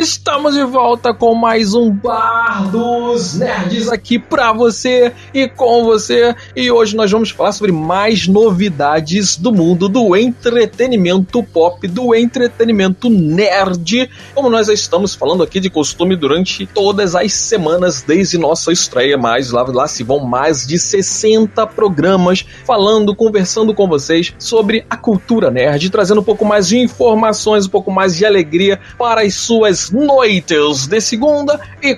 Estamos 0.00 0.54
de 0.54 0.64
volta 0.64 1.12
com 1.12 1.34
mais 1.34 1.74
um 1.74 1.90
Bar 1.90 2.43
dos 2.60 3.34
Nerds 3.34 3.88
aqui 3.88 4.18
pra 4.18 4.52
você 4.52 5.12
e 5.32 5.48
com 5.48 5.84
você. 5.84 6.34
E 6.54 6.70
hoje 6.70 6.96
nós 6.96 7.10
vamos 7.10 7.30
falar 7.30 7.52
sobre 7.52 7.72
mais 7.72 8.28
novidades 8.28 9.36
do 9.36 9.52
mundo 9.52 9.88
do 9.88 10.14
entretenimento 10.16 11.42
pop, 11.42 11.86
do 11.88 12.14
entretenimento 12.14 13.08
nerd, 13.10 14.08
como 14.34 14.48
nós 14.48 14.68
estamos 14.68 15.14
falando 15.14 15.42
aqui 15.42 15.60
de 15.60 15.70
costume 15.70 16.16
durante 16.16 16.66
todas 16.66 17.14
as 17.14 17.32
semanas 17.32 18.02
desde 18.02 18.38
nossa 18.38 18.72
estreia. 18.72 19.18
Mas 19.18 19.50
lá, 19.50 19.62
lá 19.62 19.88
se 19.88 20.02
vão 20.02 20.20
mais 20.20 20.66
de 20.66 20.78
60 20.78 21.66
programas 21.68 22.44
falando, 22.64 23.14
conversando 23.14 23.74
com 23.74 23.88
vocês 23.88 24.32
sobre 24.38 24.84
a 24.88 24.96
cultura 24.96 25.50
nerd, 25.50 25.90
trazendo 25.90 26.20
um 26.20 26.24
pouco 26.24 26.44
mais 26.44 26.68
de 26.68 26.78
informações, 26.78 27.66
um 27.66 27.70
pouco 27.70 27.90
mais 27.90 28.16
de 28.16 28.24
alegria 28.24 28.78
para 28.98 29.22
as 29.22 29.34
suas 29.34 29.90
noites 29.90 30.86
de 30.86 31.00
segunda 31.00 31.60
e 31.82 31.94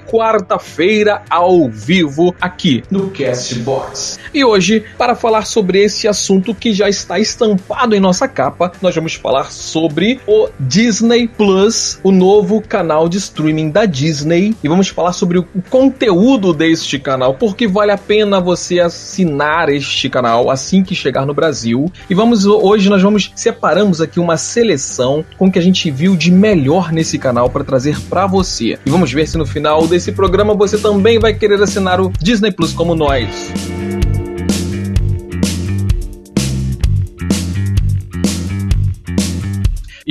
quarta-feira 0.46 1.22
ao 1.28 1.68
vivo 1.68 2.34
aqui 2.40 2.82
no 2.90 3.10
Castbox. 3.10 4.18
E 4.32 4.44
hoje, 4.44 4.84
para 4.96 5.16
falar 5.16 5.44
sobre 5.44 5.82
esse 5.82 6.06
assunto 6.06 6.54
que 6.54 6.72
já 6.72 6.88
está 6.88 7.18
estampado 7.18 7.94
em 7.94 8.00
nossa 8.00 8.28
capa, 8.28 8.70
nós 8.80 8.94
vamos 8.94 9.14
falar 9.14 9.50
sobre 9.50 10.20
o 10.26 10.48
Disney 10.60 11.26
Plus, 11.26 11.98
o 12.02 12.12
novo 12.12 12.60
canal 12.60 13.08
de 13.08 13.18
streaming 13.18 13.70
da 13.70 13.84
Disney, 13.84 14.54
e 14.62 14.68
vamos 14.68 14.88
falar 14.88 15.12
sobre 15.12 15.38
o 15.38 15.46
conteúdo 15.68 16.52
deste 16.52 16.98
canal, 16.98 17.34
porque 17.34 17.66
vale 17.66 17.90
a 17.90 17.98
pena 17.98 18.40
você 18.40 18.78
assinar 18.78 19.68
este 19.68 20.08
canal 20.08 20.48
assim 20.48 20.84
que 20.84 20.94
chegar 20.94 21.26
no 21.26 21.34
Brasil. 21.34 21.90
E 22.08 22.14
vamos 22.14 22.46
hoje 22.46 22.88
nós 22.88 23.02
vamos 23.02 23.32
separamos 23.34 24.00
aqui 24.00 24.20
uma 24.20 24.36
seleção 24.36 25.24
com 25.36 25.46
o 25.46 25.52
que 25.52 25.58
a 25.58 25.62
gente 25.62 25.90
viu 25.90 26.14
de 26.14 26.30
melhor 26.30 26.92
nesse 26.92 27.18
canal 27.18 27.50
para 27.50 27.64
trazer 27.64 28.00
para 28.02 28.26
você. 28.26 28.78
E 28.86 28.90
vamos 28.90 29.12
ver 29.12 29.26
se 29.26 29.36
no 29.36 29.46
final 29.46 29.86
desse 29.88 30.12
programa 30.12 30.35
você 30.56 30.78
também 30.78 31.18
vai 31.18 31.34
querer 31.34 31.62
assinar 31.62 32.00
o 32.00 32.12
Disney 32.20 32.52
Plus 32.52 32.72
como 32.72 32.94
nós. 32.94 33.75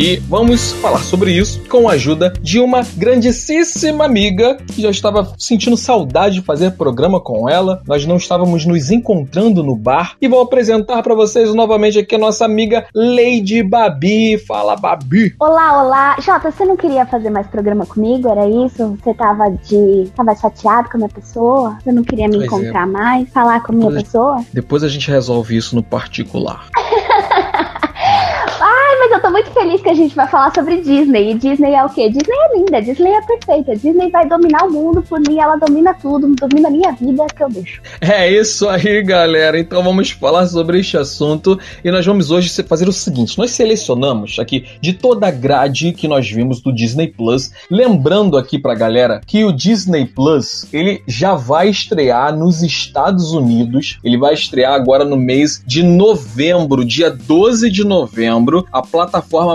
E 0.06 0.18
vamos 0.18 0.72
falar 0.74 1.00
sobre 1.00 1.32
isso 1.32 1.60
com 1.68 1.90
a 1.90 1.94
ajuda 1.94 2.32
de 2.40 2.60
uma 2.60 2.84
grandíssima 2.96 4.06
amiga 4.06 4.56
que 4.56 4.84
já 4.84 4.92
estava 4.92 5.34
sentindo 5.36 5.76
saudade 5.76 6.36
de 6.36 6.42
fazer 6.44 6.74
programa 6.74 7.20
com 7.20 7.50
ela. 7.50 7.82
Nós 7.88 8.06
não 8.06 8.18
estávamos 8.18 8.68
nos 8.68 8.92
encontrando 8.92 9.64
no 9.64 9.76
bar. 9.76 10.16
E 10.22 10.28
vou 10.28 10.42
apresentar 10.42 11.02
para 11.02 11.16
vocês 11.16 11.56
novamente 11.56 11.98
aqui 11.98 12.14
a 12.14 12.20
nossa 12.20 12.46
amiga 12.46 12.86
Lady 12.94 13.64
Babi. 13.64 14.38
Fala, 14.38 14.76
Babi. 14.76 15.34
Olá, 15.40 15.82
olá. 15.82 16.18
Jota, 16.22 16.52
você 16.52 16.66
não 16.66 16.78
queria 16.78 17.08
fazer 17.08 17.32
mais 17.32 17.48
programa 17.48 17.84
comigo? 17.88 18.30
Era 18.30 18.48
isso? 18.48 18.96
Você 19.04 19.12
tava 19.12 19.50
de. 19.50 20.08
tava 20.16 20.36
chateado 20.36 20.88
com 20.88 20.98
a 20.98 21.00
minha 21.00 21.10
pessoa? 21.10 21.80
Você 21.84 21.92
não 21.92 22.04
queria 22.04 22.28
me 22.28 22.38
pois 22.38 22.44
é. 22.44 22.46
encontrar 22.46 22.84
é. 22.84 22.92
mais? 22.92 23.30
Falar 23.30 23.64
com 23.64 23.72
a 23.72 23.76
minha 23.76 23.90
depois, 23.90 24.04
pessoa? 24.04 24.46
Depois 24.54 24.84
a 24.84 24.88
gente 24.88 25.10
resolve 25.10 25.58
isso 25.58 25.76
no 25.76 25.82
particular. 25.82 26.68
eu 29.16 29.22
tô 29.22 29.32
muito 29.32 29.50
feliz 29.52 29.82
que 29.82 29.90
a 29.90 29.94
gente 29.94 30.14
vai 30.14 30.28
falar 30.28 30.54
sobre 30.54 30.82
Disney. 30.82 31.32
E 31.32 31.34
Disney 31.36 31.74
é 31.74 31.86
o 31.86 31.90
quê? 31.90 32.10
Disney 32.10 32.36
é 32.36 32.58
linda, 32.58 32.82
Disney 32.82 33.12
é 33.12 33.22
perfeita. 33.22 33.76
Disney 33.76 34.10
vai 34.12 34.28
dominar 34.28 34.66
o 34.66 34.72
mundo 34.72 35.02
por 35.02 35.20
mim, 35.22 35.40
ela 35.40 35.56
domina 35.56 35.94
tudo, 35.94 36.36
domina 36.36 36.68
a 36.68 36.72
minha 36.72 36.92
vida, 36.92 37.26
que 37.34 37.44
eu 37.44 37.50
deixo. 37.50 37.82
É 38.02 38.30
isso 38.30 38.68
aí, 38.68 39.02
galera. 39.04 39.58
Então 39.58 39.82
vamos 39.82 40.12
falar 40.12 40.46
sobre 40.48 40.80
este 40.80 40.98
assunto 40.98 41.58
e 41.84 41.90
nós 41.90 42.06
vamos 42.06 42.30
hoje 42.30 42.52
fazer 42.64 42.90
o 42.90 42.92
seguinte: 42.92 43.38
nós 43.38 43.52
selecionamos 43.52 44.38
aqui 44.38 44.66
de 44.82 44.92
toda 44.92 45.28
a 45.28 45.32
grade 45.32 45.94
que 45.94 46.08
nós 46.08 46.30
vimos 46.30 46.60
do 46.60 46.74
Disney 46.74 47.08
Plus, 47.08 47.52
lembrando 47.72 48.38
aqui 48.38 48.60
pra 48.60 48.76
galera 48.76 49.22
que 49.26 49.46
o 49.46 49.54
Disney 49.54 50.06
Plus 50.06 50.68
ele 50.74 51.02
já 51.08 51.36
vai 51.36 51.70
estrear 51.70 52.38
nos 52.38 52.62
Estados 52.62 53.32
Unidos. 53.32 53.98
Ele 54.04 54.18
vai 54.18 54.34
estrear 54.34 54.74
agora 54.74 55.06
no 55.06 55.16
mês 55.16 55.64
de 55.66 55.84
novembro, 55.84 56.84
dia 56.84 57.10
12 57.10 57.72
de 57.72 57.86
novembro. 57.86 58.66
A 58.72 58.82
plataforma 58.82 59.05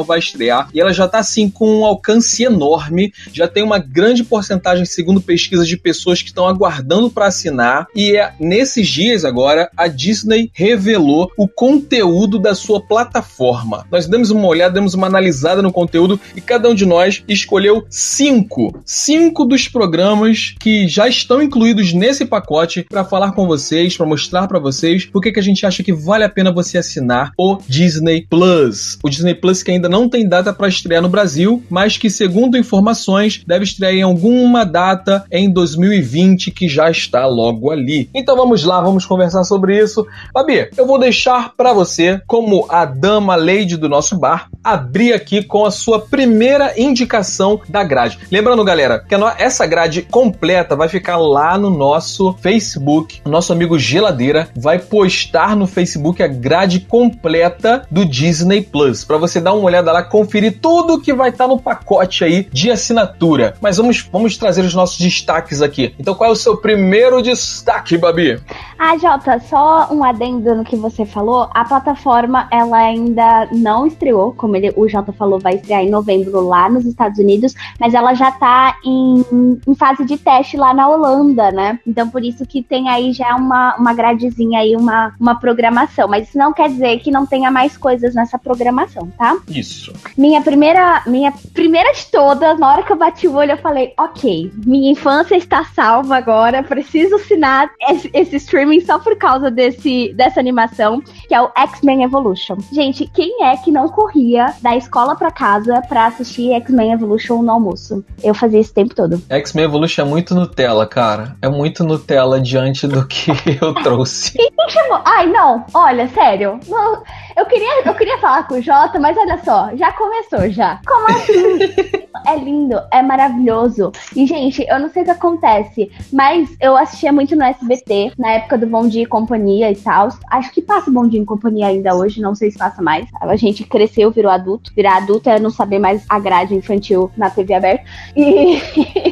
vai 0.06 0.18
estrear 0.18 0.68
e 0.72 0.80
ela 0.80 0.92
já 0.92 1.06
está 1.06 1.18
assim 1.18 1.48
com 1.48 1.80
um 1.80 1.84
alcance 1.84 2.42
enorme, 2.42 3.12
já 3.32 3.46
tem 3.46 3.62
uma 3.62 3.78
grande 3.78 4.24
porcentagem, 4.24 4.84
segundo 4.84 5.20
pesquisas, 5.20 5.68
de 5.68 5.76
pessoas 5.76 6.22
que 6.22 6.28
estão 6.28 6.46
aguardando 6.46 7.10
para 7.10 7.26
assinar. 7.26 7.86
E 7.94 8.16
é 8.16 8.32
nesses 8.38 8.88
dias 8.88 9.24
agora 9.24 9.70
a 9.76 9.86
Disney 9.86 10.50
revelou 10.52 11.30
o 11.36 11.48
conteúdo 11.48 12.38
da 12.38 12.54
sua 12.54 12.80
plataforma. 12.80 13.86
Nós 13.90 14.06
demos 14.06 14.30
uma 14.30 14.46
olhada, 14.46 14.74
demos 14.74 14.94
uma 14.94 15.06
analisada 15.06 15.62
no 15.62 15.72
conteúdo 15.72 16.20
e 16.34 16.40
cada 16.40 16.68
um 16.68 16.74
de 16.74 16.86
nós 16.86 17.22
escolheu 17.28 17.84
cinco, 17.88 18.80
cinco 18.84 19.44
dos 19.44 19.68
programas 19.68 20.54
que 20.60 20.88
já 20.88 21.08
estão 21.08 21.42
incluídos 21.42 21.92
nesse 21.92 22.24
pacote 22.24 22.84
para 22.88 23.04
falar 23.04 23.32
com 23.32 23.46
vocês, 23.46 23.96
para 23.96 24.06
mostrar 24.06 24.46
para 24.46 24.58
vocês 24.58 25.06
por 25.06 25.20
que 25.20 25.38
a 25.38 25.42
gente 25.42 25.64
acha 25.64 25.82
que 25.82 25.92
vale 25.92 26.24
a 26.24 26.28
pena 26.28 26.52
você 26.52 26.78
assinar 26.78 27.32
o 27.38 27.58
Disney 27.68 28.26
Plus. 28.28 28.98
O 29.02 29.08
Disney 29.08 29.34
Plus 29.40 29.62
que 29.62 29.70
ainda 29.70 29.88
não 29.88 30.08
tem 30.08 30.28
data 30.28 30.52
para 30.52 30.68
estrear 30.68 31.02
no 31.02 31.08
Brasil, 31.08 31.62
mas 31.70 31.96
que, 31.96 32.10
segundo 32.10 32.58
informações, 32.58 33.42
deve 33.46 33.64
estrear 33.64 33.92
em 33.92 34.02
alguma 34.02 34.64
data 34.64 35.24
em 35.30 35.50
2020 35.50 36.50
que 36.50 36.68
já 36.68 36.90
está 36.90 37.26
logo 37.26 37.70
ali. 37.70 38.08
Então 38.14 38.36
vamos 38.36 38.64
lá, 38.64 38.80
vamos 38.80 39.06
conversar 39.06 39.44
sobre 39.44 39.78
isso. 39.78 40.06
Babi, 40.34 40.68
eu 40.76 40.86
vou 40.86 40.98
deixar 40.98 41.54
para 41.56 41.72
você, 41.72 42.20
como 42.26 42.66
a 42.68 42.84
dama 42.84 43.36
lady 43.36 43.76
do 43.76 43.88
nosso 43.88 44.18
bar, 44.18 44.48
abrir 44.62 45.12
aqui 45.12 45.42
com 45.42 45.64
a 45.64 45.70
sua 45.70 46.00
primeira 46.00 46.78
indicação 46.78 47.60
da 47.68 47.84
grade. 47.84 48.18
Lembrando, 48.30 48.64
galera, 48.64 48.98
que 48.98 49.14
essa 49.38 49.66
grade 49.66 50.02
completa 50.02 50.74
vai 50.76 50.88
ficar 50.88 51.16
lá 51.16 51.56
no 51.56 51.70
nosso 51.70 52.34
Facebook. 52.40 53.20
Nosso 53.24 53.52
amigo 53.52 53.78
Geladeira 53.78 54.48
vai 54.56 54.78
postar 54.78 55.56
no 55.56 55.66
Facebook 55.66 56.22
a 56.22 56.26
grade 56.26 56.80
completa 56.80 57.86
do 57.90 58.04
Disney 58.04 58.62
Plus 58.62 59.04
para 59.04 59.18
você 59.18 59.29
dar 59.38 59.52
uma 59.52 59.64
olhada 59.64 59.92
lá, 59.92 60.02
conferir 60.02 60.58
tudo 60.60 60.98
que 60.98 61.12
vai 61.12 61.28
estar 61.28 61.44
tá 61.44 61.48
no 61.48 61.60
pacote 61.60 62.24
aí 62.24 62.48
de 62.50 62.70
assinatura. 62.70 63.54
Mas 63.60 63.76
vamos, 63.76 64.08
vamos 64.10 64.38
trazer 64.38 64.62
os 64.62 64.74
nossos 64.74 64.98
destaques 64.98 65.60
aqui. 65.60 65.94
Então, 65.98 66.14
qual 66.14 66.30
é 66.30 66.32
o 66.32 66.36
seu 66.36 66.56
primeiro 66.56 67.20
destaque, 67.22 67.98
Babi? 67.98 68.40
Ah, 68.78 68.96
Jota, 68.96 69.38
só 69.40 69.88
um 69.92 70.02
adendo 70.02 70.54
no 70.54 70.64
que 70.64 70.76
você 70.76 71.04
falou. 71.04 71.48
A 71.52 71.64
plataforma, 71.64 72.48
ela 72.50 72.78
ainda 72.78 73.48
não 73.52 73.86
estreou, 73.86 74.32
como 74.32 74.56
ele, 74.56 74.72
o 74.74 74.88
Jota 74.88 75.12
falou, 75.12 75.38
vai 75.38 75.56
estrear 75.56 75.82
em 75.82 75.90
novembro 75.90 76.40
lá 76.40 76.68
nos 76.68 76.86
Estados 76.86 77.18
Unidos, 77.18 77.54
mas 77.78 77.92
ela 77.92 78.14
já 78.14 78.32
tá 78.32 78.76
em, 78.84 79.60
em 79.66 79.74
fase 79.74 80.04
de 80.06 80.16
teste 80.16 80.56
lá 80.56 80.72
na 80.72 80.88
Holanda, 80.88 81.52
né? 81.52 81.78
Então, 81.86 82.08
por 82.08 82.24
isso 82.24 82.46
que 82.46 82.62
tem 82.62 82.88
aí 82.88 83.12
já 83.12 83.36
uma, 83.36 83.76
uma 83.76 83.92
gradezinha 83.92 84.60
aí, 84.60 84.74
uma, 84.74 85.14
uma 85.20 85.34
programação. 85.34 86.08
Mas 86.08 86.28
isso 86.28 86.38
não 86.38 86.52
quer 86.52 86.70
dizer 86.70 87.00
que 87.00 87.10
não 87.10 87.26
tenha 87.26 87.50
mais 87.50 87.76
coisas 87.76 88.14
nessa 88.14 88.38
programação 88.38 89.10
tá? 89.20 89.36
Isso. 89.50 89.92
Minha 90.16 90.40
primeira, 90.40 91.02
minha 91.06 91.30
primeira 91.52 91.92
de 91.92 92.06
todas, 92.06 92.58
na 92.58 92.72
hora 92.72 92.82
que 92.82 92.90
eu 92.90 92.96
bati 92.96 93.28
o 93.28 93.34
olho, 93.34 93.50
eu 93.50 93.58
falei, 93.58 93.92
ok, 93.98 94.50
minha 94.64 94.90
infância 94.90 95.36
está 95.36 95.62
salva 95.62 96.16
agora, 96.16 96.62
preciso 96.62 97.16
assinar 97.16 97.70
esse, 97.90 98.10
esse 98.14 98.36
streaming 98.36 98.80
só 98.80 98.98
por 98.98 99.14
causa 99.16 99.50
desse, 99.50 100.14
dessa 100.14 100.40
animação, 100.40 101.02
que 101.28 101.34
é 101.34 101.42
o 101.42 101.50
X-Men 101.54 102.02
Evolution. 102.02 102.56
Gente, 102.72 103.06
quem 103.14 103.44
é 103.44 103.58
que 103.58 103.70
não 103.70 103.90
corria 103.90 104.54
da 104.62 104.74
escola 104.74 105.14
para 105.14 105.30
casa 105.30 105.82
para 105.86 106.06
assistir 106.06 106.52
X-Men 106.54 106.92
Evolution 106.92 107.42
no 107.42 107.52
almoço? 107.52 108.02
Eu 108.22 108.32
fazia 108.32 108.60
isso 108.60 108.70
o 108.70 108.74
tempo 108.74 108.94
todo. 108.94 109.22
X-Men 109.28 109.66
Evolution 109.66 110.06
é 110.06 110.08
muito 110.08 110.34
Nutella, 110.34 110.86
cara. 110.86 111.36
É 111.42 111.48
muito 111.50 111.84
Nutella 111.84 112.40
diante 112.40 112.88
do 112.88 113.06
que 113.06 113.32
eu 113.60 113.74
trouxe. 113.74 114.32
Quem 114.38 114.50
chamou? 114.70 115.02
Ai, 115.04 115.26
não. 115.26 115.66
Olha, 115.74 116.08
sério. 116.08 116.58
Não, 116.66 117.02
eu 117.36 117.46
queria, 117.46 117.82
eu 117.84 117.94
queria 117.94 118.18
falar 118.18 118.46
com 118.46 118.54
o 118.54 118.62
Jota, 118.62 118.98
mas 118.98 119.16
olha 119.16 119.38
só, 119.44 119.70
já 119.76 119.92
começou 119.92 120.50
já. 120.50 120.80
Como 120.86 121.08
assim? 121.08 122.00
é 122.26 122.36
lindo, 122.36 122.80
é 122.90 123.02
maravilhoso. 123.02 123.92
E, 124.14 124.26
gente, 124.26 124.64
eu 124.68 124.78
não 124.78 124.88
sei 124.90 125.02
o 125.02 125.04
que 125.04 125.10
acontece, 125.10 125.90
mas 126.12 126.48
eu 126.60 126.76
assistia 126.76 127.12
muito 127.12 127.36
no 127.36 127.44
SBT, 127.44 128.12
na 128.18 128.32
época 128.32 128.58
do 128.58 128.66
Bom 128.66 128.88
Dia 128.88 129.02
e 129.02 129.06
Companhia 129.06 129.70
e 129.70 129.76
tal. 129.76 130.08
Acho 130.30 130.52
que 130.52 130.62
passa 130.62 130.90
Bom 130.90 131.06
Dia 131.06 131.20
e 131.20 131.24
Companhia 131.24 131.66
ainda 131.66 131.94
hoje, 131.94 132.20
não 132.20 132.34
sei 132.34 132.50
se 132.50 132.58
passa 132.58 132.82
mais. 132.82 133.06
A 133.20 133.36
gente 133.36 133.64
cresceu, 133.64 134.10
virou 134.10 134.30
adulto. 134.30 134.72
Virar 134.74 134.98
adulto 134.98 135.28
é 135.30 135.38
não 135.38 135.50
saber 135.50 135.78
mais 135.78 136.04
a 136.08 136.18
grade 136.18 136.54
infantil 136.54 137.10
na 137.16 137.30
TV 137.30 137.54
aberta. 137.54 137.84
E 138.16 138.60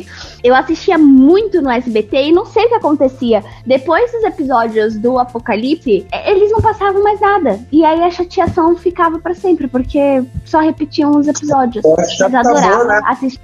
eu 0.42 0.54
assistia 0.54 0.98
muito 0.98 1.60
no 1.62 1.70
SBT 1.70 2.24
e 2.24 2.32
não 2.32 2.44
sei 2.44 2.66
o 2.66 2.68
que 2.68 2.74
acontecia. 2.74 3.42
Depois 3.66 4.10
dos 4.12 4.24
episódios 4.24 4.96
do 4.96 5.18
Apocalipse, 5.18 6.06
eles 6.26 6.50
não 6.50 6.60
passavam 6.60 7.02
mais 7.02 7.20
nada. 7.20 7.60
E 7.72 7.84
aí 7.84 8.02
a 8.02 8.10
chateação 8.18 8.76
ficava 8.76 9.18
para 9.18 9.34
sempre, 9.34 9.68
porque 9.68 10.24
só 10.44 10.60
repetiam 10.60 11.12
os 11.12 11.26
episódios. 11.26 11.84
Eles 11.84 12.20
adoravam 12.20 12.86
né? 12.86 13.00
assistir. 13.06 13.40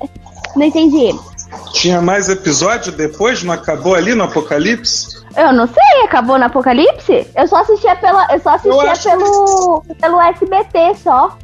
Não 0.56 0.64
entendi. 0.64 1.14
Tinha 1.72 2.00
mais 2.00 2.28
episódio 2.28 2.92
depois? 2.92 3.42
Não 3.42 3.54
acabou 3.54 3.94
ali 3.94 4.14
no 4.14 4.24
Apocalipse? 4.24 5.22
Eu 5.36 5.52
não 5.52 5.66
sei, 5.66 6.04
acabou 6.04 6.38
no 6.38 6.44
Apocalipse? 6.44 7.26
Eu 7.34 7.48
só 7.48 7.56
assistia 7.56 7.96
pela, 7.96 8.26
eu 8.32 8.40
só 8.40 8.50
assistia 8.50 9.16
pelo, 9.16 9.80
que... 9.82 9.94
pelo 9.96 10.20
SBT 10.20 10.94
só. 11.02 11.36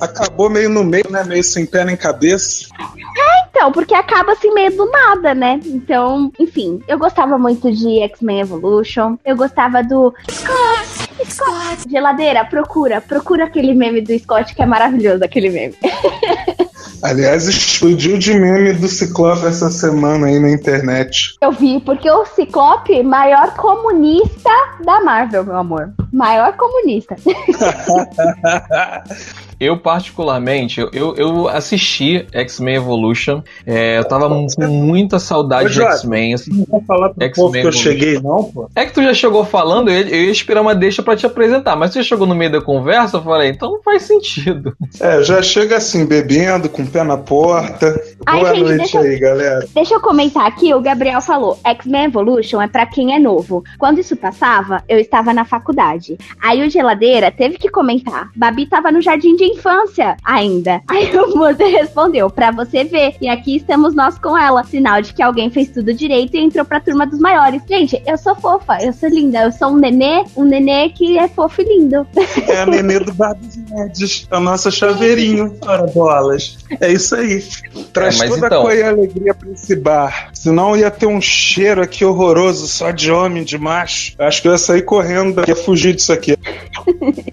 Acabou 0.00 0.50
meio 0.50 0.68
no 0.68 0.84
meio, 0.84 1.06
né? 1.10 1.22
Meio 1.24 1.42
sem 1.44 1.64
pé 1.64 1.84
nem 1.84 1.96
cabeça. 1.96 2.66
É, 2.80 3.48
então, 3.48 3.70
porque 3.72 3.94
acaba 3.94 4.32
assim 4.32 4.52
meio 4.52 4.76
do 4.76 4.90
nada, 4.90 5.34
né? 5.34 5.60
Então, 5.64 6.30
enfim, 6.38 6.82
eu 6.88 6.98
gostava 6.98 7.38
muito 7.38 7.70
de 7.72 8.00
X-Men 8.00 8.40
Evolution. 8.40 9.16
Eu 9.24 9.36
gostava 9.36 9.82
do 9.82 10.12
Scott, 10.30 10.95
Scott. 11.24 11.88
Geladeira, 11.88 12.44
procura, 12.44 13.00
procura 13.00 13.44
aquele 13.44 13.74
meme 13.74 14.00
do 14.00 14.16
Scott 14.18 14.54
que 14.54 14.62
é 14.62 14.66
maravilhoso, 14.66 15.24
aquele 15.24 15.50
meme. 15.50 15.74
Aliás, 17.02 17.46
explodiu 17.46 18.18
de 18.18 18.34
meme 18.34 18.72
do 18.72 18.88
Ciclope 18.88 19.46
essa 19.46 19.70
semana 19.70 20.26
aí 20.26 20.38
na 20.38 20.50
internet. 20.50 21.36
Eu 21.40 21.52
vi, 21.52 21.80
porque 21.80 22.10
o 22.10 22.24
Ciclope, 22.24 23.02
maior 23.02 23.54
comunista 23.54 24.50
da 24.84 25.00
Marvel, 25.00 25.44
meu 25.44 25.56
amor. 25.56 25.92
Maior 26.12 26.56
comunista. 26.56 27.16
Eu, 29.58 29.78
particularmente, 29.78 30.80
eu, 30.92 31.14
eu 31.16 31.48
assisti 31.48 32.26
X-Men 32.32 32.76
Evolution. 32.76 33.42
É, 33.66 33.98
eu 33.98 34.04
tava 34.04 34.28
com 34.28 34.66
muita 34.66 35.18
saudade 35.18 35.66
Ô, 35.66 35.70
de 35.70 35.82
X-Men. 35.82 36.34
Assim, 36.34 36.52
não 36.52 36.66
vou 36.66 36.82
falar 36.82 37.10
pro 37.10 37.32
povo 37.32 37.52
que 37.52 37.66
eu 37.66 37.72
cheguei, 37.72 38.20
não, 38.20 38.44
pô. 38.44 38.68
É 38.74 38.84
que 38.84 38.92
tu 38.92 39.02
já 39.02 39.14
chegou 39.14 39.44
falando, 39.44 39.90
eu, 39.90 40.00
eu 40.08 40.24
ia 40.24 40.30
esperar 40.30 40.60
uma 40.60 40.74
deixa 40.74 41.02
pra 41.02 41.16
te 41.16 41.24
apresentar. 41.24 41.74
Mas 41.74 41.92
tu 41.92 41.94
já 41.94 42.02
chegou 42.02 42.26
no 42.26 42.34
meio 42.34 42.52
da 42.52 42.60
conversa, 42.60 43.16
eu 43.16 43.22
falei, 43.22 43.50
então 43.50 43.72
não 43.72 43.82
faz 43.82 44.02
sentido. 44.02 44.76
É, 45.00 45.22
já 45.22 45.40
chega 45.40 45.76
assim, 45.76 46.04
bebendo, 46.04 46.68
com 46.68 46.82
o 46.82 46.86
pé 46.86 47.02
na 47.02 47.16
porta. 47.16 47.98
Ai, 48.26 48.40
Boa 48.40 48.54
gente, 48.54 48.76
noite 48.76 48.98
aí, 48.98 49.14
eu, 49.14 49.20
galera. 49.20 49.66
Deixa 49.74 49.94
eu 49.94 50.00
comentar 50.00 50.46
aqui, 50.46 50.74
o 50.74 50.80
Gabriel 50.80 51.20
falou, 51.20 51.58
X-Men 51.64 52.04
Evolution 52.04 52.60
é 52.60 52.68
pra 52.68 52.84
quem 52.84 53.14
é 53.14 53.18
novo. 53.18 53.64
Quando 53.78 54.00
isso 54.00 54.16
passava, 54.16 54.82
eu 54.88 54.98
estava 54.98 55.32
na 55.32 55.44
faculdade. 55.44 56.18
Aí 56.42 56.66
o 56.66 56.70
Geladeira 56.70 57.30
teve 57.30 57.56
que 57.56 57.70
comentar. 57.70 58.30
Babi 58.36 58.66
tava 58.66 58.90
no 58.90 59.00
jardim 59.00 59.34
de 59.36 59.45
infância 59.46 60.16
ainda. 60.24 60.80
Aí 60.88 61.16
o 61.16 61.36
Muda 61.36 61.66
respondeu, 61.66 62.30
pra 62.30 62.50
você 62.50 62.84
ver. 62.84 63.16
E 63.20 63.28
aqui 63.28 63.56
estamos 63.56 63.94
nós 63.94 64.18
com 64.18 64.36
ela. 64.36 64.64
Sinal 64.64 65.00
de 65.02 65.12
que 65.12 65.22
alguém 65.22 65.50
fez 65.50 65.68
tudo 65.68 65.94
direito 65.94 66.36
e 66.36 66.40
entrou 66.40 66.64
pra 66.64 66.80
turma 66.80 67.06
dos 67.06 67.18
maiores. 67.18 67.62
Gente, 67.68 68.02
eu 68.06 68.18
sou 68.18 68.34
fofa, 68.34 68.78
eu 68.82 68.92
sou 68.92 69.08
linda. 69.08 69.42
Eu 69.42 69.52
sou 69.52 69.68
um 69.68 69.76
nenê, 69.76 70.24
um 70.36 70.44
nenê 70.44 70.88
que 70.90 71.18
é 71.18 71.28
fofo 71.28 71.62
e 71.62 71.64
lindo. 71.64 72.06
É 72.48 72.60
a 72.60 72.66
nenê 72.66 72.98
do 72.98 73.12
Bar 73.12 73.34
dos 73.34 73.56
Nerds. 73.56 74.26
A 74.30 74.40
nossa 74.40 74.70
chaveirinho. 74.70 75.56
Ora, 75.62 75.86
bolas. 75.86 76.58
É 76.80 76.92
isso 76.92 77.14
aí. 77.14 77.42
Traz 77.92 78.20
é, 78.20 78.28
toda 78.28 78.46
então... 78.46 78.60
a 78.60 78.62
cor 78.62 78.74
e 78.74 78.82
a 78.82 78.88
alegria 78.88 79.34
pra 79.34 79.50
esse 79.50 79.76
bar. 79.76 80.30
Senão 80.32 80.76
ia 80.76 80.90
ter 80.90 81.06
um 81.06 81.20
cheiro 81.20 81.82
aqui 81.82 82.04
horroroso, 82.04 82.66
só 82.66 82.90
de 82.90 83.10
homem, 83.10 83.44
de 83.44 83.58
macho. 83.58 84.14
Acho 84.18 84.42
que 84.42 84.48
eu 84.48 84.52
ia 84.52 84.58
sair 84.58 84.82
correndo, 84.82 85.42
ia 85.46 85.56
fugir 85.56 85.94
disso 85.94 86.12
aqui. 86.12 86.36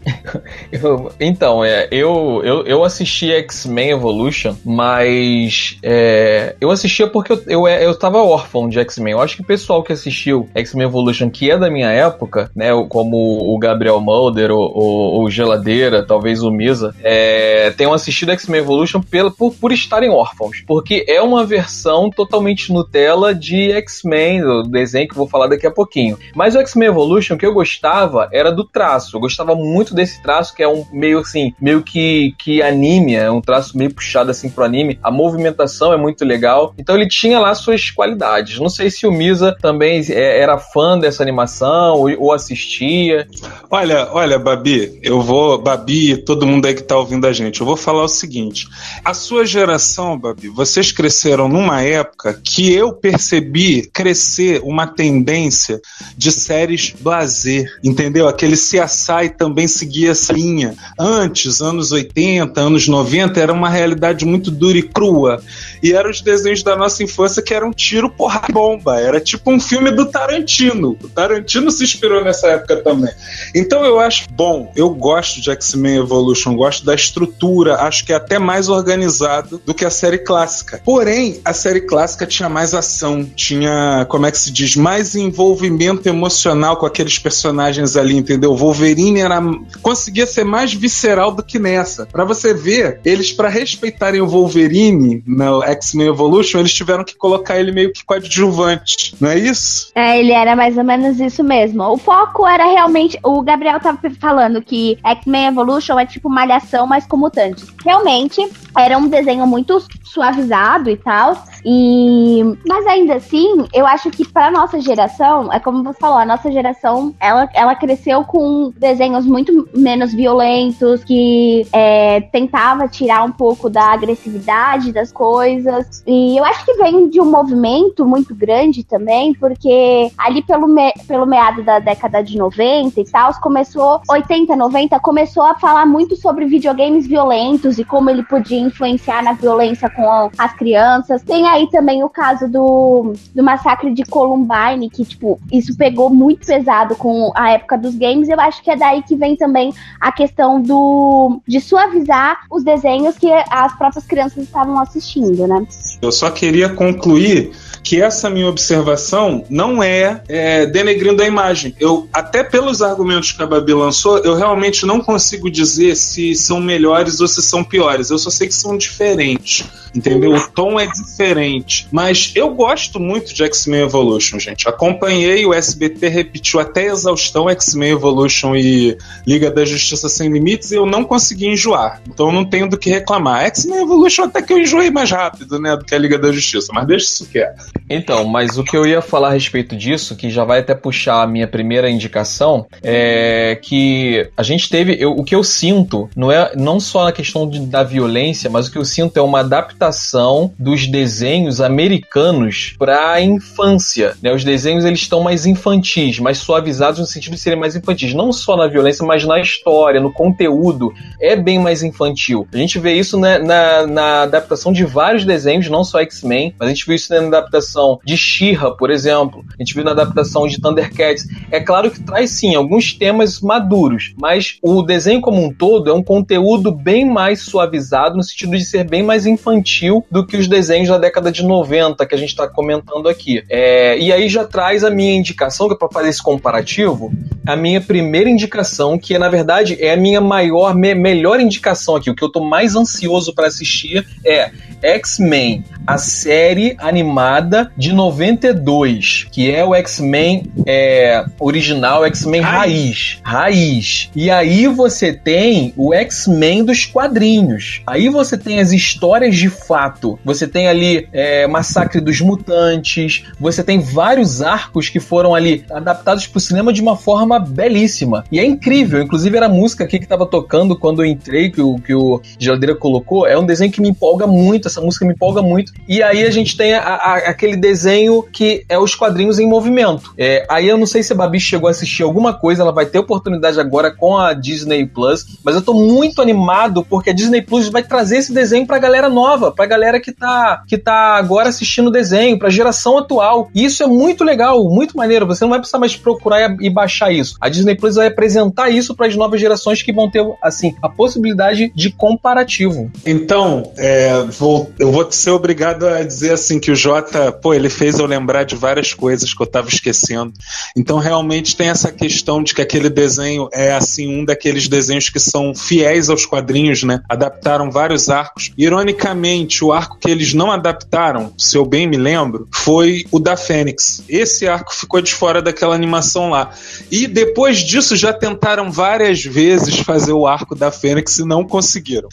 então, 1.20 1.64
é, 1.64 1.88
eu 1.92 2.03
eu, 2.04 2.42
eu, 2.44 2.66
eu 2.66 2.84
assisti 2.84 3.32
X-Men 3.32 3.92
Evolution, 3.92 4.56
mas 4.66 5.78
é, 5.82 6.56
eu 6.60 6.70
assistia 6.70 7.08
porque 7.08 7.32
eu, 7.32 7.42
eu, 7.48 7.68
eu 7.68 7.98
tava 7.98 8.22
órfão 8.22 8.68
de 8.68 8.78
X-Men. 8.80 9.14
Eu 9.14 9.22
acho 9.22 9.38
que 9.38 9.42
o 9.42 9.46
pessoal 9.46 9.82
que 9.82 9.94
assistiu 9.94 10.50
X-Men 10.54 10.88
Evolution, 10.88 11.30
que 11.30 11.50
é 11.50 11.58
da 11.58 11.70
minha 11.70 11.90
época, 11.90 12.52
né, 12.54 12.70
como 12.90 13.18
o 13.54 13.58
Gabriel 13.58 14.02
Mulder, 14.02 14.52
o, 14.52 14.60
o, 14.60 15.24
o 15.24 15.30
Geladeira, 15.30 16.06
talvez 16.06 16.44
o 16.44 16.52
Misa, 16.52 16.94
é, 17.02 17.72
tenham 17.72 17.94
assistido 17.94 18.32
X-Men 18.32 18.60
Evolution 18.60 19.02
pela, 19.02 19.32
por, 19.32 19.54
por 19.54 19.72
estarem 19.72 20.10
órfãos. 20.10 20.64
Porque 20.68 21.06
é 21.08 21.22
uma 21.22 21.46
versão 21.46 22.10
totalmente 22.10 22.72
Nutella 22.74 23.34
de 23.34 23.72
X-Men, 23.72 24.42
do 24.42 24.64
desenho 24.64 25.08
que 25.08 25.14
eu 25.14 25.18
vou 25.18 25.28
falar 25.28 25.48
daqui 25.48 25.66
a 25.66 25.72
pouquinho. 25.72 26.18
Mas 26.36 26.54
o 26.54 26.60
X-Men 26.60 26.90
Evolution, 26.90 27.38
que 27.38 27.46
eu 27.46 27.54
gostava 27.54 28.28
era 28.34 28.52
do 28.52 28.66
traço. 28.66 29.16
Eu 29.16 29.22
gostava 29.22 29.56
muito 29.56 29.96
desse 29.96 30.22
traço, 30.22 30.54
que 30.54 30.62
é 30.62 30.68
um 30.68 30.86
meio 30.92 31.20
assim, 31.20 31.54
meio 31.62 31.82
que 31.82 31.93
que, 31.94 32.62
anime, 32.62 33.16
é 33.16 33.30
um 33.30 33.42
traço 33.42 33.78
meio 33.78 33.94
puxado 33.94 34.32
assim 34.32 34.50
pro 34.50 34.64
anime. 34.64 35.00
A 35.04 35.12
movimentação 35.12 35.94
é 35.94 35.98
muito 35.98 36.26
legal. 36.26 36.74
Então 36.78 36.96
ele 36.96 37.08
tinha 37.08 37.40
lá 37.40 37.54
suas 37.54 37.92
qualidades. 37.92 38.60
Não 38.60 38.70
sei 38.70 38.90
se 38.90 39.06
o 39.06 39.12
Misa 39.12 39.56
também 39.62 40.04
é, 40.10 40.40
era 40.40 40.58
fã 40.58 40.98
dessa 40.98 41.22
animação 41.22 41.96
ou, 41.96 42.10
ou 42.20 42.34
assistia. 42.34 43.28
Olha, 43.70 44.10
olha, 44.12 44.40
Babi, 44.40 45.00
eu 45.04 45.22
vou. 45.22 45.58
Babi, 45.58 46.18
todo 46.18 46.48
mundo 46.48 46.66
aí 46.66 46.74
que 46.74 46.82
tá 46.82 46.98
ouvindo 46.98 47.28
a 47.28 47.34
gente, 47.34 47.62
eu 47.62 47.68
vou 47.68 47.78
falar 47.78 48.04
o 48.04 48.08
seguinte. 48.08 48.68
A 49.04 49.14
sua 49.14 49.46
geração, 49.46 50.18
Babi, 50.18 50.48
vocês 50.48 50.92
cresceram 50.92 51.48
numa 51.48 51.82
época 51.82 52.40
que 52.44 52.74
eu 52.74 52.94
percebi 52.94 53.90
crescer 53.94 54.62
uma 54.64 54.88
tendência 54.88 55.80
de 56.18 56.32
séries 56.32 56.94
blazer, 57.00 57.70
entendeu? 57.84 58.28
Aquele 58.28 58.56
CSI 58.56 59.30
também 59.38 59.68
seguia 59.68 60.12
essa 60.12 60.34
linha. 60.34 60.76
Antes, 60.98 61.62
anos 61.62 61.83
80, 61.92 62.60
anos 62.60 62.88
90, 62.88 63.40
era 63.40 63.54
uma 63.54 63.70
realidade 63.70 64.26
muito 64.26 64.50
dura 64.50 64.78
e 64.78 64.84
crua. 64.84 65.42
E 65.82 65.94
eram 65.94 66.10
os 66.10 66.22
desenhos 66.22 66.64
da 66.64 66.76
nossa 66.76 67.04
infância 67.04 67.42
que 67.42 67.54
eram 67.54 67.72
tiro, 67.72 68.10
porra, 68.10 68.42
bomba. 68.52 69.00
Era 69.00 69.20
tipo 69.20 69.52
um 69.52 69.60
filme 69.60 69.92
do 69.92 70.06
Tarantino. 70.06 70.98
O 71.04 71.10
Tarantino 71.10 71.72
se 71.72 71.84
inspirou 71.84 72.24
nessa 72.24 72.48
época 72.48 72.78
também. 72.78 73.12
Então 73.54 73.84
eu 73.84 74.00
acho 74.00 74.28
bom, 74.32 74.72
eu 74.76 74.90
gosto 74.90 75.42
de 75.42 75.52
X-Men 75.52 75.98
Evolution, 75.98 76.56
gosto 76.56 76.86
da 76.86 76.96
estrutura, 76.96 77.82
acho 77.82 78.06
que 78.06 78.14
é 78.14 78.16
até 78.16 78.40
mais 78.40 78.70
organizado 78.70 79.62
do 79.66 79.74
que 79.74 79.86
a 79.86 79.90
série 79.90 80.20
clássica. 80.20 80.82
Porém, 80.84 81.42
a 81.44 81.54
série 81.54 81.82
clássica 81.82 82.26
tinha 82.26 82.50
mais 82.50 82.74
ação, 82.74 83.24
tinha, 83.36 84.06
como 84.10 84.26
é 84.26 84.32
que 84.32 84.38
se 84.38 84.52
diz, 84.52 84.76
mais 84.76 85.16
envolvimento 85.16 86.08
emocional 86.08 86.78
com 86.78 86.86
aqueles 86.86 87.20
personagens 87.20 87.96
ali, 87.96 88.16
entendeu? 88.16 88.56
Wolverine 88.56 89.20
era 89.20 89.42
conseguia 89.82 90.26
ser 90.26 90.44
mais 90.44 90.74
visceral 90.74 91.32
do 91.32 91.44
que 91.44 91.60
nessa 91.74 91.94
essa. 91.94 92.06
Para 92.06 92.26
você 92.26 92.54
ver, 92.54 93.00
eles 93.06 93.32
para 93.32 93.50
respeitarem 93.50 94.22
o 94.22 94.28
Wolverine 94.28 95.24
no 95.26 95.64
X-Men 95.64 96.08
Evolution, 96.08 96.60
eles 96.60 96.74
tiveram 96.74 97.04
que 97.04 97.16
colocar 97.16 97.60
ele 97.60 97.72
meio 97.72 97.92
que 97.94 98.04
coadjuvante, 98.04 99.16
não 99.20 99.30
é 99.30 99.38
isso? 99.38 99.92
É, 99.96 100.20
ele 100.20 100.32
era 100.32 100.56
mais 100.56 100.78
ou 100.78 100.84
menos 100.84 101.20
isso 101.20 101.44
mesmo. 101.44 101.84
O 101.84 101.98
foco 101.98 102.48
era 102.48 102.66
realmente, 102.66 103.18
o 103.24 103.42
Gabriel 103.42 103.80
tava 103.80 104.00
falando 104.20 104.62
que 104.62 104.98
X-Men 105.04 105.48
Evolution 105.48 106.00
é 106.00 106.06
tipo 106.06 106.30
malhação, 106.30 106.88
mas 106.88 107.06
com 107.06 107.18
mutantes. 107.18 107.68
Realmente, 107.84 108.42
era 108.76 108.98
um 108.98 109.08
desenho 109.08 109.46
muito 109.46 109.82
suavizado 110.04 110.90
e 110.90 110.98
tal. 110.98 111.44
E 111.66 112.44
mas 112.68 112.86
ainda 112.88 113.16
assim, 113.16 113.66
eu 113.74 113.86
acho 113.86 114.10
que 114.10 114.28
para 114.28 114.52
nossa 114.52 114.80
geração, 114.80 115.52
é 115.52 115.60
como 115.60 115.84
você 115.84 116.00
falou, 116.00 116.18
a 116.18 116.26
nossa 116.26 116.52
geração, 116.52 117.14
ela, 117.20 117.50
ela 117.54 117.76
cresceu 117.76 118.24
com 118.24 118.72
desenhos 118.78 119.26
muito 119.26 119.68
menos 119.74 120.14
violentos, 120.14 121.04
que 121.04 121.66
é, 121.72 122.22
tentava 122.22 122.88
tirar 122.88 123.24
um 123.24 123.32
pouco 123.32 123.70
da 123.70 123.94
agressividade 123.94 124.92
das 124.92 125.12
coisas. 125.12 126.04
E 126.06 126.38
eu 126.38 126.44
acho 126.44 126.66
que 126.66 126.74
vem 126.74 127.10
de 127.10 127.22
um 127.22 127.30
movimento 127.30 128.06
muito 128.06 128.36
grande 128.36 128.84
também, 128.84 129.34
porque 129.34 130.12
ali 130.18 130.42
pelo, 130.42 130.68
me, 130.68 130.92
pelo 131.08 131.26
meado 131.26 131.64
da 131.64 131.80
década 131.80 132.24
de 132.24 132.38
90 132.38 133.00
e 133.00 133.06
tal, 133.06 133.34
começou 133.42 134.02
80, 134.10 134.56
90, 134.56 135.00
começou 135.00 135.44
a 135.44 135.56
falar 135.56 135.86
muito 135.86 136.16
sobre 136.16 136.46
videogames 136.46 137.08
violentos 137.08 137.78
e 137.78 137.84
como 137.84 138.10
ele 138.10 138.24
podia 138.24 138.60
influenciar 138.60 139.24
na 139.24 139.34
violência 139.34 139.90
com 139.90 140.30
as 140.38 140.54
crianças. 140.54 141.22
Tem 141.24 141.48
aí 141.54 141.70
também 141.70 142.04
o 142.04 142.10
caso 142.10 142.48
do, 142.48 143.14
do 143.34 143.44
massacre 143.44 143.94
de 143.94 144.04
Columbine, 144.04 144.90
que, 144.90 145.06
tipo, 145.06 145.40
isso 145.52 145.76
pegou 145.78 146.10
muito 146.10 146.46
pesado 146.46 146.96
com 146.96 147.32
a 147.36 147.52
época 147.52 147.78
dos 147.78 147.96
games. 147.96 148.30
Eu 148.30 148.40
acho 148.40 148.62
que 148.62 148.70
é 148.70 148.76
daí 148.76 149.04
que 149.04 149.16
vem 149.16 149.36
também 149.36 149.74
a 150.00 150.12
questão 150.12 150.62
do 150.62 151.40
de 151.48 151.60
suavizar 151.60 152.42
os 152.52 152.64
desenhos 152.64 153.18
que 153.18 153.32
as 153.50 153.76
próprias 153.78 154.06
crianças 154.06 154.44
estavam 154.44 154.80
assistindo, 154.80 155.48
né? 155.48 155.66
Eu 156.02 156.12
só 156.12 156.30
queria 156.30 156.70
concluir 156.70 157.52
que 157.84 158.02
essa 158.02 158.30
minha 158.30 158.48
observação 158.48 159.44
não 159.50 159.84
é, 159.84 160.24
é 160.28 160.66
denegrindo 160.66 161.22
a 161.22 161.28
imagem. 161.28 161.76
Eu, 161.80 162.08
até 162.14 162.44
pelos 162.44 162.82
argumentos 162.82 163.32
que 163.34 163.44
a 163.44 163.46
Babi 163.46 163.74
lançou, 163.74 164.20
eu 164.20 164.36
realmente 164.36 164.86
não 164.86 165.02
consigo 165.02 165.52
dizer 165.52 165.96
se 165.96 166.34
são 166.34 166.62
melhores 166.62 167.20
ou 167.20 167.28
se 167.28 167.42
são 167.42 167.64
piores. 167.64 168.10
Eu 168.10 168.18
só 168.18 168.30
sei 168.30 168.48
que 168.48 168.56
são 168.56 168.78
diferentes. 168.78 169.66
Entendeu? 169.96 170.34
O 170.34 170.48
tom 170.50 170.80
é 170.80 170.88
diferente. 170.88 171.88
Mas 171.92 172.32
eu 172.36 172.50
gosto 172.54 173.00
muito 173.00 173.34
de 173.34 173.44
X-Men 173.44 173.82
Evolution, 173.82 174.40
gente. 174.40 174.68
Acompanhei, 174.68 175.46
o 175.46 175.54
SBT 175.54 176.08
repetiu 176.08 176.60
até 176.60 176.86
exaustão 176.86 177.50
X-Men 177.50 177.92
Evolution 177.92 178.56
e 178.56 178.98
Liga 179.26 179.52
da 179.52 179.64
Justiça 179.64 180.10
Sem 180.10 180.32
Limites 180.32 180.72
e 180.72 180.76
eu 180.76 180.86
não 180.86 181.04
consegui 181.04 181.48
enjoar. 181.48 182.02
Então 182.08 182.32
não 182.32 182.44
tenho 182.44 182.70
do 182.70 182.78
que 182.78 182.90
reclamar. 182.90 183.46
X-Men 183.46 183.84
Evolution 183.84 184.24
até 184.24 184.42
que 184.42 184.52
eu 184.52 184.60
enjoei 184.60 184.90
mais 184.90 185.12
rápido, 185.12 185.60
né, 185.60 185.76
do 185.76 185.86
que 185.86 185.94
a 185.94 185.98
Liga 185.98 186.18
da 186.18 186.32
Justiça. 186.32 186.72
Mas 186.74 186.88
deixa 186.88 187.06
isso 187.06 187.26
quieto. 187.28 187.66
Então, 187.90 188.26
mas 188.26 188.58
o 188.58 188.64
que 188.64 188.76
eu 188.76 188.86
ia 188.86 189.02
falar 189.02 189.30
a 189.30 189.34
respeito 189.34 189.76
disso, 189.76 190.16
que 190.16 190.30
já 190.30 190.44
vai 190.44 190.60
até 190.60 190.74
puxar 190.74 191.22
a 191.22 191.28
minha 191.28 191.48
primeira 191.48 191.90
indicação, 191.90 192.66
é 192.82 193.60
que 193.62 194.28
a 194.36 194.44
gente 194.44 194.70
teve. 194.70 194.96
Eu, 195.00 195.12
o 195.12 195.24
que 195.24 195.36
eu 195.36 195.44
sinto 195.44 196.10
não 196.16 196.32
é 196.32 196.54
não 196.56 196.80
só 196.80 197.08
a 197.08 197.12
questão 197.12 197.48
de, 197.48 197.60
da 197.60 197.84
violência, 197.84 198.50
mas 198.50 198.68
o 198.68 198.72
que 198.72 198.78
eu 198.78 198.86
sinto 198.86 199.18
é 199.18 199.22
uma 199.22 199.42
adaptação 199.42 199.83
adaptação 199.84 200.54
dos 200.58 200.88
desenhos 200.88 201.60
americanos 201.60 202.76
para 202.78 203.12
a 203.12 203.22
infância. 203.22 204.16
Né? 204.22 204.34
Os 204.34 204.44
desenhos 204.44 204.86
eles 204.86 205.00
estão 205.00 205.22
mais 205.22 205.46
infantis, 205.46 206.20
mais 206.20 206.38
suavizados 206.38 207.00
no 207.00 207.06
sentido 207.06 207.34
de 207.34 207.40
serem 207.40 207.60
mais 207.60 207.76
infantis, 207.76 208.14
não 208.14 208.32
só 208.32 208.56
na 208.56 208.68
violência, 208.68 209.06
mas 209.06 209.26
na 209.26 209.40
história, 209.40 210.00
no 210.00 210.12
conteúdo. 210.12 210.94
É 211.22 211.36
bem 211.36 211.60
mais 211.60 211.84
infantil. 211.84 212.48
A 212.54 212.58
gente 212.58 212.80
vê 212.80 212.94
isso 212.94 213.20
né, 213.20 213.38
na, 213.40 213.88
na 213.88 214.22
adaptação 214.24 214.72
de 214.72 214.86
vários 214.86 215.26
desenhos, 215.26 215.70
não 215.70 215.84
só 215.84 216.00
X-Men, 216.00 216.56
mas 216.58 216.68
a 216.68 216.72
gente 216.72 216.86
viu 216.86 216.96
isso 216.96 217.14
na 217.14 217.28
adaptação 217.28 218.00
de 218.06 218.16
She-Ra, 218.16 218.72
por 218.72 218.90
exemplo. 218.90 219.44
A 219.58 219.62
gente 219.62 219.74
viu 219.74 219.84
na 219.84 219.92
adaptação 219.92 220.48
de 220.48 220.62
Thundercats. 220.62 221.28
É 221.52 221.60
claro 221.60 221.92
que 221.92 222.02
traz 222.02 222.32
sim 222.32 222.56
alguns 222.56 222.94
temas 222.94 223.42
maduros, 223.42 224.14
mas 224.20 224.58
o 224.62 224.82
desenho 224.82 225.22
como 225.22 225.44
um 225.44 225.54
todo 225.54 225.90
é 225.90 225.94
um 225.94 226.04
conteúdo 226.04 226.72
bem 226.72 227.06
mais 227.06 227.42
suavizado 227.42 228.16
no 228.16 228.24
sentido 228.24 228.58
de 228.58 228.66
ser 228.66 228.88
bem 228.88 229.04
mais 229.04 229.26
infantil 229.74 230.06
do 230.10 230.26
que 230.26 230.38
os 230.38 230.48
desenhos 230.48 230.90
da 230.90 230.98
década 230.98 231.32
de 231.32 231.44
90 231.44 232.06
que 232.06 232.16
a 232.16 232.18
gente 232.18 232.30
está 232.30 232.48
comentando 232.48 233.10
aqui. 233.10 233.44
É, 233.50 233.98
e 233.98 234.12
aí 234.12 234.30
já 234.30 234.46
traz 234.46 234.84
a 234.84 234.90
minha 234.90 235.14
indicação, 235.14 235.68
que 235.68 235.74
é 235.74 235.78
para 235.78 235.90
fazer 235.90 236.10
esse 236.10 236.22
comparativo, 236.22 237.12
a 237.46 237.56
minha 237.56 237.82
primeira 237.82 238.30
indicação, 238.30 238.98
que 238.98 239.16
é, 239.16 239.20
na 239.20 239.30
verdade 239.30 239.78
é 239.80 239.94
a 239.94 239.98
minha 239.98 240.22
maior, 240.22 240.76
me, 240.76 240.94
melhor 240.94 241.40
indicação 241.40 241.96
aqui, 241.96 242.10
o 242.10 242.16
que 242.16 242.24
eu 242.24 242.28
estou 242.28 242.44
mais 242.44 242.76
ansioso 242.76 243.34
para 243.34 243.48
assistir 243.48 244.06
é 244.26 244.52
X-Men, 244.82 245.64
a 245.86 245.98
série 245.98 246.76
animada 246.78 247.72
de 247.78 247.94
92, 247.94 249.28
que 249.32 249.52
é 249.52 249.64
o 249.64 249.76
X-Men 249.76 250.44
é, 250.66 251.26
original, 251.40 252.06
X-Men 252.06 252.42
raiz. 252.42 253.20
Raiz. 253.24 254.10
E 254.16 254.30
aí 254.30 254.68
você 254.68 255.14
tem 255.14 255.74
o 255.76 255.94
X-Men 255.94 256.64
dos 256.64 256.86
quadrinhos. 256.86 257.82
Aí 257.86 258.10
você 258.10 258.38
tem 258.38 258.60
as 258.60 258.72
histórias 258.72 259.36
de 259.36 259.50
fato. 259.50 260.20
Você 260.24 260.48
tem 260.48 260.68
ali 260.68 261.08
é, 261.12 261.48
Massacre 261.48 262.00
dos 262.00 262.22
Mutantes. 262.22 263.26
Você 263.40 263.64
tem 263.64 263.80
vários 263.80 264.42
arcos 264.42 264.90
que 264.90 265.00
foram 265.00 265.36
ali 265.36 265.66
adaptados 265.72 266.28
para 266.28 266.38
o 266.38 266.42
cinema 266.42 266.72
de 266.72 266.82
uma 266.82 266.96
forma 266.96 267.40
belíssima. 267.40 268.24
E 268.32 268.40
é 268.40 268.46
incrível. 268.46 269.02
Inclusive, 269.02 269.36
era 269.36 269.48
a 269.48 269.50
música 269.50 269.84
aqui 269.84 269.98
que 269.98 270.06
estava 270.06 270.26
tocando 270.26 270.78
quando 270.78 271.04
eu 271.04 271.06
entrei, 271.06 271.50
que 271.52 271.62
o, 271.62 271.76
que 271.76 271.94
o 271.94 272.22
Geladeira 272.38 272.76
colocou. 272.76 273.28
É 273.28 273.38
um 273.38 273.46
desenho 273.46 273.72
que 273.72 273.82
me 273.82 273.90
empolga 273.90 274.26
muito. 274.26 274.68
Essa 274.74 274.82
música 274.82 275.06
me 275.06 275.14
empolga 275.14 275.42
muito. 275.42 275.72
E 275.88 276.02
aí 276.02 276.24
a 276.26 276.32
gente 276.32 276.58
tem 276.58 276.74
a, 276.74 276.82
a, 276.82 277.16
aquele 277.30 277.56
desenho 277.56 278.24
que 278.24 278.66
é 278.68 278.78
os 278.78 278.96
quadrinhos 278.96 279.40
em 279.40 279.48
movimento. 279.48 280.14
É, 280.18 280.46
aí 280.50 280.68
eu 280.68 280.78
não 280.78 280.86
sei 280.86 281.04
se 281.04 281.14
a 281.14 281.16
Babi 281.16 281.40
chegou 281.40 281.68
a 281.68 281.72
assistir 281.72 282.04
alguma 282.04 282.34
coisa. 282.34 282.64
Ela 282.64 282.72
vai 282.72 282.86
ter 282.86 283.00
oportunidade 283.00 283.60
agora 283.60 283.92
com 283.92 284.18
a 284.18 284.34
Disney 284.34 284.86
Plus. 284.86 285.26
Mas 285.44 285.56
eu 285.56 285.62
tô 285.62 285.74
muito 285.74 286.22
animado 286.22 286.84
porque 286.84 287.12
a 287.12 287.14
Disney 287.14 287.42
Plus 287.42 287.70
vai 287.70 287.84
trazer 287.84 288.18
esse 288.18 288.34
desenho 288.34 288.66
pra 288.66 288.80
galera 288.80 289.10
nova, 289.10 289.52
pra 289.52 289.66
galera 289.66 290.00
que 290.00 290.12
tá, 290.12 290.64
que 290.68 290.78
tá 290.78 291.16
agora 291.16 291.50
assistindo 291.50 291.88
o 291.88 291.92
desenho, 291.92 292.40
pra 292.40 292.50
geração 292.50 292.98
atual. 292.98 293.50
E 293.54 293.64
isso 293.64 293.84
é 293.84 293.88
muito 293.88 294.24
legal, 294.24 294.64
muito 294.70 294.98
maneiro. 294.98 295.28
Você 295.28 295.44
não 295.44 295.50
vai 295.50 295.60
precisar 295.60 295.80
mais 295.80 295.96
procurar 295.96 296.56
e 296.60 296.70
baixar 296.70 297.12
isso. 297.12 297.36
A 297.40 297.50
Disney 297.50 297.76
Plus 297.76 297.96
vai 297.96 298.08
apresentar 298.08 298.70
isso 298.70 298.96
para 298.96 299.08
as 299.08 299.16
novas 299.16 299.40
gerações 299.40 299.82
que 299.82 299.94
vão 299.94 300.10
ter, 300.10 300.26
assim, 300.42 300.76
a 300.82 300.90
possibilidade 300.90 301.72
de 301.76 301.92
comparativo. 301.92 302.92
Então, 303.06 303.72
é, 303.78 304.24
vou, 304.24 304.53
eu 304.80 304.92
vou 304.92 305.12
ser 305.12 305.32
obrigado 305.32 305.88
a 305.88 306.04
dizer 306.04 306.34
assim 306.34 306.60
que 306.60 306.72
o 306.72 306.76
Jota, 306.76 307.32
pô, 307.32 307.54
ele 307.54 307.70
fez 307.70 308.00
eu 308.00 308.06
lembrar 308.06 308.44
de 308.44 308.56
várias 308.56 308.94
coisas 308.94 309.34
que 309.34 309.42
eu 309.42 309.48
tava 309.48 309.70
esquecendo. 309.70 310.34
Então, 310.76 310.98
realmente 310.98 311.56
tem 311.56 311.70
essa 311.70 311.92
questão 311.92 312.44
de 312.44 312.54
que 312.54 312.62
aquele 312.62 312.90
desenho 312.90 313.50
é 313.52 313.74
assim 313.74 314.08
um 314.08 314.26
daqueles 314.26 314.68
desenhos 314.68 315.10
que 315.10 315.20
são 315.20 315.54
fiéis 315.54 316.10
aos 316.10 316.26
quadrinhos, 316.26 316.84
né? 316.84 317.02
Adaptaram 317.10 317.72
vários 317.72 318.10
arcos. 318.10 318.52
Ironicamente, 318.58 319.64
o 319.64 319.72
arco 319.72 319.98
que 320.00 320.10
eles 320.10 320.34
não 320.34 320.52
adaptaram, 320.52 321.34
se 321.38 321.58
eu 321.58 321.66
bem 321.66 321.88
me 321.88 321.98
lembro, 321.98 322.48
foi 322.54 323.06
o 323.12 323.20
da 323.20 323.36
Fênix. 323.38 324.04
Esse 324.08 324.48
arco 324.48 324.74
ficou 324.76 325.02
de 325.02 325.14
fora 325.14 325.42
daquela 325.42 325.76
animação 325.76 326.30
lá. 326.30 326.52
E 326.92 327.08
depois 327.08 327.60
disso 327.60 327.96
já 327.96 328.14
tentaram 328.14 328.72
várias 328.72 329.24
vezes 329.24 329.80
fazer 329.80 330.14
o 330.14 330.28
arco 330.28 330.56
da 330.56 330.72
Fênix 330.72 331.18
e 331.18 331.26
não 331.26 331.46
conseguiram. 331.46 332.10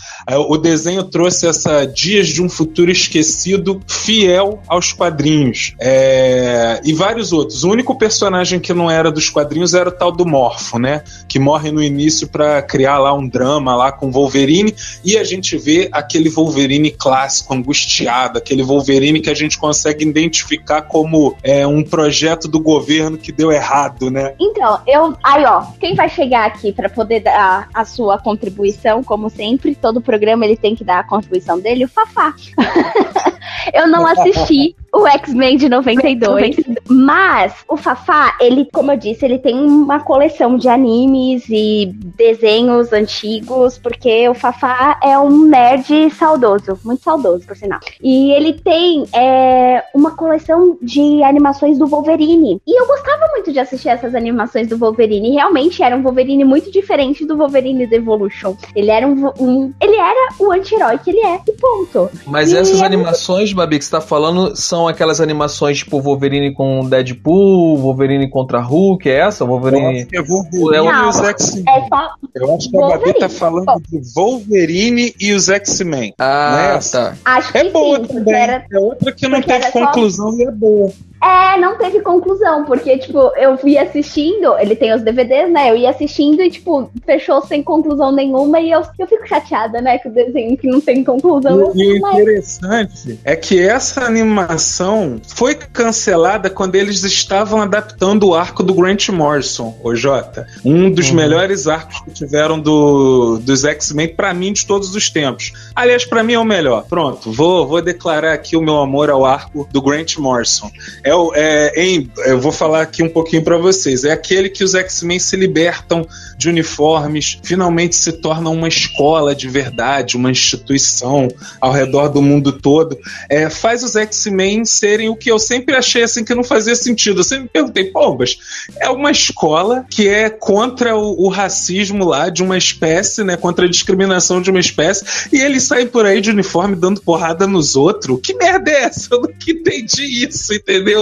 O 0.48 0.56
desenho 0.56 1.04
trouxe 1.04 1.46
essa 1.46 1.84
Dias 1.84 2.29
de 2.32 2.42
um 2.42 2.48
Futuro 2.48 2.90
Esquecido 2.90 3.80
fiel 3.86 4.60
aos 4.66 4.92
quadrinhos. 4.92 5.74
É... 5.78 6.80
E 6.84 6.92
vários 6.92 7.32
outros. 7.32 7.64
O 7.64 7.70
único 7.70 7.96
personagem 7.96 8.58
que 8.60 8.72
não 8.72 8.90
era 8.90 9.10
dos 9.10 9.28
quadrinhos 9.28 9.74
era 9.74 9.88
o 9.88 9.92
tal 9.92 10.12
do 10.12 10.26
Morfo, 10.26 10.78
né? 10.78 11.02
Que 11.28 11.38
morre 11.38 11.70
no 11.70 11.82
início 11.82 12.28
para 12.28 12.62
criar 12.62 12.98
lá 12.98 13.12
um 13.12 13.26
drama 13.26 13.74
lá 13.74 13.92
com 13.92 14.10
Wolverine 14.10 14.74
e 15.04 15.16
a 15.16 15.24
gente 15.24 15.56
vê 15.56 15.88
aquele 15.92 16.28
Wolverine 16.28 16.90
clássico, 16.90 17.54
angustiado, 17.54 18.38
aquele 18.38 18.62
Wolverine 18.62 19.20
que 19.20 19.30
a 19.30 19.34
gente 19.34 19.58
consegue 19.58 20.04
identificar 20.04 20.82
como 20.82 21.36
é, 21.42 21.66
um 21.66 21.82
projeto 21.82 22.48
do 22.48 22.60
governo 22.60 23.16
que 23.16 23.32
deu 23.32 23.50
errado, 23.50 24.10
né? 24.10 24.34
Então, 24.38 24.80
eu. 24.86 25.16
Aí, 25.22 25.44
ó, 25.44 25.62
quem 25.78 25.94
vai 25.94 26.08
chegar 26.08 26.46
aqui 26.46 26.72
para 26.72 26.88
poder 26.88 27.20
dar 27.20 27.68
a 27.72 27.84
sua 27.84 28.18
contribuição, 28.18 29.02
como 29.02 29.30
sempre, 29.30 29.74
todo 29.74 30.00
programa 30.00 30.44
ele 30.44 30.56
tem 30.56 30.74
que 30.74 30.84
dar 30.84 31.00
a 31.00 31.04
contribuição 31.04 31.58
dele, 31.58 31.84
o 31.84 31.88
Fafá. 31.88 32.19
eu 33.72 33.86
não 33.88 34.06
assisti 34.06 34.76
o 34.92 35.06
X-Men 35.06 35.56
de 35.56 35.68
92, 35.68 36.56
mas 36.88 37.54
o 37.68 37.76
Fafá, 37.76 38.36
ele, 38.40 38.68
como 38.72 38.90
eu 38.92 38.96
disse, 38.96 39.24
ele 39.24 39.38
tem 39.38 39.56
uma 39.56 40.00
coleção 40.00 40.56
de 40.56 40.68
animes 40.68 41.44
e 41.48 41.92
desenhos 42.16 42.92
antigos, 42.92 43.78
porque 43.78 44.28
o 44.28 44.34
Fafá 44.34 44.98
é 45.02 45.18
um 45.18 45.44
nerd 45.46 46.10
saudoso, 46.10 46.78
muito 46.84 47.02
saudoso, 47.02 47.46
por 47.46 47.56
sinal. 47.56 47.78
E 48.02 48.32
ele 48.32 48.54
tem 48.54 49.04
é, 49.12 49.84
uma 49.94 50.12
coleção 50.12 50.76
de 50.82 51.22
animações 51.22 51.78
do 51.78 51.86
Wolverine. 51.86 52.60
E 52.66 52.80
eu 52.80 52.86
gostava 52.86 53.28
muito 53.32 53.52
de 53.52 53.58
assistir 53.58 53.88
essas 53.88 54.14
animações 54.14 54.68
do 54.68 54.76
Wolverine. 54.76 55.34
Realmente 55.34 55.82
era 55.82 55.96
um 55.96 56.02
Wolverine 56.02 56.44
muito 56.44 56.70
diferente 56.70 57.24
do 57.24 57.36
Wolverine 57.36 57.86
The 57.86 57.96
Evolution. 57.96 58.56
Ele 58.74 58.90
era 58.90 59.06
um, 59.06 59.32
um 59.38 59.72
ele 59.80 59.96
era 59.96 60.34
o 60.38 60.52
anti-herói 60.52 60.98
que 60.98 61.10
ele 61.10 61.20
é, 61.20 61.40
e 61.46 61.52
ponto. 61.52 62.10
Mas 62.26 62.50
e 62.50 62.56
essas 62.56 62.80
é 62.80 62.84
animações, 62.84 63.52
Babi, 63.52 63.78
que 63.78 63.84
você 63.84 63.90
tá 63.90 64.00
falando, 64.00 64.56
são 64.56 64.79
aquelas 64.88 65.20
animações 65.20 65.78
tipo 65.78 66.00
Wolverine 66.00 66.52
com 66.54 66.86
Deadpool, 66.88 67.78
Wolverine 67.78 68.28
contra 68.28 68.60
Hulk, 68.60 69.08
é 69.08 69.20
essa? 69.20 69.44
Wolverine. 69.44 70.06
É 70.12 70.22
Wolverine 70.22 70.70
Não, 70.92 71.06
e 71.06 71.08
os 71.08 71.18
X-Men. 71.20 71.64
É 71.68 71.88
só 71.88 72.10
Eu 72.34 72.54
acho 72.54 72.70
que 72.70 72.76
a 72.76 72.80
Babi 72.80 72.92
Wolverine. 72.94 73.18
tá 73.18 73.28
falando 73.28 73.66
de 73.88 74.00
Wolverine 74.14 75.14
e 75.20 75.32
os 75.32 75.48
X-Men. 75.48 76.10
É 76.10 76.14
Ah, 76.18 76.74
essa? 76.76 77.16
tá. 77.24 77.36
Acho 77.36 77.56
É 77.56 77.64
que 77.64 77.70
boa 77.70 77.98
sim, 78.00 78.06
também. 78.06 78.34
era 78.34 78.64
É 78.72 78.78
outra 78.78 79.12
que 79.12 79.26
não 79.28 79.40
porque 79.40 79.52
teve 79.52 79.64
era 79.64 79.72
só- 79.72 79.86
conclusão 79.86 80.38
e 80.38 80.42
é 80.44 80.50
boa. 80.50 80.90
É, 81.22 81.58
não 81.58 81.76
teve 81.76 82.00
conclusão, 82.00 82.64
porque, 82.64 82.96
tipo, 82.98 83.18
eu 83.36 83.56
fui 83.58 83.76
assistindo, 83.76 84.56
ele 84.58 84.74
tem 84.74 84.94
os 84.94 85.02
DVDs, 85.02 85.50
né? 85.52 85.70
Eu 85.70 85.76
ia 85.76 85.90
assistindo 85.90 86.40
e, 86.42 86.50
tipo, 86.50 86.90
fechou 87.04 87.42
sem 87.42 87.62
conclusão 87.62 88.10
nenhuma 88.10 88.58
e 88.60 88.70
eu, 88.70 88.82
eu 88.98 89.06
fico 89.06 89.28
chateada, 89.28 89.80
né? 89.82 89.98
Que 89.98 90.08
o 90.08 90.12
desenho 90.12 90.56
que 90.56 90.66
não 90.66 90.80
tem 90.80 91.04
conclusão. 91.04 91.72
E, 91.74 91.82
e 91.82 91.98
o 91.98 92.00
mas... 92.00 92.14
interessante 92.20 93.20
é 93.24 93.36
que 93.36 93.60
essa 93.60 94.04
animação 94.04 95.20
foi 95.28 95.54
cancelada 95.54 96.48
quando 96.48 96.76
eles 96.76 97.04
estavam 97.04 97.60
adaptando 97.60 98.28
o 98.28 98.34
arco 98.34 98.62
do 98.62 98.72
Grant 98.74 99.08
Morrison, 99.10 99.76
o 99.82 99.94
Jota. 99.94 100.46
Um 100.64 100.90
dos 100.90 101.10
Uhum. 101.10 101.16
melhores 101.16 101.66
arcos 101.66 102.00
que 102.00 102.10
tiveram 102.12 102.58
do, 102.58 103.38
dos 103.38 103.64
X-Men, 103.64 104.08
pra 104.14 104.32
mim, 104.32 104.52
de 104.52 104.64
todos 104.64 104.94
os 104.94 105.10
tempos. 105.10 105.52
Aliás, 105.74 106.04
pra 106.04 106.22
mim 106.22 106.34
é 106.34 106.38
o 106.38 106.44
melhor. 106.44 106.84
Pronto, 106.88 107.32
vou, 107.32 107.66
vou 107.66 107.82
declarar 107.82 108.32
aqui 108.32 108.56
o 108.56 108.62
meu 108.62 108.76
amor 108.78 109.10
ao 109.10 109.24
arco 109.24 109.68
do 109.70 109.82
Grant 109.82 110.16
Morrison. 110.16 110.70
É, 111.04 111.09
o- 111.14 111.32
é, 111.34 111.72
em- 111.76 112.10
eu 112.26 112.40
vou 112.40 112.52
falar 112.52 112.82
aqui 112.82 113.02
um 113.02 113.08
pouquinho 113.08 113.42
pra 113.42 113.56
vocês. 113.56 114.04
É 114.04 114.12
aquele 114.12 114.48
que 114.48 114.62
os 114.64 114.74
X-Men 114.74 115.18
se 115.18 115.36
libertam 115.36 116.06
de 116.36 116.48
uniformes, 116.48 117.38
finalmente 117.42 117.96
se 117.96 118.12
tornam 118.12 118.52
uma 118.52 118.68
escola 118.68 119.34
de 119.34 119.48
verdade, 119.48 120.16
uma 120.16 120.30
instituição 120.30 121.28
ao 121.60 121.72
redor 121.72 122.08
do 122.08 122.22
mundo 122.22 122.52
todo. 122.52 122.98
É, 123.28 123.48
faz 123.50 123.82
os 123.82 123.96
X-Men 123.96 124.64
serem 124.64 125.08
o 125.08 125.16
que 125.16 125.30
eu 125.30 125.38
sempre 125.38 125.74
achei 125.76 126.02
assim 126.02 126.24
que 126.24 126.34
não 126.34 126.44
fazia 126.44 126.74
sentido. 126.74 127.20
Eu 127.20 127.24
sempre 127.24 127.44
me 127.44 127.48
perguntei, 127.50 127.84
pô, 127.84 128.14
mas 128.16 128.36
é 128.80 128.88
uma 128.90 129.10
escola 129.10 129.84
que 129.90 130.08
é 130.08 130.30
contra 130.30 130.96
o, 130.96 131.26
o 131.26 131.28
racismo 131.28 132.04
lá 132.04 132.28
de 132.28 132.42
uma 132.42 132.56
espécie, 132.58 133.22
né? 133.24 133.36
Contra 133.36 133.66
a 133.66 133.68
discriminação 133.68 134.40
de 134.40 134.50
uma 134.50 134.60
espécie, 134.60 135.04
e 135.32 135.38
eles 135.40 135.64
saem 135.64 135.86
por 135.86 136.04
aí 136.06 136.20
de 136.20 136.30
uniforme 136.30 136.76
dando 136.76 137.00
porrada 137.00 137.46
nos 137.46 137.76
outros. 137.76 138.18
Que 138.22 138.34
merda 138.34 138.70
é 138.70 138.84
essa? 138.84 139.08
Eu 139.14 139.20
nunca 139.22 139.34
entendi 139.50 140.26
isso, 140.26 140.52
entendeu? 140.54 140.99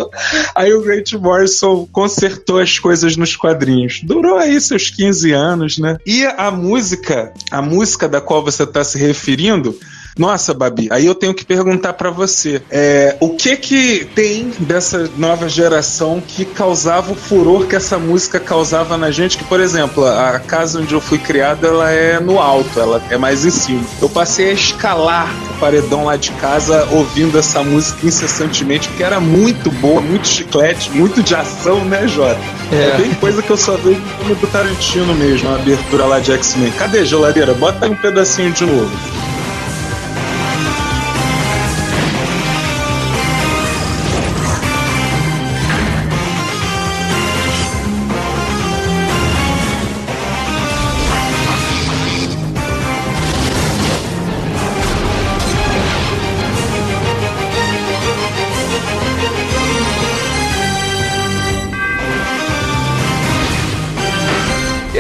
Aí 0.55 0.73
o 0.73 0.83
Grant 0.83 1.13
Morrison 1.15 1.89
consertou 1.91 2.59
as 2.59 2.79
coisas 2.79 3.17
nos 3.17 3.37
quadrinhos. 3.37 4.01
Durou 4.03 4.37
aí 4.37 4.61
seus 4.61 4.91
15 4.91 5.33
anos, 5.33 5.79
né? 5.79 5.99
E 6.07 6.25
a 6.25 6.51
música, 6.51 7.33
a 7.51 7.63
música 7.63 8.09
da 8.09 8.21
qual 8.21 8.43
você 8.43 8.65
está 8.65 8.85
se 8.85 8.99
referindo, 8.99 9.79
Nossa, 10.17 10.55
Babi, 10.55 10.89
aí 10.91 11.07
eu 11.07 11.15
tenho 11.15 11.35
que 11.35 11.45
perguntar 11.45 11.93
para 11.93 12.11
você, 12.11 12.63
é, 12.71 13.17
o 13.21 13.31
que 13.31 13.57
que 13.57 14.05
tem 14.15 14.51
dessa 14.61 15.09
nova 15.17 15.49
geração 15.49 16.23
que 16.27 16.45
causava 16.45 17.13
o 17.13 17.15
furor 17.15 17.67
que 17.67 17.77
essa 17.77 17.99
música 17.99 18.41
causava 18.41 18.97
na 18.97 19.11
gente? 19.11 19.39
Que, 19.39 19.45
por 19.45 19.61
exemplo, 19.61 20.05
a 20.05 20.39
casa 20.41 20.81
onde 20.81 20.93
eu 20.93 21.01
fui 21.01 21.19
criado, 21.19 21.67
ela 21.67 21.91
é 21.91 22.19
no 22.19 22.41
alto, 22.41 22.81
ela 22.81 23.03
é 23.11 23.17
mais 23.17 23.45
em 23.45 23.51
cima. 23.51 23.85
Eu 24.01 24.09
passei 24.09 24.51
a 24.51 24.53
escalar 24.53 25.33
o 25.51 25.59
paredão 25.61 26.05
lá 26.05 26.17
de 26.17 26.31
casa 26.33 26.87
ouvindo 26.91 27.39
essa 27.39 27.63
música 27.63 28.07
incessantemente, 28.07 28.89
porque 28.89 29.03
era 29.03 29.21
muito 29.21 29.71
boa, 29.71 30.01
muito 30.01 30.27
chiclete, 30.27 30.91
muito 30.91 31.23
de 31.23 31.35
ação, 31.35 31.85
né, 31.85 32.07
Jota? 32.09 32.41
É. 32.73 32.91
é 32.91 32.97
bem 32.97 33.15
coisa 33.15 33.43
que 33.43 33.51
eu 33.51 33.57
só 33.57 33.77
vejo 33.77 34.01
no 34.27 34.35
do 34.35 34.47
Tarantino 34.47 35.15
mesmo, 35.15 35.49
a 35.51 35.55
abertura 35.55 36.05
lá 36.07 36.19
de 36.21 36.33
X-Men. 36.33 36.71
Cadê, 36.73 37.05
geladeira? 37.05 37.55
Bota 37.55 37.87
um 37.87 37.97
pedacinho 37.97 38.53
de 38.53 38.65
novo. 38.65 39.38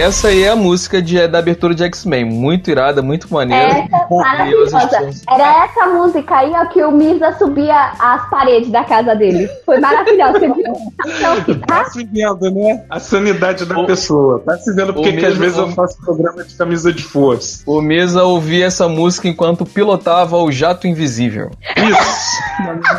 Essa 0.09 0.29
aí 0.29 0.43
é 0.43 0.49
a 0.49 0.57
música 0.57 1.03
de, 1.03 1.27
da 1.29 1.38
abertura 1.38 1.75
de 1.75 1.85
X-Men. 1.85 2.25
Muito 2.25 2.71
irada, 2.71 3.03
muito 3.03 3.33
maneira. 3.33 3.87
Essa 3.87 3.98
maravilhosa. 4.11 5.11
Era 5.29 5.65
essa 5.65 5.87
música 5.87 6.37
aí 6.37 6.53
ó, 6.53 6.67
que 6.67 6.83
o 6.83 6.91
Misa 6.91 7.33
subia 7.38 7.93
as 7.99 8.29
paredes 8.31 8.71
da 8.71 8.85
casa 8.85 9.15
dele. 9.15 9.49
Foi 9.65 9.77
viu? 9.79 10.75
Então, 11.07 11.61
tá 11.67 11.85
se 11.87 12.05
vendo, 12.05 12.50
né? 12.50 12.85
A 12.88 13.00
sanidade 13.00 13.65
da 13.65 13.79
o, 13.79 13.87
pessoa. 13.87 14.43
Tá 14.45 14.57
se 14.59 14.75
vendo 14.75 14.95
porque 14.95 15.12
que 15.12 15.27
às 15.27 15.37
vezes 15.37 15.59
eu 15.59 15.69
faço 15.73 15.99
programa 16.00 16.45
de 16.45 16.55
camisa 16.55 16.93
de 16.93 17.03
força. 17.03 17.62
O 17.67 17.81
Misa 17.81 18.25
ouvia 18.25 18.67
essa 18.67 18.88
música 18.88 19.29
enquanto 19.29 19.65
pilotava 19.65 20.37
o 20.37 20.50
jato 20.50 20.87
invisível. 20.87 21.50
Isso! 21.77 22.38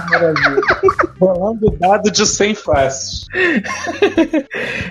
Maravilha. 0.09 0.61
Rolando 1.19 1.71
dado 1.79 2.11
de 2.11 2.25
100 2.25 2.55
faces. 2.55 3.25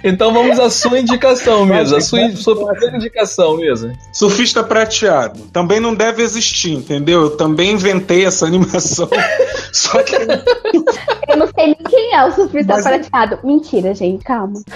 então 0.05 0.33
vamos 0.33 0.59
à 0.59 0.69
sua 0.71 0.99
indicação, 0.99 1.65
Misa 1.65 2.01
sua, 2.01 2.31
sua 2.33 2.67
primeira 2.67 2.97
indicação, 2.97 3.57
mesmo. 3.57 3.93
Surfista 4.13 4.63
prateado. 4.63 5.41
Também 5.53 5.81
não 5.81 5.95
deve 5.95 6.08
existir, 6.17 6.73
entendeu? 6.73 7.23
Eu 7.23 7.37
também 7.37 7.73
inventei 7.73 8.25
essa 8.25 8.47
animação. 8.47 9.09
só 9.73 10.03
que. 10.03 10.15
Eu 10.15 11.37
não 11.37 11.47
sei 11.55 11.67
nem 11.67 11.77
quem 11.89 12.15
é 12.15 12.25
o 12.25 12.33
surfista 12.33 12.75
Mas... 12.75 12.83
prateado. 12.85 13.39
Mentira, 13.45 13.95
gente, 13.95 14.25
calma. 14.25 14.61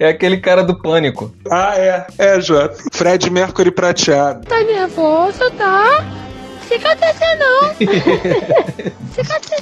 É 0.00 0.08
aquele 0.08 0.38
cara 0.38 0.64
do 0.64 0.80
pânico. 0.80 1.30
Ah, 1.50 1.74
é. 1.76 2.06
É, 2.16 2.40
Jota. 2.40 2.74
Fred 2.90 3.28
Mercury 3.28 3.70
prateado. 3.70 4.46
Tá 4.46 4.58
nervoso, 4.62 5.50
tá? 5.58 6.02
Fica 6.66 6.92
até 6.92 7.14
não. 7.36 7.74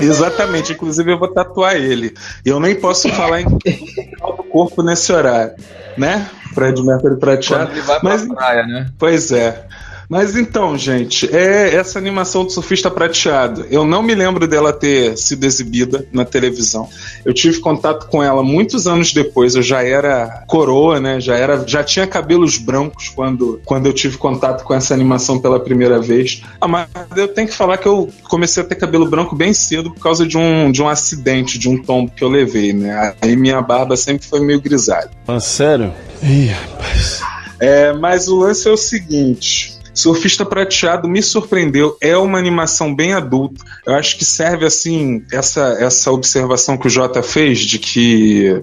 Exatamente, 0.00 0.74
inclusive 0.74 1.10
eu 1.10 1.18
vou 1.18 1.26
tatuar 1.26 1.74
ele. 1.74 2.14
E 2.46 2.50
eu 2.50 2.60
nem 2.60 2.76
posso 2.76 3.08
falar 3.08 3.40
em 3.40 3.46
do 3.46 4.44
corpo 4.48 4.80
nesse 4.80 5.12
horário 5.12 5.56
né? 5.96 6.28
Fred 6.54 6.82
Mercury 6.82 7.16
prateado. 7.16 7.66
Quando 7.66 7.72
ele 7.72 7.80
vai 7.82 8.00
pra 8.00 8.08
Mas, 8.10 8.26
praia, 8.26 8.66
né? 8.66 8.86
Pois 8.98 9.32
é. 9.32 9.66
Mas 10.12 10.36
então, 10.36 10.76
gente, 10.76 11.34
é 11.34 11.74
essa 11.74 11.98
animação 11.98 12.44
do 12.44 12.52
surfista 12.52 12.90
prateado. 12.90 13.66
Eu 13.70 13.82
não 13.82 14.02
me 14.02 14.14
lembro 14.14 14.46
dela 14.46 14.70
ter 14.70 15.16
sido 15.16 15.44
exibida 15.44 16.06
na 16.12 16.22
televisão. 16.22 16.86
Eu 17.24 17.32
tive 17.32 17.60
contato 17.60 18.08
com 18.08 18.22
ela 18.22 18.42
muitos 18.42 18.86
anos 18.86 19.14
depois. 19.14 19.54
Eu 19.54 19.62
já 19.62 19.82
era 19.82 20.44
coroa, 20.46 21.00
né? 21.00 21.18
Já 21.18 21.36
era, 21.36 21.66
já 21.66 21.82
tinha 21.82 22.06
cabelos 22.06 22.58
brancos 22.58 23.08
quando, 23.08 23.58
quando 23.64 23.86
eu 23.86 23.92
tive 23.94 24.18
contato 24.18 24.64
com 24.64 24.74
essa 24.74 24.92
animação 24.92 25.40
pela 25.40 25.58
primeira 25.58 25.98
vez. 25.98 26.42
Ah, 26.60 26.68
mas 26.68 26.88
eu 27.16 27.28
tenho 27.28 27.48
que 27.48 27.54
falar 27.54 27.78
que 27.78 27.88
eu 27.88 28.10
comecei 28.24 28.62
a 28.62 28.66
ter 28.66 28.74
cabelo 28.74 29.08
branco 29.08 29.34
bem 29.34 29.54
cedo 29.54 29.92
por 29.92 30.02
causa 30.02 30.26
de 30.26 30.36
um, 30.36 30.70
de 30.70 30.82
um 30.82 30.90
acidente, 30.90 31.58
de 31.58 31.70
um 31.70 31.82
tombo 31.82 32.12
que 32.14 32.22
eu 32.22 32.28
levei, 32.28 32.74
né? 32.74 33.14
Aí 33.18 33.34
minha 33.34 33.62
barba 33.62 33.96
sempre 33.96 34.26
foi 34.26 34.40
meio 34.40 34.60
grisalha. 34.60 35.08
Ah, 35.26 35.40
sério? 35.40 35.90
Ih, 36.22 36.48
rapaz. 36.48 37.22
É, 37.58 37.94
mas 37.94 38.28
o 38.28 38.36
lance 38.40 38.68
é 38.68 38.70
o 38.70 38.76
seguinte: 38.76 39.80
Surfista 39.94 40.44
Prateado 40.44 41.08
me 41.08 41.22
surpreendeu. 41.22 41.96
É 42.00 42.16
uma 42.16 42.38
animação 42.38 42.94
bem 42.94 43.12
adulta. 43.12 43.62
Eu 43.86 43.94
acho 43.94 44.16
que 44.16 44.24
serve 44.24 44.64
assim 44.64 45.22
essa, 45.30 45.76
essa 45.78 46.10
observação 46.10 46.78
que 46.78 46.86
o 46.86 46.90
Jota 46.90 47.22
fez 47.22 47.60
de 47.60 47.78
que 47.78 48.62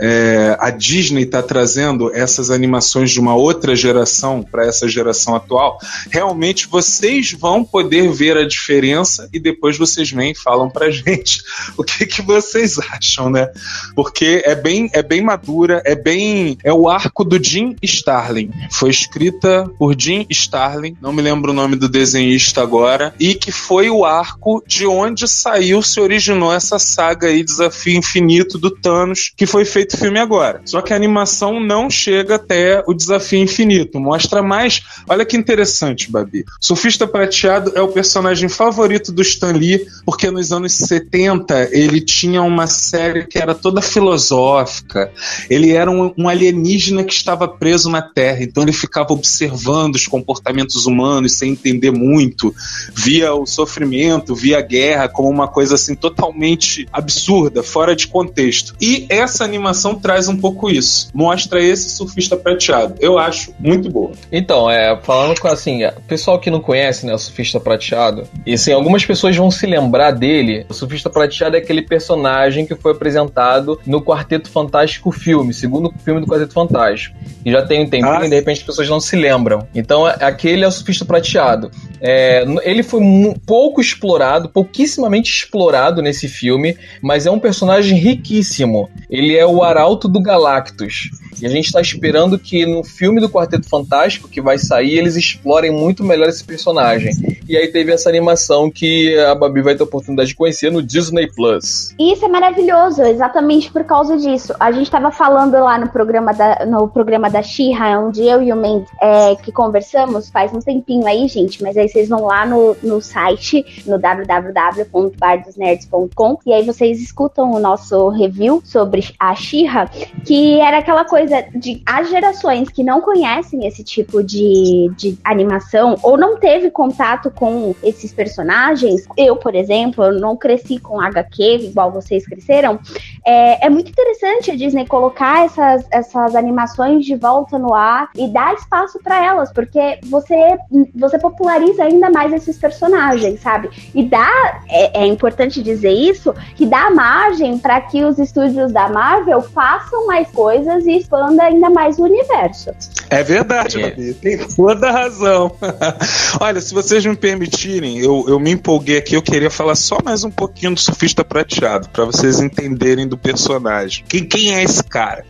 é, 0.00 0.56
a 0.60 0.70
Disney 0.70 1.22
está 1.22 1.42
trazendo 1.42 2.14
essas 2.14 2.50
animações 2.50 3.10
de 3.10 3.18
uma 3.18 3.34
outra 3.34 3.74
geração 3.74 4.42
para 4.42 4.64
essa 4.64 4.88
geração 4.88 5.34
atual. 5.34 5.78
Realmente 6.10 6.68
vocês 6.68 7.32
vão 7.32 7.64
poder 7.64 8.10
ver 8.12 8.36
a 8.36 8.46
diferença 8.46 9.28
e 9.32 9.40
depois 9.40 9.76
vocês 9.76 10.10
vêm 10.10 10.32
e 10.32 10.38
falam 10.38 10.70
para 10.70 10.90
gente 10.90 11.42
o 11.76 11.82
que, 11.82 12.06
que 12.06 12.22
vocês 12.22 12.78
acham, 12.78 13.28
né? 13.28 13.48
Porque 13.96 14.42
é 14.44 14.54
bem 14.54 14.88
é 14.92 15.02
bem 15.02 15.20
madura, 15.20 15.82
é 15.84 15.94
bem 15.94 16.56
é 16.62 16.72
o 16.72 16.88
arco 16.88 17.24
do 17.24 17.42
Jim 17.42 17.74
Starlin. 17.82 18.50
Foi 18.70 18.90
escrita 18.90 19.68
por 19.78 19.98
Jim 19.98 20.26
Starlin 20.30 20.59
Não 21.00 21.12
me 21.12 21.22
lembro 21.22 21.52
o 21.52 21.54
nome 21.54 21.74
do 21.74 21.88
desenhista 21.88 22.62
agora, 22.62 23.14
e 23.18 23.34
que 23.34 23.50
foi 23.50 23.88
o 23.88 24.04
arco 24.04 24.62
de 24.66 24.86
onde 24.86 25.26
saiu, 25.26 25.82
se 25.82 26.00
originou 26.00 26.52
essa 26.52 26.78
saga 26.78 27.28
aí, 27.28 27.42
Desafio 27.42 27.96
Infinito 27.96 28.58
do 28.58 28.70
Thanos, 28.70 29.32
que 29.34 29.46
foi 29.46 29.64
feito 29.64 29.96
filme 29.96 30.18
agora. 30.18 30.60
Só 30.64 30.82
que 30.82 30.92
a 30.92 30.96
animação 30.96 31.58
não 31.58 31.88
chega 31.88 32.34
até 32.34 32.82
o 32.86 32.92
Desafio 32.92 33.40
Infinito, 33.40 33.98
mostra 33.98 34.42
mais. 34.42 34.82
Olha 35.08 35.24
que 35.24 35.36
interessante, 35.36 36.10
Babi. 36.10 36.44
Surfista 36.60 37.06
Prateado 37.06 37.72
é 37.74 37.80
o 37.80 37.88
personagem 37.88 38.48
favorito 38.48 39.12
do 39.12 39.22
Stan 39.22 39.52
Lee, 39.52 39.86
porque 40.04 40.30
nos 40.30 40.52
anos 40.52 40.72
70 40.72 41.70
ele 41.72 42.00
tinha 42.00 42.42
uma 42.42 42.66
série 42.66 43.26
que 43.26 43.38
era 43.38 43.54
toda 43.54 43.80
filosófica. 43.80 45.10
Ele 45.48 45.72
era 45.72 45.90
um, 45.90 46.12
um 46.18 46.28
alienígena 46.28 47.02
que 47.02 47.14
estava 47.14 47.48
preso 47.48 47.88
na 47.88 48.02
Terra, 48.02 48.42
então 48.42 48.62
ele 48.62 48.72
ficava 48.72 49.12
observando 49.12 49.94
os 49.94 50.06
comportamentos 50.06 50.49
comportamentos 50.50 50.86
humanos 50.86 51.38
sem 51.38 51.52
entender 51.52 51.90
muito, 51.90 52.54
via 52.94 53.32
o 53.32 53.46
sofrimento, 53.46 54.34
via 54.34 54.58
a 54.58 54.62
guerra 54.62 55.08
como 55.08 55.28
uma 55.28 55.48
coisa 55.48 55.76
assim 55.76 55.94
totalmente 55.94 56.86
absurda, 56.92 57.62
fora 57.62 57.94
de 57.94 58.06
contexto. 58.06 58.74
E 58.80 59.06
essa 59.08 59.44
animação 59.44 59.94
traz 59.94 60.28
um 60.28 60.36
pouco 60.36 60.68
isso, 60.70 61.08
mostra 61.14 61.62
esse 61.62 61.90
surfista 61.90 62.36
prateado. 62.36 62.94
Eu 63.00 63.18
acho 63.18 63.54
muito 63.58 63.88
boa. 63.90 64.12
Então, 64.30 64.68
é, 64.68 64.98
falando 65.02 65.40
com 65.40 65.48
assim, 65.48 65.80
pessoal 66.06 66.38
que 66.38 66.50
não 66.50 66.60
conhece, 66.60 67.06
né, 67.06 67.14
o 67.14 67.18
surfista 67.18 67.60
prateado, 67.60 68.26
e 68.44 68.54
assim, 68.54 68.72
algumas 68.72 69.04
pessoas 69.04 69.36
vão 69.36 69.50
se 69.50 69.66
lembrar 69.66 70.10
dele. 70.10 70.66
O 70.68 70.74
surfista 70.74 71.08
prateado 71.08 71.56
é 71.56 71.58
aquele 71.58 71.82
personagem 71.82 72.66
que 72.66 72.74
foi 72.74 72.92
apresentado 72.92 73.80
no 73.86 74.02
Quarteto 74.02 74.50
Fantástico 74.50 75.12
filme, 75.12 75.54
segundo 75.54 75.92
filme 76.04 76.20
do 76.20 76.26
Quarteto 76.26 76.52
Fantástico. 76.52 77.16
E 77.44 77.50
já 77.50 77.62
tem 77.62 77.84
um 77.84 77.88
tempinho 77.88 78.12
ah, 78.12 78.26
e 78.26 78.28
de 78.28 78.34
repente 78.34 78.60
as 78.60 78.66
pessoas 78.66 78.88
não 78.88 79.00
se 79.00 79.16
lembram. 79.16 79.66
Então, 79.74 80.08
é 80.08 80.24
aquele 80.40 80.64
é 80.64 80.68
o 80.68 80.72
surfista 80.72 81.04
prateado. 81.04 81.70
É, 82.00 82.44
ele 82.62 82.82
foi 82.82 83.02
pouco 83.46 83.80
explorado, 83.80 84.48
pouquíssimamente 84.48 85.30
explorado 85.30 86.00
nesse 86.00 86.26
filme, 86.28 86.76
mas 87.02 87.26
é 87.26 87.30
um 87.30 87.38
personagem 87.38 87.98
riquíssimo. 87.98 88.88
Ele 89.10 89.36
é 89.36 89.46
o 89.46 89.62
arauto 89.62 90.08
do 90.08 90.20
Galactus. 90.20 91.10
E 91.40 91.46
a 91.46 91.48
gente 91.48 91.66
está 91.66 91.80
esperando 91.80 92.38
que 92.38 92.66
no 92.66 92.84
filme 92.84 93.20
do 93.20 93.28
Quarteto 93.28 93.68
Fantástico, 93.68 94.28
que 94.28 94.40
vai 94.40 94.58
sair, 94.58 94.98
eles 94.98 95.16
explorem 95.16 95.70
muito 95.70 96.04
melhor 96.04 96.28
esse 96.28 96.44
personagem. 96.44 97.12
E 97.48 97.56
aí 97.56 97.68
teve 97.68 97.92
essa 97.92 98.08
animação 98.08 98.70
que 98.70 99.18
a 99.18 99.34
Babi 99.34 99.62
vai 99.62 99.74
ter 99.74 99.82
a 99.82 99.84
oportunidade 99.84 100.28
de 100.28 100.36
conhecer 100.36 100.70
no 100.70 100.82
Disney 100.82 101.28
Plus. 101.34 101.94
Isso 101.98 102.24
é 102.24 102.28
maravilhoso, 102.28 103.02
exatamente 103.02 103.72
por 103.72 103.84
causa 103.84 104.16
disso. 104.16 104.54
A 104.60 104.70
gente 104.70 104.84
estava 104.84 105.10
falando 105.10 105.54
lá 105.54 105.78
no 105.78 105.88
programa 105.88 106.32
da, 106.32 106.64
no 106.66 106.86
programa 106.88 107.28
da 107.28 107.42
Xirra, 107.42 107.98
onde 107.98 108.22
eu 108.22 108.40
e 108.42 108.52
o 108.52 108.56
Mendes 108.56 108.90
é, 109.00 109.34
que 109.36 109.50
conversamos 109.50 110.28
faz 110.30 110.52
um 110.52 110.60
tempinho 110.60 111.06
aí, 111.06 111.26
gente, 111.26 111.62
mas 111.62 111.74
aí 111.76 111.88
vocês 111.88 112.08
vão 112.08 112.24
lá 112.24 112.44
no, 112.46 112.76
no 112.82 113.00
site, 113.00 113.82
no 113.86 113.98
www.bardosnerds.com, 113.98 116.38
e 116.46 116.52
aí 116.52 116.64
vocês 116.64 117.00
escutam 117.00 117.52
o 117.52 117.58
nosso 117.58 118.10
review 118.10 118.62
sobre 118.64 119.08
a 119.18 119.34
Xirra, 119.34 119.90
que 120.24 120.60
era 120.60 120.78
aquela 120.78 121.04
coisa 121.04 121.29
de 121.54 121.82
as 121.86 122.10
gerações 122.10 122.68
que 122.68 122.82
não 122.82 123.00
conhecem 123.00 123.66
esse 123.66 123.82
tipo 123.82 124.22
de, 124.22 124.90
de 124.96 125.18
animação 125.24 125.96
ou 126.02 126.16
não 126.16 126.38
teve 126.38 126.70
contato 126.70 127.30
com 127.30 127.74
esses 127.82 128.12
personagens, 128.12 129.06
eu, 129.16 129.36
por 129.36 129.54
exemplo, 129.54 130.04
eu 130.04 130.20
não 130.20 130.36
cresci 130.36 130.78
com 130.78 131.00
HQ 131.00 131.42
igual 131.64 131.90
vocês 131.90 132.26
cresceram, 132.26 132.78
é, 133.24 133.66
é 133.66 133.70
muito 133.70 133.90
interessante 133.90 134.50
a 134.50 134.56
Disney 134.56 134.86
colocar 134.86 135.44
essas, 135.44 135.84
essas 135.90 136.34
animações 136.34 137.04
de 137.04 137.16
volta 137.16 137.58
no 137.58 137.74
ar 137.74 138.10
e 138.16 138.28
dar 138.28 138.54
espaço 138.54 138.98
para 139.02 139.24
elas, 139.24 139.52
porque 139.52 139.98
você, 140.04 140.56
você 140.94 141.18
populariza 141.18 141.84
ainda 141.84 142.10
mais 142.10 142.32
esses 142.32 142.56
personagens, 142.56 143.40
sabe? 143.40 143.70
E 143.94 144.04
dá, 144.04 144.60
é, 144.68 145.02
é 145.02 145.06
importante 145.06 145.62
dizer 145.62 145.92
isso, 145.92 146.34
que 146.54 146.66
dá 146.66 146.90
margem 146.90 147.58
para 147.58 147.80
que 147.80 148.04
os 148.04 148.18
estúdios 148.18 148.72
da 148.72 148.88
Marvel 148.88 149.42
façam 149.42 150.06
mais 150.06 150.28
coisas 150.30 150.86
e 150.86 150.98
expanda 150.98 151.44
ainda 151.44 151.70
mais 151.70 151.98
o 151.98 152.04
universo. 152.04 152.70
É 153.08 153.22
verdade, 153.22 153.82
é. 153.82 153.90
tem 153.90 154.38
toda 154.38 154.88
a 154.88 154.92
razão. 154.92 155.52
Olha, 156.40 156.60
se 156.60 156.72
vocês 156.72 157.04
me 157.04 157.16
permitirem, 157.16 157.98
eu, 157.98 158.24
eu 158.28 158.38
me 158.38 158.52
empolguei 158.52 158.98
aqui, 158.98 159.14
eu 159.14 159.22
queria 159.22 159.50
falar 159.50 159.74
só 159.74 159.98
mais 160.04 160.24
um 160.24 160.30
pouquinho 160.30 160.74
do 160.74 160.80
Surfista 160.80 161.24
Prateado, 161.24 161.88
para 161.88 162.04
vocês 162.04 162.40
entenderem 162.40 163.09
do 163.10 163.18
personagem. 163.18 164.04
Quem, 164.08 164.24
quem 164.24 164.54
é 164.54 164.62
esse 164.62 164.82
cara? 164.82 165.24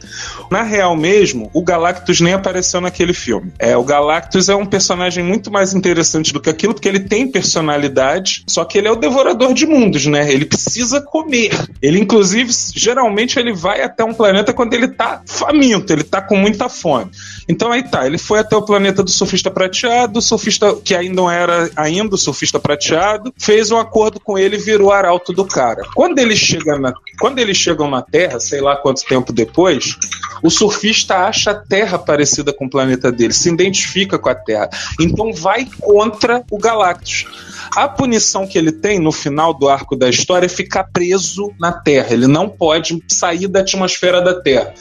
Na 0.50 0.62
real 0.62 0.94
mesmo, 0.94 1.50
o 1.52 1.64
Galactus 1.64 2.20
nem 2.20 2.34
apareceu 2.34 2.80
naquele 2.80 3.12
filme. 3.12 3.52
É, 3.58 3.76
o 3.76 3.82
Galactus 3.82 4.48
é 4.48 4.54
um 4.54 4.66
personagem 4.66 5.24
muito 5.24 5.50
mais 5.50 5.74
interessante 5.74 6.32
do 6.32 6.40
que 6.40 6.50
aquilo, 6.50 6.74
porque 6.74 6.88
ele 6.88 7.00
tem 7.00 7.26
personalidade, 7.26 8.44
só 8.46 8.64
que 8.64 8.78
ele 8.78 8.86
é 8.86 8.90
o 8.90 8.96
devorador 8.96 9.52
de 9.52 9.66
mundos, 9.66 10.06
né? 10.06 10.30
Ele 10.32 10.44
precisa 10.44 11.00
comer. 11.00 11.50
Ele, 11.82 11.98
inclusive, 11.98 12.52
geralmente 12.74 13.38
ele 13.38 13.52
vai 13.52 13.82
até 13.82 14.04
um 14.04 14.14
planeta 14.14 14.52
quando 14.52 14.74
ele 14.74 14.88
tá 14.88 15.22
faminto, 15.26 15.92
ele 15.92 16.04
tá 16.04 16.20
com 16.20 16.36
muita 16.36 16.68
fome. 16.68 17.10
Então 17.48 17.72
aí 17.72 17.82
tá, 17.82 18.06
ele 18.06 18.18
foi 18.18 18.40
até 18.40 18.56
o 18.56 18.62
planeta 18.62 19.02
do 19.02 19.10
surfista 19.10 19.50
prateado, 19.50 20.18
o 20.18 20.22
surfista 20.22 20.74
que 20.76 20.94
ainda 20.94 21.14
não 21.14 21.30
era 21.30 21.70
ainda 21.76 22.14
o 22.14 22.18
surfista 22.18 22.58
prateado, 22.58 23.32
fez 23.36 23.70
um 23.70 23.78
acordo 23.78 24.20
com 24.20 24.38
ele 24.38 24.56
e 24.56 24.60
virou 24.60 24.92
arauto 24.92 25.32
do 25.32 25.44
cara. 25.44 25.82
Quando 25.94 26.18
ele 26.18 26.36
chega 26.36 26.78
na, 26.78 26.92
quando 27.18 27.38
eles 27.38 27.56
chegam 27.56 27.90
na 27.90 28.02
Terra, 28.02 28.38
sei 28.40 28.60
lá 28.60 28.76
quanto 28.76 29.04
tempo 29.04 29.32
depois, 29.32 29.96
o 30.42 30.50
surfista 30.50 31.16
acha 31.26 31.50
a 31.50 31.54
Terra 31.54 31.98
parecida 31.98 32.52
com 32.52 32.66
o 32.66 32.70
planeta 32.70 33.10
dele, 33.12 33.32
se 33.32 33.48
identifica 33.48 34.18
com 34.18 34.28
a 34.28 34.34
Terra. 34.34 34.70
Então 35.00 35.32
vai 35.32 35.66
contra 35.80 36.42
o 36.50 36.58
Galactus. 36.58 37.26
A 37.74 37.88
punição 37.88 38.46
que 38.46 38.58
ele 38.58 38.72
tem 38.72 38.98
no 38.98 39.12
final 39.12 39.52
do 39.54 39.68
arco 39.68 39.96
da 39.96 40.08
história 40.08 40.46
é 40.46 40.48
ficar 40.48 40.84
preso 40.84 41.52
na 41.58 41.72
Terra. 41.72 42.12
Ele 42.12 42.26
não 42.26 42.48
pode 42.48 43.02
sair 43.08 43.46
da 43.48 43.60
atmosfera 43.60 44.20
da 44.20 44.40
Terra. 44.40 44.74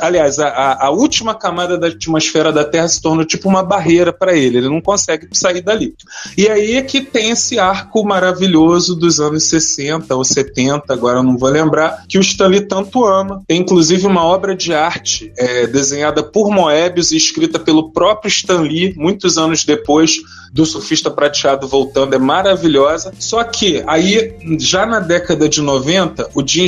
aliás, 0.00 0.38
a, 0.38 0.86
a, 0.86 0.90
última 0.90 1.34
camada 1.34 1.78
da 1.78 1.88
atmosfera 1.88 2.52
da 2.52 2.64
Terra 2.64 2.88
se 2.88 3.00
torna 3.00 3.24
tipo 3.24 3.48
uma 3.48 3.62
barreira 3.62 4.12
para 4.12 4.36
ele. 4.36 4.58
Ele 4.58 4.68
não 4.68 4.80
consegue 4.80 5.28
sair 5.32 5.60
dali. 5.60 5.94
E 6.36 6.48
aí 6.48 6.76
é 6.76 6.82
que 6.82 7.00
tem 7.00 7.30
esse 7.30 7.58
arco 7.58 8.04
maravilhoso 8.04 8.96
dos 8.96 9.20
anos 9.20 9.44
60 9.44 10.14
ou 10.14 10.24
70, 10.24 10.92
agora 10.92 11.22
não 11.22 11.36
vou 11.36 11.48
lembrar, 11.48 12.04
que 12.08 12.18
o 12.18 12.20
Stanley 12.20 12.62
tanto 12.62 13.04
ama. 13.04 13.42
Tem 13.46 13.60
inclusive 13.60 14.06
uma 14.06 14.24
obra 14.24 14.54
de 14.54 14.74
arte 14.74 15.32
é, 15.36 15.66
desenhada 15.66 16.22
por 16.22 16.50
Moebius 16.50 17.12
e 17.12 17.16
escrita 17.16 17.58
pelo 17.58 17.90
próprio 17.92 18.28
Stanley 18.28 18.94
muitos 18.96 19.38
anos 19.38 19.64
depois 19.64 20.20
do 20.52 20.66
surfista 20.66 21.10
prateado 21.10 21.68
voltando 21.68 22.14
é 22.14 22.18
maravilhosa. 22.18 23.12
Só 23.18 23.42
que 23.44 23.82
aí, 23.86 24.34
já 24.58 24.84
na 24.84 25.00
década 25.00 25.48
de 25.48 25.60
90, 25.60 26.30
o 26.34 26.46
Jim 26.46 26.66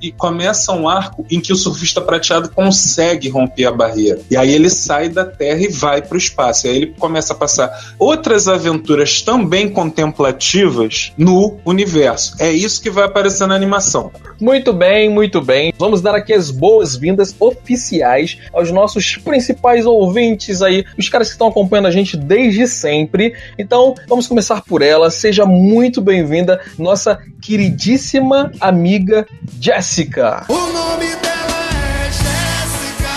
e 0.00 0.12
começa 0.12 0.72
um 0.72 0.88
arco 0.88 1.26
em 1.30 1.40
que 1.40 1.52
o 1.52 1.56
surfista 1.56 2.00
prateado 2.00 2.48
consegue 2.50 3.28
romper 3.28 3.66
a 3.66 3.72
barreira. 3.72 4.20
E 4.30 4.36
aí 4.36 4.52
ele 4.52 4.70
sai 4.70 5.08
da 5.08 5.24
Terra 5.24 5.60
e 5.62 5.68
vai 5.68 6.02
para 6.02 6.14
o 6.14 6.18
espaço. 6.18 6.66
E 6.66 6.70
aí 6.70 6.76
ele 6.76 6.94
começa 6.98 7.32
a 7.32 7.36
passar 7.36 7.94
outras 7.98 8.48
aventuras 8.48 9.22
também 9.22 9.68
contemplativas 9.68 11.12
no 11.16 11.58
universo. 11.64 12.34
É 12.38 12.50
isso 12.50 12.80
que 12.80 12.90
vai 12.90 13.04
aparecer 13.04 13.46
na 13.46 13.54
animação. 13.54 14.10
Muito 14.40 14.72
bem, 14.72 15.10
muito 15.10 15.40
bem. 15.40 15.72
Vamos 15.78 16.00
dar 16.00 16.14
aqui 16.14 16.32
as 16.32 16.50
boas-vindas 16.50 17.34
oficiais 17.38 18.38
aos 18.52 18.70
nossos 18.70 19.16
principais 19.16 19.84
ouvintes 19.86 20.62
aí, 20.62 20.84
os 20.98 21.08
caras 21.08 21.28
que 21.28 21.34
estão 21.34 21.48
acompanhando 21.48 21.86
a 21.86 21.90
gente 21.90 22.16
desde 22.16 22.66
sempre 22.66 22.99
sempre. 23.00 23.34
Então, 23.58 23.94
vamos 24.08 24.26
começar 24.26 24.62
por 24.62 24.82
ela. 24.82 25.10
Seja 25.10 25.46
muito 25.46 26.00
bem-vinda, 26.00 26.60
nossa 26.78 27.18
queridíssima 27.40 28.52
amiga 28.60 29.26
Jéssica. 29.60 30.44
O 30.48 30.54
nome 30.54 31.06
dela 31.16 31.60
é 31.96 32.10
Jéssica. 32.12 33.14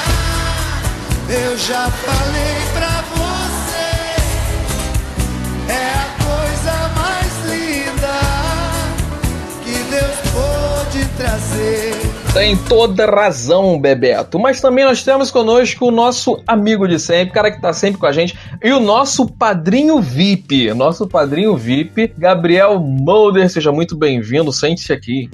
Eu 1.29 1.57
já 1.57 1.89
falei 1.89 2.62
Tem 12.33 12.57
toda 12.57 13.05
razão, 13.05 13.79
Bebeto. 13.79 14.39
Mas 14.39 14.59
também 14.59 14.83
nós 14.83 15.03
temos 15.03 15.29
conosco 15.29 15.85
o 15.85 15.91
nosso 15.91 16.41
amigo 16.47 16.87
de 16.87 16.99
sempre, 16.99 17.31
cara 17.31 17.51
que 17.51 17.61
tá 17.61 17.71
sempre 17.71 17.99
com 17.99 18.07
a 18.07 18.11
gente, 18.11 18.35
e 18.61 18.71
o 18.71 18.79
nosso 18.79 19.27
padrinho 19.27 20.01
VIP. 20.01 20.73
Nosso 20.73 21.07
padrinho 21.07 21.55
VIP, 21.55 22.11
Gabriel 22.17 22.79
Mulder. 22.79 23.47
Seja 23.51 23.71
muito 23.71 23.95
bem-vindo, 23.95 24.51
sente-se 24.51 24.91
aqui. 24.91 25.29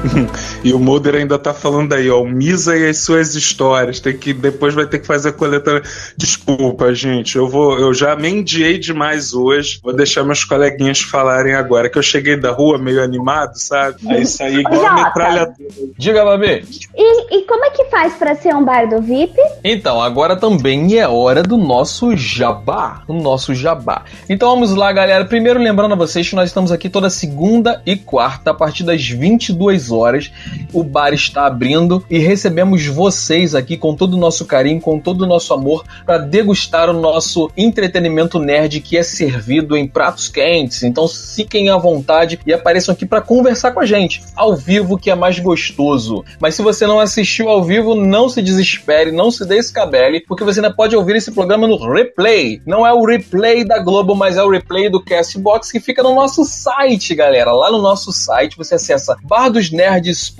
e 0.62 0.72
o 0.72 0.78
Mulder 0.78 1.14
ainda 1.14 1.38
tá 1.38 1.54
falando 1.54 1.92
aí, 1.94 2.10
ó, 2.10 2.20
o 2.20 2.28
Misa 2.28 2.76
e 2.76 2.88
as 2.88 2.98
suas 2.98 3.34
histórias. 3.34 4.00
Tem 4.00 4.16
que 4.16 4.32
depois 4.32 4.74
vai 4.74 4.86
ter 4.86 4.98
que 4.98 5.06
fazer 5.06 5.30
a 5.30 5.32
coleta. 5.32 5.82
Desculpa, 6.16 6.94
gente. 6.94 7.36
Eu 7.36 7.48
vou, 7.48 7.78
eu 7.78 7.94
já 7.94 8.14
mendiei 8.14 8.78
demais 8.78 9.32
hoje. 9.32 9.80
Vou 9.82 9.92
deixar 9.92 10.22
meus 10.22 10.44
coleguinhas 10.44 11.00
falarem 11.00 11.54
agora 11.54 11.88
que 11.88 11.98
eu 11.98 12.02
cheguei 12.02 12.36
da 12.36 12.50
rua 12.50 12.78
meio 12.78 13.02
animado, 13.02 13.54
sabe? 13.56 13.96
Aí 14.08 14.26
saí 14.26 14.56
igual 14.60 14.84
a 14.84 14.94
metralhadora. 14.94 15.56
Diga, 15.96 16.24
Babi. 16.24 16.64
E, 16.94 17.38
e 17.38 17.42
como 17.46 17.64
é 17.64 17.70
que 17.70 17.84
faz 17.86 18.14
para 18.14 18.34
ser 18.34 18.54
um 18.54 18.64
bar 18.64 18.88
do 18.88 19.00
VIP? 19.00 19.36
Então, 19.64 20.00
agora 20.00 20.36
também 20.36 20.98
é 20.98 21.08
hora 21.08 21.42
do 21.42 21.56
nosso 21.56 22.16
jabá, 22.16 23.02
o 23.08 23.14
nosso 23.14 23.54
jabá. 23.54 24.04
Então 24.28 24.50
vamos 24.50 24.74
lá, 24.74 24.92
galera. 24.92 25.24
Primeiro 25.24 25.58
lembrando 25.58 25.92
a 25.92 25.96
vocês 25.96 26.28
que 26.28 26.36
nós 26.36 26.50
estamos 26.50 26.70
aqui 26.70 26.88
toda 26.88 27.08
segunda 27.08 27.82
e 27.86 27.96
quarta 27.96 28.50
a 28.50 28.54
partir 28.54 28.84
das 28.84 29.08
22 29.08 29.90
horas 29.90 30.30
o 30.72 30.82
bar 30.82 31.12
está 31.12 31.46
abrindo 31.46 32.04
e 32.08 32.18
recebemos 32.18 32.86
vocês 32.86 33.54
aqui 33.54 33.76
com 33.76 33.94
todo 33.94 34.14
o 34.14 34.18
nosso 34.18 34.44
carinho, 34.44 34.80
com 34.80 34.98
todo 34.98 35.22
o 35.22 35.26
nosso 35.26 35.52
amor, 35.54 35.84
para 36.04 36.18
degustar 36.18 36.90
o 36.90 36.92
nosso 36.92 37.50
entretenimento 37.56 38.38
nerd 38.38 38.80
que 38.80 38.96
é 38.96 39.02
servido 39.02 39.76
em 39.76 39.86
pratos 39.86 40.28
quentes. 40.28 40.82
Então 40.82 41.08
fiquem 41.08 41.70
à 41.70 41.76
vontade 41.76 42.38
e 42.46 42.52
apareçam 42.52 42.92
aqui 42.92 43.06
para 43.06 43.20
conversar 43.20 43.72
com 43.72 43.80
a 43.80 43.86
gente, 43.86 44.22
ao 44.36 44.56
vivo, 44.56 44.98
que 44.98 45.10
é 45.10 45.14
mais 45.14 45.38
gostoso. 45.38 46.24
Mas 46.40 46.54
se 46.54 46.62
você 46.62 46.86
não 46.86 47.00
assistiu 47.00 47.48
ao 47.48 47.62
vivo, 47.62 47.94
não 47.94 48.28
se 48.28 48.42
desespere, 48.42 49.12
não 49.12 49.30
se 49.30 49.44
descabele, 49.46 50.20
porque 50.26 50.44
você 50.44 50.60
ainda 50.60 50.74
pode 50.74 50.96
ouvir 50.96 51.16
esse 51.16 51.32
programa 51.32 51.66
no 51.66 51.76
replay. 51.92 52.60
Não 52.66 52.86
é 52.86 52.92
o 52.92 53.04
replay 53.04 53.64
da 53.64 53.78
Globo, 53.78 54.14
mas 54.14 54.36
é 54.36 54.42
o 54.42 54.50
replay 54.50 54.88
do 54.88 55.02
Castbox 55.02 55.70
que 55.70 55.80
fica 55.80 56.02
no 56.02 56.14
nosso 56.14 56.44
site, 56.44 57.14
galera. 57.14 57.52
Lá 57.52 57.70
no 57.70 57.80
nosso 57.80 58.12
site 58.12 58.56
você 58.56 58.74
acessa 58.74 59.16
bardosnerds.com 59.24 60.39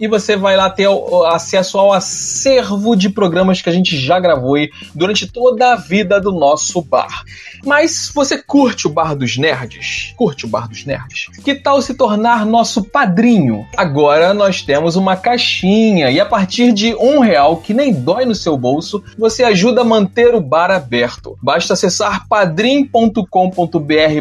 e 0.00 0.08
você 0.08 0.36
vai 0.36 0.56
lá 0.56 0.68
ter 0.68 0.88
acesso 1.26 1.78
ao 1.78 1.92
acervo 1.92 2.96
de 2.96 3.08
programas 3.08 3.62
que 3.62 3.68
a 3.68 3.72
gente 3.72 3.96
já 3.96 4.18
gravou 4.18 4.56
durante 4.92 5.28
toda 5.28 5.72
a 5.72 5.76
vida 5.76 6.20
do 6.20 6.32
nosso 6.32 6.82
bar. 6.82 7.24
Mas 7.64 8.10
você 8.12 8.36
curte 8.42 8.88
o 8.88 8.90
Bar 8.90 9.14
dos 9.14 9.36
Nerds? 9.36 10.12
Curte 10.16 10.44
o 10.44 10.48
Bar 10.48 10.66
dos 10.68 10.84
Nerds? 10.84 11.26
Que 11.44 11.54
tal 11.54 11.80
se 11.80 11.94
tornar 11.94 12.44
nosso 12.44 12.82
padrinho? 12.82 13.64
Agora 13.76 14.34
nós 14.34 14.62
temos 14.62 14.96
uma 14.96 15.14
caixinha 15.14 16.10
e 16.10 16.18
a 16.18 16.26
partir 16.26 16.72
de 16.72 16.94
um 16.94 17.20
real, 17.20 17.58
que 17.58 17.72
nem 17.72 17.92
dói 17.92 18.24
no 18.24 18.34
seu 18.34 18.56
bolso, 18.56 19.04
você 19.16 19.44
ajuda 19.44 19.82
a 19.82 19.84
manter 19.84 20.34
o 20.34 20.40
bar 20.40 20.70
aberto. 20.70 21.38
Basta 21.42 21.74
acessar 21.74 22.26
padrim.com.br 22.28 23.24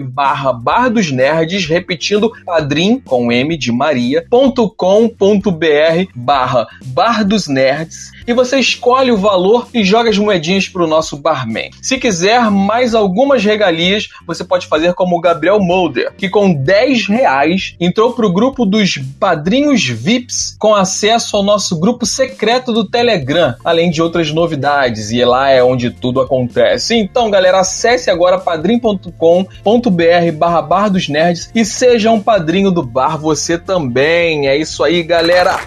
barra 0.03 0.53
Bar 0.53 0.89
dos 0.89 1.11
Nerds, 1.11 1.65
repetindo 1.65 2.31
padrim 2.45 2.99
com 2.99 3.31
M 3.31 3.57
de 3.57 3.71
Maria.com 3.71 4.58
combr 4.67 6.07
barra 6.15 6.67
Bar 6.87 7.23
dos 7.23 7.47
Nerds 7.47 8.09
e 8.27 8.33
você 8.33 8.59
escolhe 8.59 9.11
o 9.11 9.17
valor 9.17 9.67
e 9.73 9.83
joga 9.83 10.09
as 10.09 10.17
moedinhas 10.17 10.67
para 10.67 10.83
o 10.83 10.87
nosso 10.87 11.17
barman. 11.17 11.69
Se 11.81 11.97
quiser 11.97 12.49
mais 12.51 12.93
algumas 12.93 13.43
regalias, 13.43 14.09
você 14.25 14.43
pode 14.43 14.67
fazer 14.67 14.93
como 14.93 15.17
o 15.17 15.21
Gabriel 15.21 15.59
Mulder, 15.59 16.13
que 16.15 16.29
com 16.29 16.53
10 16.53 17.07
reais 17.07 17.75
entrou 17.79 18.13
para 18.13 18.25
o 18.25 18.33
grupo 18.33 18.65
dos 18.65 18.99
padrinhos 19.19 19.85
VIPs 19.85 20.55
com 20.59 20.75
acesso 20.75 21.37
ao 21.37 21.43
nosso 21.43 21.79
grupo 21.79 22.05
secreto 22.05 22.73
do 22.73 22.83
Telegram, 22.83 23.55
além 23.63 23.89
de 23.89 24.01
outras 24.01 24.31
novidades, 24.31 25.11
e 25.11 25.23
lá 25.23 25.49
é 25.49 25.63
onde 25.63 25.89
tudo 25.89 26.21
acontece. 26.21 26.95
Então, 26.95 27.29
galera, 27.29 27.59
acesse 27.59 28.09
agora 28.09 28.37
padrim.com.br 28.37 29.13
barra 30.37 30.61
Bar 30.61 30.89
dos 30.89 31.07
Nerds 31.07 31.49
e 31.53 31.65
seja 31.65 32.11
um 32.11 32.21
padrinho 32.21 32.71
do 32.71 32.83
bar 32.83 33.17
você 33.17 33.57
também. 33.57 34.47
É 34.49 34.57
isso 34.57 34.83
aí, 34.83 35.03
galera. 35.03 35.59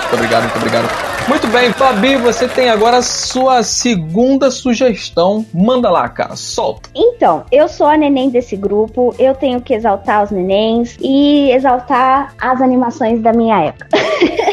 Muito 0.00 0.14
obrigado, 0.14 0.42
muito 0.42 0.56
obrigado. 0.56 1.04
Muito 1.28 1.46
bem, 1.46 1.72
Fabi, 1.72 2.16
você 2.16 2.48
tem 2.48 2.70
agora 2.70 2.96
a 2.96 3.02
sua 3.02 3.62
segunda 3.62 4.50
sugestão. 4.50 5.46
Manda 5.54 5.88
lá, 5.88 6.08
cara, 6.08 6.34
solta. 6.34 6.90
Então, 6.92 7.44
eu 7.52 7.68
sou 7.68 7.86
a 7.86 7.96
neném 7.96 8.30
desse 8.30 8.56
grupo, 8.56 9.14
eu 9.16 9.32
tenho 9.32 9.60
que 9.60 9.72
exaltar 9.72 10.24
os 10.24 10.32
nenéns 10.32 10.96
e 11.00 11.52
exaltar 11.52 12.34
as 12.36 12.60
animações 12.60 13.20
da 13.22 13.32
minha 13.32 13.66
época. 13.66 13.86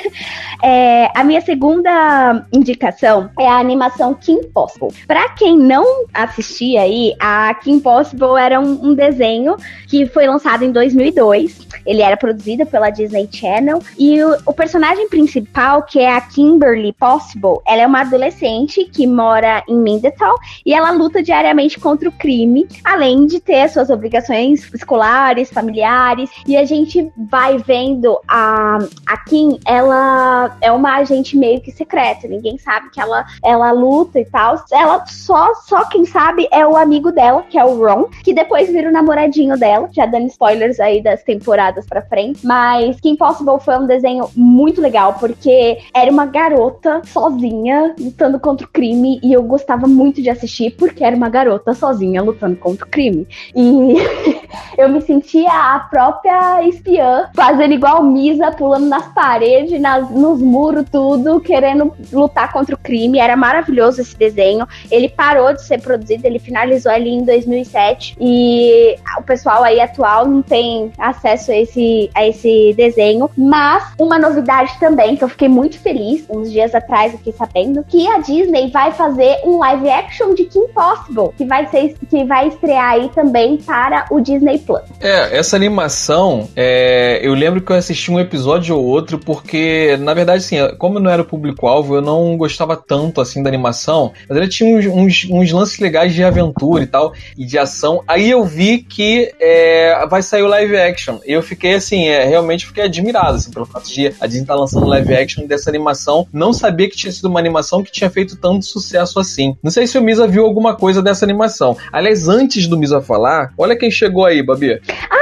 É, 0.64 1.10
a 1.16 1.24
minha 1.24 1.42
segunda 1.42 2.46
indicação 2.52 3.30
é 3.40 3.48
a 3.48 3.58
animação 3.58 4.14
Kim 4.14 4.44
Possible. 4.44 4.90
Pra 5.08 5.30
quem 5.30 5.58
não 5.58 6.06
assistia 6.14 6.82
aí, 6.82 7.14
a 7.20 7.54
Kim 7.56 7.80
Possible 7.80 8.38
era 8.40 8.60
um, 8.60 8.90
um 8.90 8.94
desenho 8.94 9.56
que 9.88 10.06
foi 10.06 10.28
lançado 10.28 10.64
em 10.64 10.72
2002. 10.72 11.68
Ele 11.86 12.02
era 12.02 12.16
produzido 12.16 12.66
pela 12.66 12.90
Disney 12.90 13.28
Channel 13.32 13.82
e 13.98 14.22
o, 14.24 14.38
o 14.46 14.54
personagem 14.54 15.10
principal, 15.10 15.84
que 15.84 16.00
é 16.00 16.16
a 16.16 16.22
Kimberly 16.22 16.94
Possible, 16.94 17.60
ela 17.68 17.82
é 17.82 17.88
uma 17.88 18.02
adolescente 18.02 18.86
que 18.86 19.08
mora 19.08 19.64
em 19.68 19.76
Mindetal 19.76 20.36
e 20.66 20.74
ela 20.74 20.92
luta 20.92 21.24
diariamente 21.24 21.80
contra 21.80 22.08
o 22.08 22.12
crime, 22.12 22.68
além 22.84 23.26
de 23.26 23.40
ter 23.40 23.70
suas 23.70 23.90
obrigações 23.90 24.72
escolares, 24.74 25.50
familiares. 25.50 26.30
E 26.48 26.56
a 26.56 26.66
gente 26.66 27.12
vai 27.30 27.58
vendo 27.58 28.20
a, 28.28 28.78
a 29.08 29.18
Kim, 29.18 29.60
ela 29.66 30.51
é 30.60 30.72
uma 30.72 30.98
agente 30.98 31.38
meio 31.38 31.62
que 31.62 31.72
secreta, 31.72 32.28
ninguém 32.28 32.58
sabe 32.58 32.90
que 32.90 33.00
ela, 33.00 33.26
ela 33.44 33.72
luta 33.72 34.20
e 34.20 34.26
tal. 34.26 34.64
Ela 34.72 35.06
só, 35.06 35.54
só 35.66 35.86
quem 35.86 36.06
sabe 36.06 36.48
é 36.52 36.66
o 36.66 36.76
amigo 36.76 37.12
dela, 37.12 37.44
que 37.50 37.58
é 37.58 37.64
o 37.64 37.78
Ron, 37.78 38.08
que 38.24 38.34
depois 38.34 38.70
vira 38.70 38.90
o 38.90 38.92
namoradinho 38.92 39.58
dela, 39.58 39.90
já 39.92 40.06
dando 40.06 40.28
spoilers 40.28 40.80
aí 40.80 41.02
das 41.02 41.24
temporadas 41.24 41.86
pra 41.86 42.02
frente. 42.02 42.46
Mas 42.46 43.00
Kim 43.00 43.16
Possible 43.16 43.60
foi 43.60 43.78
um 43.78 43.88
desenho 43.88 44.30
muito 44.36 44.82
legal, 44.82 45.16
porque 45.20 45.80
era 45.94 46.12
uma 46.12 46.26
garota 46.26 47.02
sozinha 47.06 47.96
lutando 48.00 48.40
contra 48.40 48.66
o 48.66 48.70
crime, 48.70 49.20
e 49.24 49.34
eu 49.34 49.44
gostava 49.44 49.88
muito 49.88 50.22
de 50.22 50.30
assistir, 50.30 50.72
porque 50.72 51.04
era 51.04 51.16
uma 51.16 51.30
garota 51.30 51.74
sozinha 51.74 52.22
lutando 52.22 52.56
contra 52.56 52.86
o 52.86 52.90
crime. 52.90 53.28
E 53.56 53.96
eu 54.78 54.90
me 54.90 55.02
sentia 55.02 55.52
a 55.52 55.80
própria 55.80 56.68
espiã, 56.68 57.30
fazendo 57.36 57.74
igual 57.74 58.04
Misa, 58.04 58.52
pulando 58.52 58.88
nas 58.88 59.08
paredes, 59.14 59.80
nas, 59.80 60.10
nos 60.10 60.41
muros, 60.42 60.86
tudo, 60.92 61.40
querendo 61.40 61.94
lutar 62.12 62.52
contra 62.52 62.76
o 62.76 62.78
crime. 62.78 63.20
Era 63.20 63.36
maravilhoso 63.36 64.02
esse 64.02 64.16
desenho. 64.16 64.68
Ele 64.90 65.10
parou 65.10 65.54
de 65.54 65.64
ser 65.64 65.82
produzido, 65.82 66.26
ele 66.26 66.40
finalizou 66.40 66.92
ali 66.92 67.10
em 67.10 67.24
2007 67.24 68.16
e 68.20 68.96
o 69.18 69.24
pessoal 69.24 69.64
aí 69.64 69.80
atual 69.80 70.28
não 70.28 70.42
tem 70.42 70.92
acesso 70.98 71.52
a 71.52 71.58
esse, 71.58 72.10
a 72.14 72.28
esse 72.28 72.74
desenho. 72.76 73.30
Mas 73.38 73.84
uma 73.98 74.18
novidade 74.18 74.74
também, 74.80 75.16
que 75.16 75.24
eu 75.24 75.30
fiquei 75.30 75.48
muito 75.48 75.80
feliz 75.80 76.26
uns 76.30 76.52
dias 76.52 76.74
atrás, 76.74 77.14
aqui 77.14 77.32
sabendo, 77.32 77.84
que 77.84 78.08
a 78.08 78.20
Disney 78.20 78.70
vai 78.72 78.92
fazer 78.92 79.38
um 79.46 79.60
live 79.60 79.90
action 79.90 80.34
de 80.34 80.46
Kim 80.46 80.68
Possible, 80.68 81.30
que 81.38 81.46
vai 81.46 81.68
ser 81.68 81.96
que 82.10 82.24
vai 82.24 82.48
estrear 82.48 82.92
aí 82.92 83.10
também 83.10 83.58
para 83.58 84.06
o 84.10 84.20
Disney 84.20 84.60
Plus. 84.60 84.82
É, 85.00 85.38
essa 85.38 85.56
animação, 85.56 86.48
é, 86.56 87.20
eu 87.22 87.34
lembro 87.34 87.62
que 87.62 87.72
eu 87.72 87.76
assisti 87.76 88.12
um 88.12 88.20
episódio 88.20 88.78
ou 88.78 88.84
outro, 88.84 89.18
porque, 89.20 89.98
na 90.00 90.14
verdade, 90.14 90.31
assim, 90.38 90.58
como 90.78 90.98
eu 90.98 91.02
não 91.02 91.12
era 91.12 91.22
o 91.22 91.26
público-alvo, 91.26 91.96
eu 91.96 92.02
não 92.02 92.38
gostava 92.38 92.76
tanto, 92.76 93.22
assim, 93.22 93.42
da 93.42 93.50
animação, 93.50 94.12
mas 94.28 94.38
ele 94.38 94.48
tinha 94.48 94.76
uns, 94.76 94.86
uns, 94.86 95.28
uns 95.30 95.52
lances 95.52 95.80
legais 95.80 96.14
de 96.14 96.24
aventura 96.24 96.84
e 96.84 96.88
tal, 96.88 97.14
e 97.38 97.46
de 97.46 97.58
ação. 97.58 98.04
Aí 98.08 98.30
eu 98.30 98.44
vi 98.44 98.80
que 98.80 99.32
é, 99.40 100.06
vai 100.10 100.22
sair 100.22 100.44
o 100.44 100.48
live 100.48 100.78
action, 100.78 101.20
e 101.26 101.32
eu 101.32 101.42
fiquei, 101.42 101.76
assim, 101.76 102.08
é, 102.08 102.26
realmente 102.26 102.66
fiquei 102.66 102.84
admirado, 102.84 103.38
assim, 103.38 103.52
pelo 103.52 103.66
fato 103.66 103.90
de 103.92 104.14
a 104.20 104.28
Disney 104.28 104.42
estar 104.42 104.54
tá 104.54 104.60
lançando 104.60 104.86
live 104.88 105.14
action 105.14 105.46
dessa 105.46 105.70
animação. 105.70 106.28
Não 106.32 106.54
sabia 106.54 106.90
que 106.90 106.96
tinha 106.96 107.12
sido 107.12 107.26
uma 107.26 107.40
animação 107.40 107.84
que 107.84 107.92
tinha 107.92 108.10
feito 108.10 108.36
tanto 108.36 108.66
sucesso 108.66 109.20
assim. 109.20 109.56
Não 109.64 109.72
sei 109.72 109.88
se 109.88 109.98
o 109.98 110.02
Misa 110.02 110.28
viu 110.28 110.46
alguma 110.46 110.76
coisa 110.76 111.02
dessa 111.02 111.26
animação. 111.26 111.78
Aliás, 111.92 112.28
antes 112.28 112.68
do 112.68 112.78
Misa 112.78 113.02
falar, 113.02 113.54
olha 113.58 113.78
quem 113.78 113.92
chegou 113.92 114.26
aí, 114.26 114.42
Babi. 114.44 114.80
Vendo, 114.80 115.21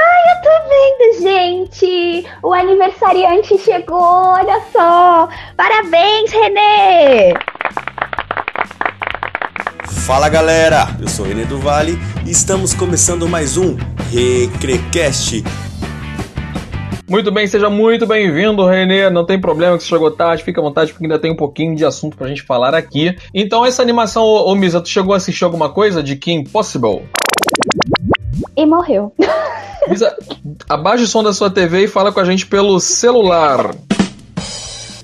gente! 1.19 2.25
O 2.41 2.53
aniversariante 2.53 3.57
chegou, 3.57 4.01
olha 4.01 4.61
só! 4.71 5.27
Parabéns, 5.55 6.31
Renê! 6.31 7.33
Fala 10.05 10.29
galera, 10.29 10.87
eu 10.99 11.07
sou 11.07 11.25
Renê 11.25 11.45
do 11.45 11.59
Vale 11.59 11.97
e 12.25 12.31
estamos 12.31 12.73
começando 12.73 13.27
mais 13.27 13.57
um 13.57 13.77
Recrecast. 14.11 15.43
Muito 17.07 17.31
bem, 17.31 17.47
seja 17.47 17.69
muito 17.69 18.05
bem-vindo, 18.07 18.65
Renê. 18.65 19.09
Não 19.09 19.25
tem 19.25 19.39
problema 19.39 19.77
que 19.77 19.83
você 19.83 19.89
chegou 19.89 20.11
tarde, 20.11 20.43
fica 20.43 20.61
à 20.61 20.63
vontade, 20.63 20.91
porque 20.91 21.05
ainda 21.05 21.19
tem 21.19 21.31
um 21.31 21.35
pouquinho 21.35 21.75
de 21.75 21.83
assunto 21.83 22.15
pra 22.15 22.27
gente 22.27 22.43
falar 22.43 22.73
aqui. 22.75 23.15
Então, 23.33 23.65
essa 23.65 23.81
animação, 23.81 24.23
ô, 24.23 24.51
ô 24.51 24.55
Misa, 24.55 24.79
tu 24.79 24.89
chegou 24.89 25.13
a 25.13 25.17
assistir 25.17 25.43
alguma 25.43 25.69
coisa 25.69 26.01
de 26.03 26.15
Kim 26.15 26.43
Possible? 26.43 27.03
E 28.59 28.65
morreu. 28.65 29.13
Misa, 29.87 30.13
abaixa 30.67 31.05
o 31.05 31.07
som 31.07 31.23
da 31.23 31.31
sua 31.31 31.49
TV 31.49 31.85
e 31.85 31.87
fala 31.87 32.11
com 32.11 32.19
a 32.19 32.25
gente 32.25 32.45
pelo 32.45 32.77
celular. 32.81 33.73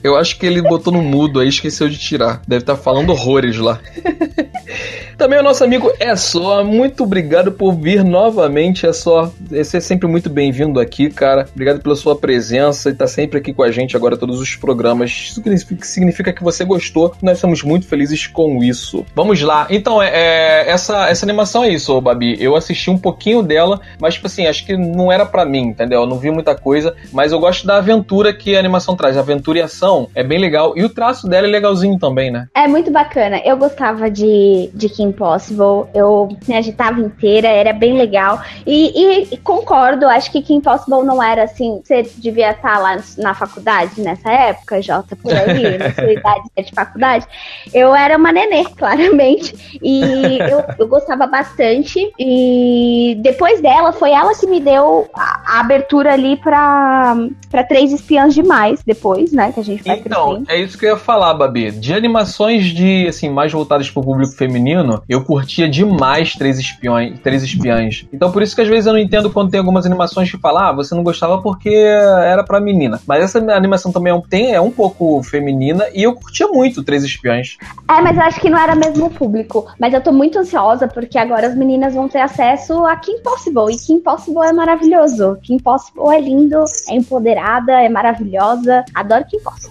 Eu 0.05 0.15
acho 0.15 0.37
que 0.37 0.45
ele 0.45 0.61
botou 0.61 0.93
no 0.93 1.01
mudo 1.01 1.39
aí, 1.39 1.47
esqueceu 1.47 1.89
de 1.89 1.97
tirar. 1.97 2.39
Deve 2.47 2.61
estar 2.61 2.75
falando 2.75 3.09
horrores 3.09 3.57
lá. 3.57 3.79
Também 5.17 5.39
o 5.39 5.43
nosso 5.43 5.63
amigo 5.63 5.91
É 5.99 6.15
Só, 6.15 6.63
muito 6.63 7.05
obrigado 7.05 7.51
por 7.51 7.73
vir 7.73 8.03
novamente, 8.03 8.85
É 8.85 8.93
Só. 8.93 9.31
Você 9.49 9.77
é 9.77 9.79
sempre 9.79 10.07
muito 10.07 10.29
bem-vindo 10.29 10.79
aqui, 10.79 11.09
cara. 11.09 11.47
Obrigado 11.51 11.81
pela 11.81 11.95
sua 11.95 12.15
presença 12.15 12.91
e 12.91 12.93
tá 12.93 13.07
sempre 13.07 13.39
aqui 13.39 13.51
com 13.51 13.63
a 13.63 13.71
gente 13.71 13.95
agora 13.95 14.15
todos 14.15 14.39
os 14.39 14.55
programas. 14.55 15.09
Isso 15.09 15.41
significa 15.81 16.31
que 16.31 16.43
você 16.43 16.63
gostou. 16.63 17.15
Nós 17.19 17.37
estamos 17.37 17.63
muito 17.63 17.87
felizes 17.87 18.27
com 18.27 18.63
isso. 18.63 19.03
Vamos 19.15 19.41
lá. 19.41 19.65
Então, 19.71 20.03
é, 20.03 20.11
é, 20.13 20.69
essa, 20.69 21.09
essa 21.09 21.25
animação 21.25 21.63
é 21.63 21.69
isso, 21.69 21.99
Babi. 21.99 22.37
Eu 22.39 22.55
assisti 22.55 22.91
um 22.91 22.97
pouquinho 22.97 23.41
dela, 23.41 23.81
mas, 23.99 24.13
tipo 24.13 24.27
assim, 24.27 24.45
acho 24.45 24.63
que 24.63 24.77
não 24.77 25.11
era 25.11 25.25
para 25.25 25.45
mim, 25.45 25.69
entendeu? 25.69 26.01
Eu 26.01 26.07
não 26.07 26.19
vi 26.19 26.29
muita 26.29 26.53
coisa, 26.53 26.95
mas 27.11 27.31
eu 27.31 27.39
gosto 27.39 27.65
da 27.65 27.77
aventura 27.77 28.31
que 28.31 28.55
a 28.55 28.59
animação 28.59 28.95
traz. 28.95 29.17
Aventura 29.17 29.57
e 29.57 29.61
ação 29.63 29.94
é 30.13 30.23
bem 30.23 30.39
legal. 30.39 30.73
E 30.75 30.83
o 30.83 30.89
traço 30.89 31.27
dela 31.27 31.47
é 31.47 31.49
legalzinho 31.49 31.97
também, 31.97 32.31
né? 32.31 32.47
É 32.53 32.67
muito 32.67 32.91
bacana. 32.91 33.41
Eu 33.43 33.57
gostava 33.57 34.09
de, 34.09 34.69
de 34.73 34.89
Kim 34.89 35.11
Possible. 35.11 35.89
Eu 35.93 36.29
me 36.47 36.55
agitava 36.55 36.99
inteira, 36.99 37.47
era 37.47 37.73
bem 37.73 37.97
legal. 37.97 38.41
E, 38.65 39.33
e 39.33 39.37
concordo, 39.37 40.07
acho 40.07 40.31
que 40.31 40.41
Kim 40.41 40.59
Possible 40.61 41.03
não 41.03 41.21
era 41.21 41.43
assim. 41.43 41.81
Você 41.83 42.03
devia 42.17 42.51
estar 42.51 42.79
lá 42.79 42.97
na 43.17 43.33
faculdade 43.33 44.01
nessa 44.01 44.31
época, 44.31 44.81
Jota, 44.81 45.15
por 45.15 45.33
aí, 45.33 45.77
na 45.77 45.93
sua 45.93 46.11
idade 46.11 46.43
de 46.57 46.71
faculdade. 46.73 47.27
Eu 47.73 47.95
era 47.95 48.17
uma 48.17 48.31
nenê, 48.31 48.63
claramente. 48.75 49.79
E 49.81 50.39
eu, 50.39 50.63
eu 50.79 50.87
gostava 50.87 51.27
bastante. 51.27 52.11
E 52.19 53.17
depois 53.21 53.61
dela, 53.61 53.91
foi 53.91 54.11
ela 54.11 54.33
que 54.35 54.47
me 54.47 54.59
deu 54.59 55.07
a, 55.13 55.57
a 55.57 55.59
abertura 55.59 56.13
ali 56.13 56.37
pra, 56.37 57.15
pra 57.49 57.63
Três 57.63 57.91
Espiãs 57.91 58.33
Demais, 58.33 58.81
depois, 58.83 59.31
né? 59.31 59.51
Que 59.51 59.59
a 59.59 59.63
gente 59.63 59.83
Então, 59.85 60.43
é 60.47 60.57
isso 60.57 60.77
que 60.77 60.85
eu 60.85 60.91
ia 60.91 60.97
falar, 60.97 61.33
Babi. 61.33 61.71
De 61.71 61.93
animações 61.93 62.65
de, 62.65 63.07
assim, 63.07 63.29
mais 63.29 63.51
voltadas 63.51 63.89
pro 63.89 64.03
público 64.03 64.33
feminino, 64.33 65.01
eu 65.07 65.23
curtia 65.23 65.69
demais 65.69 66.33
Três 66.33 66.59
Espiões, 66.59 67.19
Três 67.19 67.43
Espiãs. 67.43 68.05
Então, 68.11 68.31
por 68.31 68.41
isso 68.41 68.55
que 68.55 68.61
às 68.61 68.67
vezes 68.67 68.85
eu 68.85 68.93
não 68.93 68.99
entendo 68.99 69.29
quando 69.29 69.51
tem 69.51 69.59
algumas 69.59 69.85
animações 69.85 70.29
que 70.29 70.37
falam, 70.37 70.63
ah, 70.63 70.71
você 70.71 70.95
não 70.95 71.03
gostava 71.03 71.41
porque 71.41 71.69
era 71.69 72.43
pra 72.43 72.59
menina. 72.59 72.99
Mas 73.07 73.23
essa 73.23 73.39
animação 73.53 73.91
também 73.91 74.11
é 74.11 74.15
um, 74.15 74.21
tem, 74.21 74.53
é 74.53 74.61
um 74.61 74.71
pouco 74.71 75.21
feminina 75.23 75.85
e 75.93 76.03
eu 76.03 76.13
curtia 76.13 76.47
muito 76.47 76.83
Três 76.83 77.03
Espiões. 77.03 77.57
É, 77.89 78.01
mas 78.01 78.17
eu 78.17 78.23
acho 78.23 78.39
que 78.39 78.49
não 78.49 78.59
era 78.59 78.75
mesmo 78.75 79.05
o 79.05 79.09
público. 79.09 79.67
Mas 79.79 79.93
eu 79.93 80.01
tô 80.01 80.11
muito 80.11 80.39
ansiosa 80.39 80.87
porque 80.87 81.17
agora 81.17 81.47
as 81.47 81.55
meninas 81.55 81.93
vão 81.93 82.07
ter 82.07 82.19
acesso 82.19 82.85
a 82.85 82.95
Kim 82.95 83.19
Possible. 83.21 83.73
E 83.73 83.77
Kim 83.77 83.99
Possible 83.99 84.45
é 84.45 84.53
maravilhoso. 84.53 85.37
Kim 85.41 85.57
Possible 85.57 86.09
é 86.13 86.19
lindo, 86.19 86.63
é 86.89 86.95
empoderada, 86.95 87.73
é 87.81 87.89
maravilhosa. 87.89 88.83
Adoro 88.93 89.25
Kim 89.25 89.39
Possible. 89.39 89.64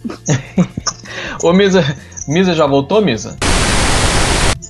Ô, 1.42 1.52
Misa, 1.52 1.84
Misa 2.28 2.54
já 2.54 2.66
voltou, 2.66 3.02
Misa? 3.02 3.36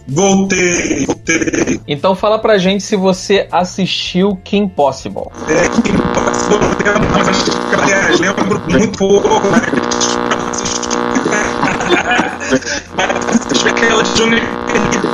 Voltei, 0.07 1.07
voltei. 1.07 1.81
Então 1.89 2.15
fala 2.15 2.39
pra 2.39 2.59
gente 2.59 2.83
se 2.83 2.95
você 2.95 3.49
assistiu 3.51 4.37
Kim 4.45 4.69
Possible. 4.69 5.25
É 5.49 5.63
um 5.71 5.81
tempo, 5.81 7.01
mas 7.11 7.29
aliás, 7.81 8.21
lembro 8.21 8.63
muito 8.69 8.99
pouco. 8.99 9.29
Mas 12.97 13.11
assisti 13.41 13.69
aquela 13.69 14.03
de 14.03 14.13
Johnny 14.15 14.41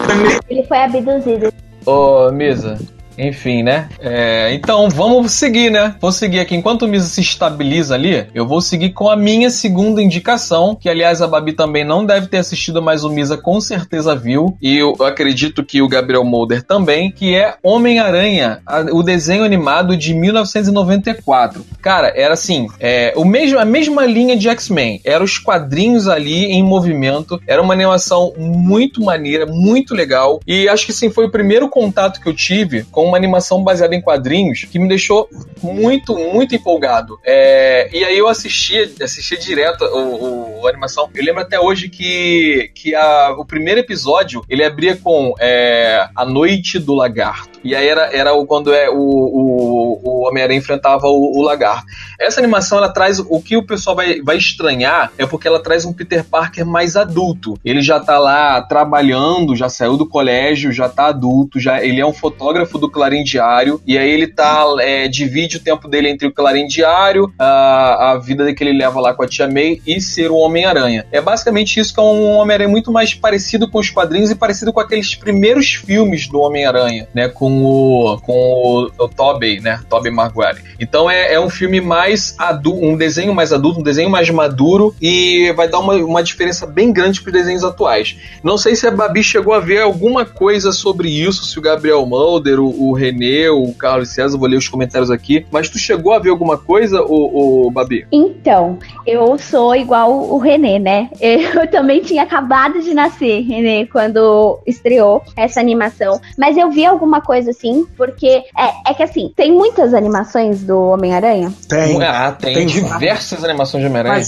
também. 0.09 0.38
Ele 0.49 0.64
foi 0.66 0.83
abduzido. 0.83 1.53
Ô, 1.87 2.31
Misa, 2.33 2.79
Enfim, 3.20 3.62
né? 3.62 3.88
É, 4.00 4.50
então 4.54 4.88
vamos 4.88 5.33
seguir, 5.33 5.70
né? 5.70 5.94
Vou 6.00 6.11
seguir 6.11 6.40
aqui. 6.40 6.56
Enquanto 6.56 6.83
o 6.83 6.88
Misa 6.88 7.06
se 7.06 7.20
estabiliza 7.20 7.94
ali, 7.94 8.26
eu 8.35 8.46
vou 8.46 8.62
seguir 8.62 8.90
com 8.90 9.11
a 9.11 9.16
minha 9.16 9.50
segunda 9.50 10.02
indicação, 10.02 10.74
que 10.74 10.88
aliás 10.88 11.20
a 11.20 11.28
Babi 11.28 11.52
também 11.52 11.85
não 11.85 12.06
deve 12.06 12.28
ter 12.28 12.38
assistido, 12.38 12.80
mas 12.80 13.04
o 13.04 13.11
Misa 13.11 13.37
com 13.37 13.61
certeza 13.61 14.16
viu. 14.16 14.56
E 14.62 14.78
eu 14.78 14.96
acredito 15.04 15.62
que 15.62 15.83
o 15.83 15.88
Gabriel 15.88 16.24
Molder 16.24 16.62
também, 16.62 17.11
que 17.11 17.35
é 17.35 17.56
Homem-Aranha, 17.62 18.62
o 18.92 19.02
desenho 19.02 19.44
animado 19.44 19.96
de 19.98 20.14
1994. 20.14 21.66
Cara, 21.83 22.12
era 22.16 22.33
assim, 22.33 22.68
é, 22.78 23.12
o 23.16 23.24
mesmo, 23.24 23.59
a 23.59 23.66
mesma 23.66 24.06
linha 24.06 24.37
de 24.37 24.48
X-Men. 24.48 25.00
Eram 25.04 25.26
os 25.26 25.38
quadrinhos 25.38 26.09
ali 26.09 26.46
em 26.46 26.62
movimento. 26.62 27.38
Era 27.46 27.61
uma 27.61 27.74
animação 27.74 28.33
muito 28.38 29.02
maneira, 29.02 29.44
muito 29.44 29.94
legal. 29.94 30.40
E 30.46 30.68
acho 30.68 30.87
que 30.87 30.92
sim, 30.92 31.11
foi 31.11 31.26
o 31.26 31.30
primeiro 31.30 31.68
contato 31.68 32.18
que 32.18 32.28
eu 32.28 32.35
tive 32.35 32.85
com 32.85 33.10
uma 33.11 33.16
animação 33.16 33.62
baseada 33.62 33.94
em 33.94 34.01
quadrinhos 34.01 34.64
que 34.64 34.79
me 34.79 34.88
deixou 34.88 35.29
muito, 35.62 36.16
muito 36.16 36.55
empolgado. 36.55 37.18
É, 37.25 37.90
e 37.92 38.05
aí 38.05 38.16
eu 38.16 38.29
assistia, 38.29 38.90
assistia 39.03 39.38
direto 39.38 39.85
o, 39.85 40.61
o, 40.61 40.66
a 40.66 40.70
animação. 40.70 41.11
Eu 41.14 41.25
lembro 41.25 41.42
até 41.42 41.61
hoje 41.61 41.88
que, 41.88 42.70
que 42.75 42.94
a, 42.94 43.35
o 43.37 43.44
primeiro 43.44 43.81
episódio 43.81 44.42
ele 44.49 44.64
abria 44.64 44.96
com 44.96 45.35
é, 45.38 46.09
A 46.14 46.25
Noite 46.25 46.79
do 46.79 46.94
Lagarto. 46.94 47.60
E 47.62 47.75
aí 47.75 47.87
era, 47.87 48.14
era 48.14 48.31
quando 48.46 48.73
é 48.73 48.88
o, 48.88 48.94
o, 48.94 50.01
o 50.03 50.29
Homem-Aranha 50.29 50.59
enfrentava 50.59 51.07
o, 51.07 51.38
o 51.38 51.42
Lagarto. 51.42 51.85
Essa 52.18 52.40
animação 52.40 52.79
ela 52.79 52.88
traz 52.88 53.18
o 53.18 53.40
que 53.40 53.57
o 53.57 53.66
pessoal 53.66 53.96
vai, 53.96 54.20
vai 54.23 54.37
estranhar 54.37 55.12
é 55.18 55.27
porque 55.27 55.46
ela 55.46 55.62
traz 55.62 55.85
um 55.85 55.92
Peter 55.92 56.25
Parker 56.25 56.66
mais 56.66 56.96
adulto. 56.96 57.59
Ele 57.64 57.83
já 57.83 58.01
tá 58.01 58.18
lá 58.18 58.61
trabalhando, 58.62 59.55
já 59.55 59.68
saiu 59.68 59.96
do 59.96 60.07
colégio, 60.07 60.73
já 60.73 60.88
tá 60.88 61.07
adulto, 61.07 61.61
já 61.61 61.83
ele 61.83 62.01
é 62.01 62.07
um 62.07 62.12
fotógrafo 62.12 62.79
do 62.79 62.90
Clarim 62.90 63.23
Diário 63.23 63.81
e 63.87 63.99
aí 63.99 64.11
ele 64.11 64.27
tá 64.27 64.64
é, 64.81 65.09
divide 65.09 65.59
o 65.59 65.61
tempo 65.61 65.88
dele 65.88 66.09
entre 66.09 66.29
o 66.29 66.33
Clarim 66.33 66.66
Diário, 66.66 67.33
a, 67.38 68.12
a 68.12 68.18
vida 68.18 68.53
que 68.55 68.64
ele 68.64 68.77
leva 68.77 69.01
lá 69.01 69.14
com 69.14 69.23
a 69.23 69.29
Tia 69.29 69.49
May 69.49 69.81
e 69.87 70.01
ser 70.01 70.31
o 70.31 70.37
Homem-Aranha. 70.37 71.07
É 71.12 71.20
basicamente 71.20 71.79
isso 71.79 71.92
que 71.92 72.01
é 72.01 72.03
um 72.03 72.37
Homem-Aranha 72.37 72.68
muito 72.68 72.92
mais 72.92 73.14
parecido 73.14 73.70
com 73.70 73.79
os 73.79 73.90
quadrinhos 73.90 74.31
e 74.31 74.35
parecido 74.35 74.73
com 74.73 74.81
aqueles 74.81 75.14
primeiros 75.14 75.75
filmes 75.75 76.27
do 76.29 76.40
Homem-Aranha, 76.40 77.09
né, 77.14 77.29
com 77.29 77.50
o 77.51 78.19
com 78.23 78.33
o, 78.33 78.91
o 78.99 79.39
né, 79.63 79.81
Tobey 79.89 80.11
Maguire. 80.11 80.63
Então 80.79 81.11
é, 81.11 81.35
é 81.35 81.41
um 81.41 81.51
filme 81.51 81.81
mais 81.81 82.35
adulto, 82.39 82.85
um 82.85 82.97
desenho 82.97 83.35
mais 83.35 83.53
adulto, 83.53 83.81
um 83.81 83.83
desenho 83.83 84.11
mais 84.11 84.29
maduro 84.31 84.95
e 85.01 85.53
vai 85.57 85.69
dar 85.69 85.79
uma, 85.79 85.95
uma 85.95 86.23
diferença 86.23 86.67
bem 86.67 86.93
grande 86.93 87.21
para 87.21 87.29
os 87.29 87.33
desenhos 87.33 87.65
atuais. 87.65 88.17
Não 88.43 88.57
sei 88.57 88.75
se 88.75 88.87
a 88.87 88.91
Babi 88.91 89.23
chegou 89.23 89.55
a 89.55 89.61
ver 89.61 89.83
alguma 89.83 90.25
coisa 90.25 90.73
sobre 90.73 91.09
isso, 91.09 91.45
se 91.45 91.59
o 91.59 91.63
Gabriel 91.63 92.05
Mulder, 92.07 92.61
o, 92.61 92.89
o 92.89 92.93
Renê, 92.93 93.49
o 93.49 93.73
Carlos 93.75 94.11
César, 94.11 94.39
vou 94.39 94.49
ler 94.49 94.57
os 94.57 94.69
comentários 94.69 95.11
aqui, 95.11 95.47
mas 95.51 95.69
tu 95.69 95.79
chegou 95.79 96.13
a 96.13 96.19
ver 96.19 96.31
alguma 96.31 96.57
coisa, 96.59 97.03
o, 97.03 97.67
o 97.67 97.71
Babi? 97.71 98.07
Então, 98.13 98.79
eu 99.07 99.39
sou 99.39 99.75
igual 99.75 100.13
o 100.13 100.39
Renê, 100.39 100.79
né? 100.79 101.11
Eu 101.21 101.67
também 101.71 102.01
tinha 102.03 102.23
acabado 102.23 102.81
de 102.81 102.95
nascer, 102.95 103.43
Renê, 103.43 103.87
quando 103.87 104.61
estreou 104.67 105.23
essa 105.37 105.61
animação, 105.61 106.21
mas 106.37 106.57
eu 106.57 106.71
vi 106.71 106.85
alguma 106.85 107.21
coisa 107.21 107.39
assim, 107.48 107.87
porque 107.96 108.42
é, 108.57 108.90
é 108.90 108.94
que 108.94 109.03
assim, 109.03 109.33
tem 109.37 109.53
muitas 109.53 109.94
animações 109.94 110.62
do 110.62 110.79
Homem-Aranha. 110.90 111.53
Tem. 111.68 112.03
Ah, 112.03 112.33
tem, 112.33 112.55
Tem 112.55 112.66
diversas 112.66 113.44
animações 113.44 113.83
de 113.83 113.88
Homem-Aranha. 113.88 114.24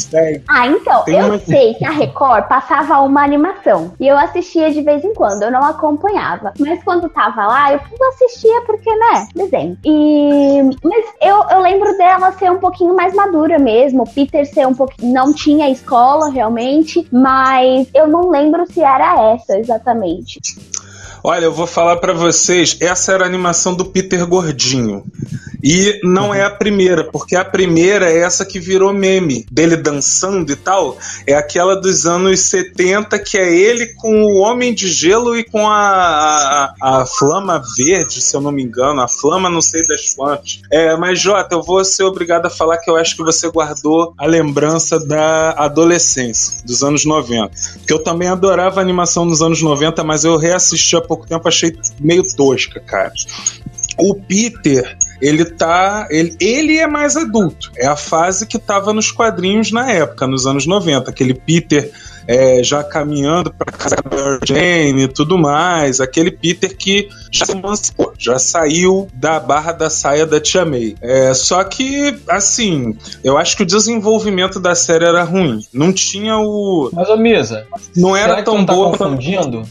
Ah, 0.49 0.67
então, 0.67 1.05
Tem 1.05 1.19
eu 1.19 1.27
uma- 1.27 1.39
sei 1.39 1.75
que 1.75 1.85
a 1.85 1.91
Record 1.91 2.47
passava 2.49 3.01
uma 3.01 3.23
animação. 3.23 3.93
E 3.99 4.07
eu 4.07 4.17
assistia 4.17 4.71
de 4.71 4.83
vez 4.83 5.05
em 5.05 5.15
quando, 5.15 5.43
eu 5.43 5.51
não 5.51 5.63
acompanhava. 5.65 6.53
Mas 6.59 6.83
quando 6.85 7.09
tava 7.09 7.47
lá, 7.47 7.73
eu 7.73 7.81
assistia 8.09 8.63
porque, 8.67 8.91
né, 8.95 9.27
desenho. 9.35 9.77
E. 9.85 10.61
Mas 10.85 11.05
eu, 11.21 11.45
eu 11.51 11.61
lembro 11.61 11.97
dela 11.97 12.33
ser 12.33 12.51
um 12.51 12.59
pouquinho 12.59 12.95
mais 12.95 13.15
madura 13.15 13.59
mesmo. 13.59 14.03
O 14.03 14.09
Peter 14.09 14.47
ser 14.47 14.67
um 14.67 14.75
pouquinho. 14.75 15.13
Não 15.13 15.33
tinha 15.33 15.69
escola 15.71 16.31
realmente, 16.31 17.07
mas 17.13 17.89
eu 17.95 18.07
não 18.07 18.31
lembro 18.31 18.65
se 18.71 18.81
era 18.81 19.33
essa 19.35 19.59
exatamente. 19.59 20.41
Olha, 21.25 21.45
eu 21.45 21.53
vou 21.53 21.67
falar 21.67 21.97
pra 21.97 22.13
vocês, 22.13 22.77
essa 22.81 23.13
era 23.13 23.25
a 23.25 23.27
animação 23.27 23.75
do 23.75 23.85
Peter 23.85 24.27
Gordinho. 24.27 25.05
E 25.63 26.01
não 26.03 26.35
é 26.35 26.43
a 26.43 26.51
primeira, 26.51 27.05
porque 27.05 27.37
a 27.37 27.45
primeira 27.45 28.11
é 28.11 28.19
essa 28.19 28.45
que 28.45 28.59
virou 28.59 28.93
meme, 28.93 29.47
dele 29.51 29.77
dançando 29.77 30.51
e 30.51 30.57
tal. 30.57 30.99
É 31.25 31.35
aquela 31.35 31.77
dos 31.77 32.05
anos 32.05 32.41
70, 32.41 33.17
que 33.21 33.39
é 33.39 33.55
ele 33.55 33.95
com 33.95 34.25
o 34.25 34.39
Homem 34.39 34.75
de 34.75 34.89
Gelo 34.89 35.39
e 35.39 35.45
com 35.45 35.69
a, 35.69 36.75
a, 36.83 37.01
a 37.03 37.07
Flama 37.07 37.63
Verde, 37.77 38.21
se 38.21 38.35
eu 38.35 38.41
não 38.41 38.51
me 38.51 38.65
engano. 38.65 39.01
A 39.01 39.09
Flama 39.09 39.49
não 39.49 39.63
sei 39.63 39.87
das 39.87 40.11
quantas. 40.11 40.61
É, 40.69 40.97
mas 40.97 41.21
Jota, 41.21 41.55
eu 41.55 41.63
vou 41.63 41.85
ser 41.85 42.03
obrigado 42.03 42.47
a 42.47 42.51
falar 42.51 42.79
que 42.79 42.91
eu 42.91 42.97
acho 42.97 43.17
que 43.17 43.23
você 43.23 43.49
guardou 43.49 44.15
a 44.19 44.27
lembrança 44.27 44.99
da 44.99 45.53
adolescência, 45.53 46.65
dos 46.65 46.83
anos 46.83 47.05
90. 47.05 47.53
Que 47.87 47.93
eu 47.93 48.03
também 48.03 48.27
adorava 48.27 48.81
a 48.81 48.83
animação 48.83 49.25
nos 49.25 49.41
anos 49.41 49.63
90, 49.63 50.03
mas 50.03 50.25
eu 50.25 50.37
reassisti 50.37 50.97
há 50.97 51.01
pouco 51.13 51.27
tempo, 51.27 51.47
achei 51.47 51.77
meio 52.01 52.23
tosca, 52.35 52.81
cara. 52.81 53.13
O 53.99 54.15
Peter, 54.15 54.97
ele 55.21 55.45
tá. 55.45 56.09
Ele, 56.11 56.35
ele 56.41 56.79
é 56.79 56.87
mais 56.87 57.17
adulto. 57.17 57.71
É 57.77 57.87
a 57.87 57.97
fase 57.97 58.47
que 58.47 58.59
tava 58.59 58.93
nos 58.93 59.11
quadrinhos 59.11 59.71
na 59.71 59.91
época, 59.91 60.27
nos 60.27 60.47
anos 60.47 60.67
90. 60.67 61.11
Aquele 61.11 61.35
Peter 61.35 61.93
é, 62.27 62.63
já 62.63 62.83
caminhando 62.85 63.53
pra 63.53 63.73
casa 63.73 63.97
da 63.97 64.17
Mary 64.17 64.41
Jane 64.47 65.03
e 65.05 65.09
tudo 65.09 65.39
mais. 65.39 66.01
Aquele 66.01 66.31
Peter 66.31 66.77
que 66.77 67.09
já 67.31 67.47
se 67.47 67.53
emancipou, 67.53 68.13
já 68.19 68.39
saiu 68.39 69.09
da 69.15 69.41
barra 69.41 69.73
da 69.73 69.91
saia 69.91 70.27
da 70.27 70.41
Tia 70.41 70.65
May. 70.65 70.95
É, 71.01 71.33
só 71.35 71.63
que, 71.65 72.17
assim, 72.29 72.97
eu 73.25 73.37
acho 73.39 73.57
que 73.57 73.63
o 73.63 73.67
desenvolvimento 73.67 74.61
da 74.61 74.75
série 74.75 75.05
era 75.05 75.23
ruim. 75.23 75.61
Não 75.73 75.93
tinha 75.93 76.37
o. 76.39 76.91
Mas, 76.93 77.09
ô 77.09 77.17
Misa, 77.17 77.67
Não 77.97 78.17
era 78.17 78.43
tão 78.43 78.59
não 78.59 78.67
tá 78.67 78.75
boa 78.75 78.91
confundindo? 78.91 79.63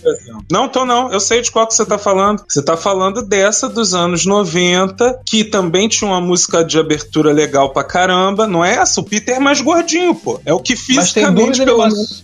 não, 0.51 0.67
tô 0.67 0.85
não. 0.85 1.11
Eu 1.11 1.19
sei 1.19 1.41
de 1.41 1.51
qual 1.51 1.67
que 1.67 1.73
você 1.73 1.85
tá 1.85 1.97
falando. 1.97 2.43
Você 2.47 2.61
tá 2.61 2.75
falando 2.75 3.21
dessa 3.21 3.69
dos 3.69 3.93
anos 3.93 4.25
90, 4.25 5.21
que 5.25 5.43
também 5.43 5.87
tinha 5.87 6.09
uma 6.09 6.21
música 6.21 6.63
de 6.63 6.79
abertura 6.79 7.31
legal 7.31 7.71
pra 7.71 7.83
caramba. 7.83 8.47
Não 8.47 8.63
é 8.63 8.75
essa? 8.75 8.99
O 9.01 9.03
Peter 9.03 9.35
é 9.35 9.39
mais 9.39 9.61
gordinho, 9.61 10.15
pô. 10.15 10.39
É 10.45 10.53
o 10.53 10.59
que 10.59 10.75
fisicamente, 10.75 11.63
pelo 11.63 11.79
menos, 11.79 12.23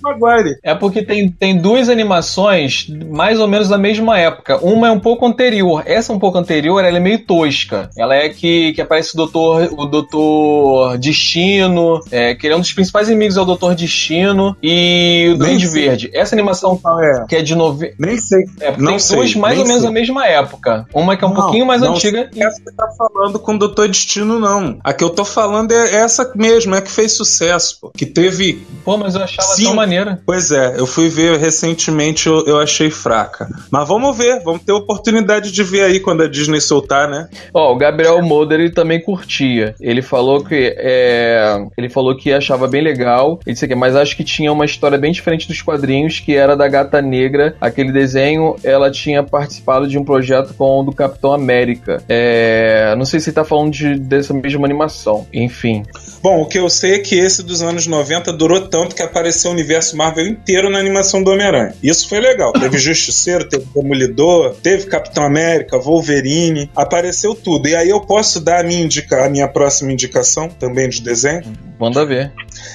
É 0.64 0.74
porque 0.76 1.02
tem, 1.04 1.30
tem 1.30 1.58
duas 1.58 1.90
animações 1.90 2.88
mais 3.10 3.40
ou 3.40 3.48
menos 3.48 3.70
da 3.70 3.78
mesma 3.78 4.18
época. 4.18 4.58
Uma 4.64 4.88
é 4.88 4.92
um 4.92 5.00
pouco 5.00 5.26
anterior. 5.26 5.84
Essa 5.86 6.14
um 6.14 6.20
pouco 6.20 6.38
anterior, 6.38 6.84
ela 6.84 6.98
é 6.98 7.00
meio 7.00 7.20
tosca. 7.20 7.90
Ela 7.98 8.16
é 8.16 8.30
que, 8.30 8.74
que 8.74 8.82
aparece 8.82 9.14
o 9.14 9.18
Doutor, 9.18 9.70
o 9.78 9.86
Doutor 9.86 10.98
Destino, 10.98 12.00
é, 12.12 12.36
que 12.36 12.48
ele 12.48 12.54
é 12.54 12.58
um 12.58 12.62
dos 12.62 12.74
principais 12.74 13.08
inimigos 13.08 13.38
é 13.38 13.42
o 13.42 13.46
Doutor 13.46 13.76
Destino 13.76 14.56
e 14.62 15.32
o 15.34 15.38
Duende 15.38 15.68
sei. 15.68 15.88
Verde. 15.88 16.12
Essa 16.14 16.36
animação 16.36 16.78
Qual 16.78 17.02
é? 17.02 17.26
que 17.28 17.36
é 17.36 17.42
de 17.42 17.56
nove... 17.56 17.94
Nem 18.00 18.18
sei. 18.18 18.46
É, 18.60 18.76
Não 18.78 18.92
tem 18.92 19.00
sei, 19.00 19.18
duas 19.18 19.36
mais 19.36 19.54
nem 19.56 19.62
ou 19.62 19.68
menos 19.68 19.82
sei. 19.82 19.90
da 19.90 19.94
mesma 19.94 20.26
época. 20.28 20.86
Uma 20.94 21.16
que 21.16 21.24
é 21.24 21.28
um 21.28 21.34
Não, 21.34 21.42
pouquinho 21.42 21.66
mais 21.66 21.82
não 21.82 21.94
antiga. 21.94 22.30
sei 22.32 22.44
Essa 22.44 22.62
que 22.62 22.72
tá 22.76 22.88
falando 22.98 23.40
com 23.40 23.56
o 23.56 23.60
Doutor 23.60 23.88
Destino, 23.88 24.40
não. 24.40 24.80
A 24.84 24.94
que 24.94 25.04
eu 25.04 25.10
tô 25.10 25.26
falando 25.26 25.72
é 25.72 25.96
essa 25.96 26.32
mesmo, 26.36 26.76
é 26.76 26.82
que 26.82 26.92
fez 26.92 27.14
sucesso, 27.14 27.78
pô. 27.82 27.92
Que 27.96 28.06
teve 28.06 28.66
Pô, 28.84 28.98
mas 28.98 29.16
eu 29.16 29.24
achava 29.24 29.48
Sim. 29.50 29.66
tão 29.66 29.76
maneira. 30.08 30.22
Pois 30.26 30.52
é, 30.52 30.80
eu 30.80 30.86
fui 30.86 31.10
ver 31.10 31.38
recentemente, 31.38 32.28
eu, 32.28 32.46
eu 32.46 32.60
achei 32.60 32.90
fraca. 32.90 33.48
Mas 33.72 33.88
vamos 33.88 34.18
ver, 34.18 34.42
vamos 34.44 34.62
ter 34.62 34.72
oportunidade 34.72 35.52
de 35.52 35.64
ver 35.64 35.84
aí 35.84 36.00
quando 36.00 36.24
a 36.24 36.28
Disney 36.28 36.60
soltar, 36.60 37.10
né? 37.10 37.28
Ó, 37.54 37.74
o 37.74 37.78
Gabriel 37.78 38.22
Moder 38.22 38.60
ele 38.60 38.72
também 38.72 39.02
curtia. 39.02 39.76
Ele 39.80 40.02
falou 40.02 40.44
que 40.44 40.76
é, 40.78 41.66
ele 41.78 41.90
falou 41.90 42.16
que 42.16 42.32
achava 42.32 42.68
bem 42.68 42.82
legal. 42.82 43.40
Ele 43.46 43.54
disse 43.54 43.68
que 43.68 43.76
mas 43.76 43.96
acho 43.96 44.16
que 44.16 44.24
tinha 44.24 44.52
uma 44.52 44.66
história 44.66 44.98
bem 44.98 45.12
diferente 45.12 45.48
dos 45.48 45.62
quadrinhos, 45.62 46.20
que 46.20 46.36
era 46.36 46.56
da 46.56 46.68
Gata 46.68 47.02
Negra. 47.02 47.56
Aquele 47.60 47.92
desenho, 47.92 48.56
ela 48.64 48.90
tinha 48.90 49.24
participado 49.24 49.88
de 49.88 49.98
um 49.98 50.04
projeto 50.04 50.54
com 50.54 50.80
o 50.80 50.84
do 50.84 50.92
Capitão 50.92 51.34
América. 51.34 52.02
É, 52.08 52.96
não 52.98 53.06
sei 53.06 53.20
se 53.20 53.30
ele 53.30 53.36
tá 53.36 53.44
falando 53.44 53.72
de, 53.72 54.00
dessa 54.00 54.34
mesma 54.34 54.66
animação. 54.66 55.28
Enfim. 55.34 55.84
Bom, 56.22 56.42
o 56.42 56.46
que 56.46 56.58
eu 56.58 56.70
sei 56.70 56.96
é 56.96 57.00
que 57.00 57.16
esse 57.16 57.44
dos 57.44 57.62
anos 57.62 57.86
90 57.88 58.34
durou 58.34 58.62
tanto 58.62 58.96
que 58.96 59.02
apareceu 59.02 59.52
o 59.52 59.54
universo 59.54 59.97
Marvel 59.98 60.28
inteiro 60.28 60.70
na 60.70 60.78
animação 60.78 61.24
do 61.24 61.32
Homem-Aranha. 61.32 61.74
Isso 61.82 62.08
foi 62.08 62.20
legal. 62.20 62.54
Teve 62.54 62.78
Justiceiro, 62.80 63.50
teve 63.50 63.66
Demolidor, 63.76 64.56
teve 64.62 64.86
Capitão 64.86 65.26
América, 65.26 65.78
Wolverine, 65.78 66.70
apareceu 66.76 67.34
tudo. 67.34 67.68
E 67.68 67.76
aí 67.76 67.90
eu 67.90 68.00
posso 68.02 68.40
dar 68.40 68.62
a 68.62 68.64
minha, 68.64 68.84
indica, 68.84 69.26
a 69.26 69.30
minha 69.30 69.48
próxima 69.48 69.92
indicação 69.92 70.48
também 70.48 70.88
de 70.88 71.02
desenho. 71.02 71.42
Manda 71.80 72.06
ver. 72.06 72.32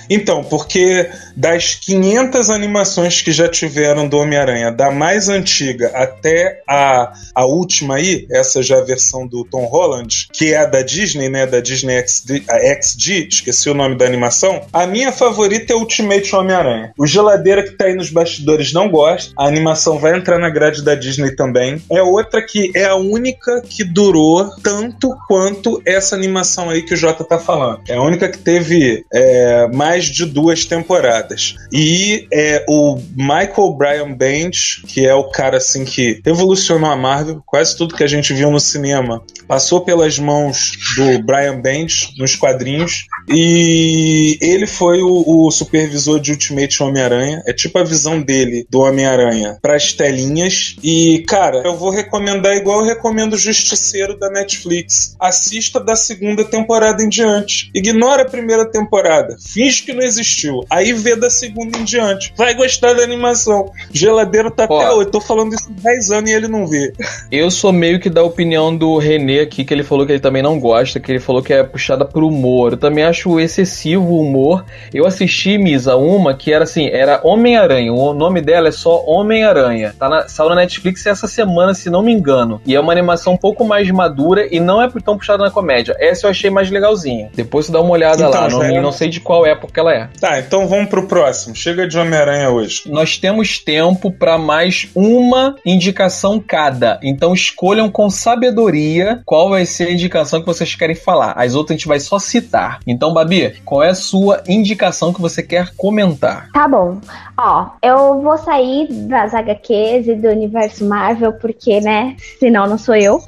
Então, 0.08 0.44
porque 0.44 1.08
das 1.36 1.74
500 1.74 2.50
animações 2.50 3.22
que 3.22 3.32
já 3.32 3.48
tiveram 3.48 4.08
do 4.08 4.18
Homem-Aranha, 4.18 4.70
da 4.70 4.90
mais 4.90 5.28
antiga 5.28 5.90
até 5.94 6.62
a, 6.68 7.12
a 7.34 7.44
última 7.44 7.96
aí, 7.96 8.26
essa 8.30 8.62
já 8.62 8.76
é 8.76 8.80
a 8.80 8.84
versão 8.84 9.26
do 9.26 9.44
Tom 9.44 9.64
Holland, 9.64 10.28
que 10.32 10.52
é 10.52 10.58
a 10.58 10.66
da 10.66 10.82
Disney, 10.82 11.28
né, 11.28 11.46
da 11.46 11.60
Disney 11.60 12.06
XD, 12.06 12.44
XD, 12.80 13.28
esqueci 13.28 13.70
o 13.70 13.74
nome 13.74 13.96
da 13.96 14.04
animação, 14.04 14.62
a 14.72 14.86
minha 14.86 15.12
favorita 15.12 15.72
é 15.72 15.76
Ultimate 15.76 16.34
Homem-Aranha. 16.34 16.92
O 16.98 17.06
Geladeira 17.06 17.62
que 17.62 17.72
tá 17.72 17.86
aí 17.86 17.94
nos 17.94 18.10
bastidores 18.10 18.72
não 18.72 18.88
gosta, 18.88 19.32
a 19.38 19.46
animação 19.46 19.98
vai 19.98 20.16
entrar 20.16 20.38
na 20.38 20.50
grade 20.50 20.82
da 20.82 20.94
Disney 20.94 21.34
também. 21.34 21.82
É 21.90 22.02
outra 22.02 22.42
que 22.42 22.70
é 22.74 22.84
a 22.84 22.96
única 22.96 23.62
que 23.62 23.84
durou 23.84 24.48
tanto 24.62 25.16
quanto 25.26 25.80
essa 25.86 26.14
animação 26.14 26.70
aí 26.70 26.82
que 26.82 26.94
o 26.94 26.96
Jota 26.96 27.24
tá 27.24 27.38
falando. 27.38 27.80
É 27.88 27.94
a 27.94 28.02
única 28.02 28.28
que 28.28 28.38
teve 28.38 29.04
é, 29.12 29.68
mais 29.82 30.04
de 30.04 30.24
duas 30.24 30.64
temporadas. 30.64 31.56
E 31.72 32.28
é 32.32 32.64
o 32.68 32.96
Michael 33.16 33.72
Bryan 33.76 34.12
Bendis, 34.12 34.80
que 34.86 35.04
é 35.04 35.12
o 35.12 35.24
cara 35.24 35.56
assim 35.56 35.84
que 35.84 36.20
revolucionou 36.24 36.88
a 36.88 36.96
Marvel, 36.96 37.42
quase 37.44 37.76
tudo 37.76 37.96
que 37.96 38.04
a 38.04 38.06
gente 38.06 38.32
viu 38.32 38.48
no 38.48 38.60
cinema 38.60 39.22
passou 39.46 39.80
pelas 39.80 40.18
mãos 40.18 40.72
do 40.96 41.22
Brian 41.22 41.60
Bendis 41.60 42.08
nos 42.16 42.36
quadrinhos 42.36 43.06
e 43.28 44.38
ele 44.40 44.66
foi 44.66 45.02
o, 45.02 45.24
o 45.26 45.50
supervisor 45.50 46.20
de 46.20 46.32
Ultimate 46.32 46.82
Homem-Aranha. 46.82 47.42
É 47.46 47.52
tipo 47.52 47.78
a 47.78 47.84
visão 47.84 48.20
dele 48.20 48.66
do 48.70 48.80
Homem-Aranha 48.80 49.58
para 49.60 49.76
as 49.76 49.92
telinhas. 49.92 50.76
E, 50.82 51.24
cara, 51.28 51.62
eu 51.64 51.76
vou 51.76 51.90
recomendar 51.90 52.56
igual 52.56 52.80
eu 52.80 52.86
recomendo 52.86 53.34
o 53.34 53.38
Justiceiro 53.38 54.18
da 54.18 54.30
Netflix. 54.30 55.16
Assista 55.20 55.78
da 55.78 55.96
segunda 55.96 56.44
temporada 56.44 57.02
em 57.02 57.08
diante. 57.08 57.70
Ignora 57.74 58.22
a 58.22 58.30
primeira 58.30 58.70
temporada. 58.70 59.36
Finge 59.38 59.71
que 59.80 59.92
não 59.92 60.02
existiu. 60.02 60.60
Aí 60.70 60.92
vê 60.92 61.16
da 61.16 61.30
segunda 61.30 61.78
em 61.78 61.84
diante. 61.84 62.32
Vai 62.36 62.54
gostar 62.54 62.94
da 62.94 63.02
animação. 63.02 63.70
Geladeiro 63.92 64.50
tá 64.50 64.66
Ó. 64.68 64.80
até 64.80 64.90
hoje. 64.92 65.10
Tô 65.10 65.20
falando 65.20 65.54
isso 65.54 65.68
há 65.78 65.82
10 65.90 66.10
anos 66.10 66.30
e 66.30 66.34
ele 66.34 66.48
não 66.48 66.66
vê. 66.66 66.92
Eu 67.30 67.50
sou 67.50 67.72
meio 67.72 68.00
que 68.00 68.10
da 68.10 68.22
opinião 68.22 68.74
do 68.76 68.98
René 68.98 69.40
aqui, 69.40 69.64
que 69.64 69.72
ele 69.72 69.82
falou 69.82 70.04
que 70.06 70.12
ele 70.12 70.20
também 70.20 70.42
não 70.42 70.58
gosta, 70.58 71.00
que 71.00 71.10
ele 71.10 71.20
falou 71.20 71.42
que 71.42 71.52
é 71.52 71.62
puxada 71.62 72.04
pro 72.04 72.26
humor. 72.28 72.72
Eu 72.72 72.78
também 72.78 73.04
acho 73.04 73.38
excessivo 73.40 74.04
o 74.04 74.20
humor. 74.20 74.64
Eu 74.92 75.06
assisti, 75.06 75.56
Misa, 75.58 75.96
uma 75.96 76.34
que 76.34 76.52
era 76.52 76.64
assim, 76.64 76.86
era 76.88 77.20
Homem-Aranha. 77.24 77.92
O 77.92 78.12
nome 78.12 78.40
dela 78.40 78.68
é 78.68 78.72
só 78.72 79.02
Homem-Aranha. 79.06 79.94
Tá 79.98 80.08
na, 80.08 80.28
saiu 80.28 80.48
na 80.50 80.56
Netflix 80.56 81.06
essa 81.06 81.26
semana, 81.26 81.74
se 81.74 81.88
não 81.90 82.02
me 82.02 82.12
engano. 82.12 82.60
E 82.66 82.74
é 82.74 82.80
uma 82.80 82.92
animação 82.92 83.34
um 83.34 83.36
pouco 83.36 83.64
mais 83.64 83.90
madura 83.90 84.46
e 84.54 84.60
não 84.60 84.80
é 84.82 84.88
tão 85.04 85.16
puxada 85.16 85.42
na 85.42 85.50
comédia. 85.50 85.96
Essa 85.98 86.26
eu 86.26 86.30
achei 86.30 86.50
mais 86.50 86.70
legalzinha. 86.70 87.30
Depois 87.34 87.66
você 87.66 87.72
dá 87.72 87.80
uma 87.80 87.90
olhada 87.90 88.22
Então, 88.24 88.30
lá. 88.30 88.48
Não, 88.48 88.62
era- 88.62 88.82
não 88.82 88.92
sei 88.92 89.08
de 89.08 89.20
qual 89.20 89.46
época 89.62 89.80
ela 89.80 89.94
é. 89.94 90.08
Tá, 90.20 90.38
então 90.38 90.66
vamos 90.66 90.88
pro 90.88 91.06
próximo. 91.06 91.54
Chega 91.54 91.86
de 91.86 91.98
Homem-Aranha 91.98 92.50
hoje. 92.50 92.82
Nós 92.86 93.18
temos 93.18 93.58
tempo 93.58 94.10
para 94.10 94.38
mais 94.38 94.88
uma 94.94 95.56
indicação 95.64 96.40
cada. 96.40 96.98
Então 97.02 97.32
escolham 97.32 97.90
com 97.90 98.10
sabedoria 98.10 99.22
qual 99.24 99.50
vai 99.50 99.64
ser 99.64 99.88
a 99.88 99.92
indicação 99.92 100.40
que 100.40 100.46
vocês 100.46 100.74
querem 100.74 100.96
falar. 100.96 101.32
As 101.36 101.54
outras 101.54 101.74
a 101.74 101.78
gente 101.78 101.88
vai 101.88 102.00
só 102.00 102.18
citar. 102.18 102.80
Então, 102.86 103.14
Babi, 103.14 103.54
qual 103.64 103.82
é 103.82 103.90
a 103.90 103.94
sua 103.94 104.42
indicação 104.46 105.12
que 105.12 105.20
você 105.20 105.42
quer 105.42 105.72
comentar? 105.76 106.48
Tá 106.52 106.68
bom. 106.68 106.98
Ó, 107.36 107.70
eu 107.82 108.20
vou 108.20 108.36
sair 108.38 108.88
das 108.90 109.32
HQs 109.34 110.06
e 110.08 110.14
do 110.14 110.28
universo 110.28 110.84
Marvel, 110.84 111.32
porque, 111.34 111.80
né? 111.80 112.16
Senão 112.38 112.66
não 112.66 112.76
sou 112.76 112.94
eu. 112.94 113.20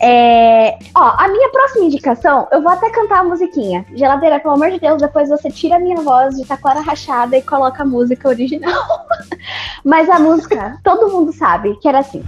É, 0.00 0.78
Ó, 1.00 1.14
a 1.16 1.28
minha 1.28 1.48
próxima 1.48 1.86
indicação, 1.86 2.46
eu 2.52 2.60
vou 2.60 2.70
até 2.70 2.90
cantar 2.90 3.20
a 3.20 3.24
musiquinha. 3.24 3.86
Geladeira, 3.94 4.38
pelo 4.38 4.52
amor 4.52 4.70
de 4.70 4.78
Deus, 4.78 5.00
depois 5.00 5.30
você 5.30 5.50
tira 5.50 5.76
a 5.76 5.78
minha 5.78 5.96
voz 6.02 6.36
de 6.36 6.44
taquara 6.44 6.82
rachada 6.82 7.38
e 7.38 7.40
coloca 7.40 7.82
a 7.82 7.86
música 7.86 8.28
original. 8.28 9.06
Mas 9.82 10.10
a 10.10 10.18
música, 10.18 10.78
todo 10.84 11.10
mundo 11.10 11.32
sabe 11.32 11.74
que 11.76 11.88
era 11.88 12.00
assim. 12.00 12.22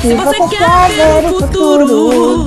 Se 0.00 0.12
você 0.12 0.56
quer 0.56 0.90
ver 0.90 1.30
o 1.30 1.38
futuro, 1.38 2.46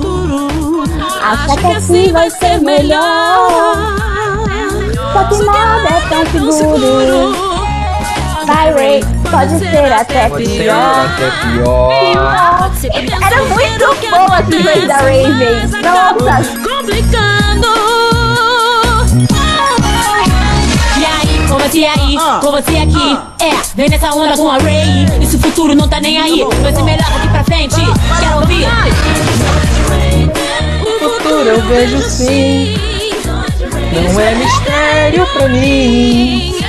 acha 1.22 1.56
que 1.56 1.66
assim 1.76 2.12
vai 2.12 2.28
ser 2.28 2.60
melhor. 2.60 3.74
Só 5.14 5.24
que 5.24 5.44
nada 5.46 5.88
é 5.88 6.24
tão 6.30 6.52
seguro. 6.52 7.32
Vai, 8.46 8.74
Ray, 8.74 9.00
pode 9.32 9.58
ser 9.58 9.92
até 9.92 10.28
pior. 10.28 11.06
até 11.06 11.30
pior. 11.48 11.90
Era 13.22 13.42
muito 13.44 14.10
boa 14.10 14.36
as 14.36 14.46
visões 14.46 14.86
da 14.86 14.96
Raven. 14.96 15.70
Nossa, 15.82 16.52
complicando. 16.58 17.72
E 20.98 21.04
aí, 21.04 21.48
com 21.48 21.58
você 21.58 21.84
aí, 21.86 22.16
com 22.40 22.50
você 22.50 22.76
aqui. 22.76 23.18
É, 23.40 23.52
vem 23.74 23.88
nessa 23.88 24.14
onda 24.14 24.36
com 24.36 24.50
a 24.50 24.58
Ray. 24.58 25.06
Esse 25.22 25.38
futuro 25.38 25.74
não 25.74 25.88
tá 25.88 25.98
nem 25.98 26.20
aí. 26.20 26.44
Vai 26.60 26.74
ser 26.74 26.82
melhor 26.82 27.10
daqui 27.10 27.28
pra 27.28 27.44
frente. 27.44 27.76
Quero 28.20 28.40
ouvir. 28.40 28.66
O 30.82 30.98
futuro 31.08 31.48
eu 31.48 31.62
vejo 31.62 32.02
sim. 32.02 32.76
Não 33.92 34.20
é 34.20 34.34
mistério 34.34 35.26
pra 35.34 35.48
mim. 35.48 36.61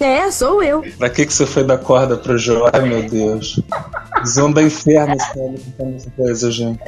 É, 0.00 0.30
sou 0.30 0.62
eu. 0.62 0.84
Pra 0.96 1.10
que, 1.10 1.26
que 1.26 1.32
você 1.32 1.44
foi 1.44 1.64
dar 1.64 1.78
corda 1.78 2.16
pro 2.16 2.38
Jó? 2.38 2.68
Ai, 2.72 2.82
meu 2.82 3.02
Deus. 3.08 3.60
Visão 4.20 4.52
da 4.52 4.62
inferno 4.62 5.16
cantando 5.16 5.96
essa 5.96 6.10
coisa, 6.16 6.50
gente. 6.50 6.78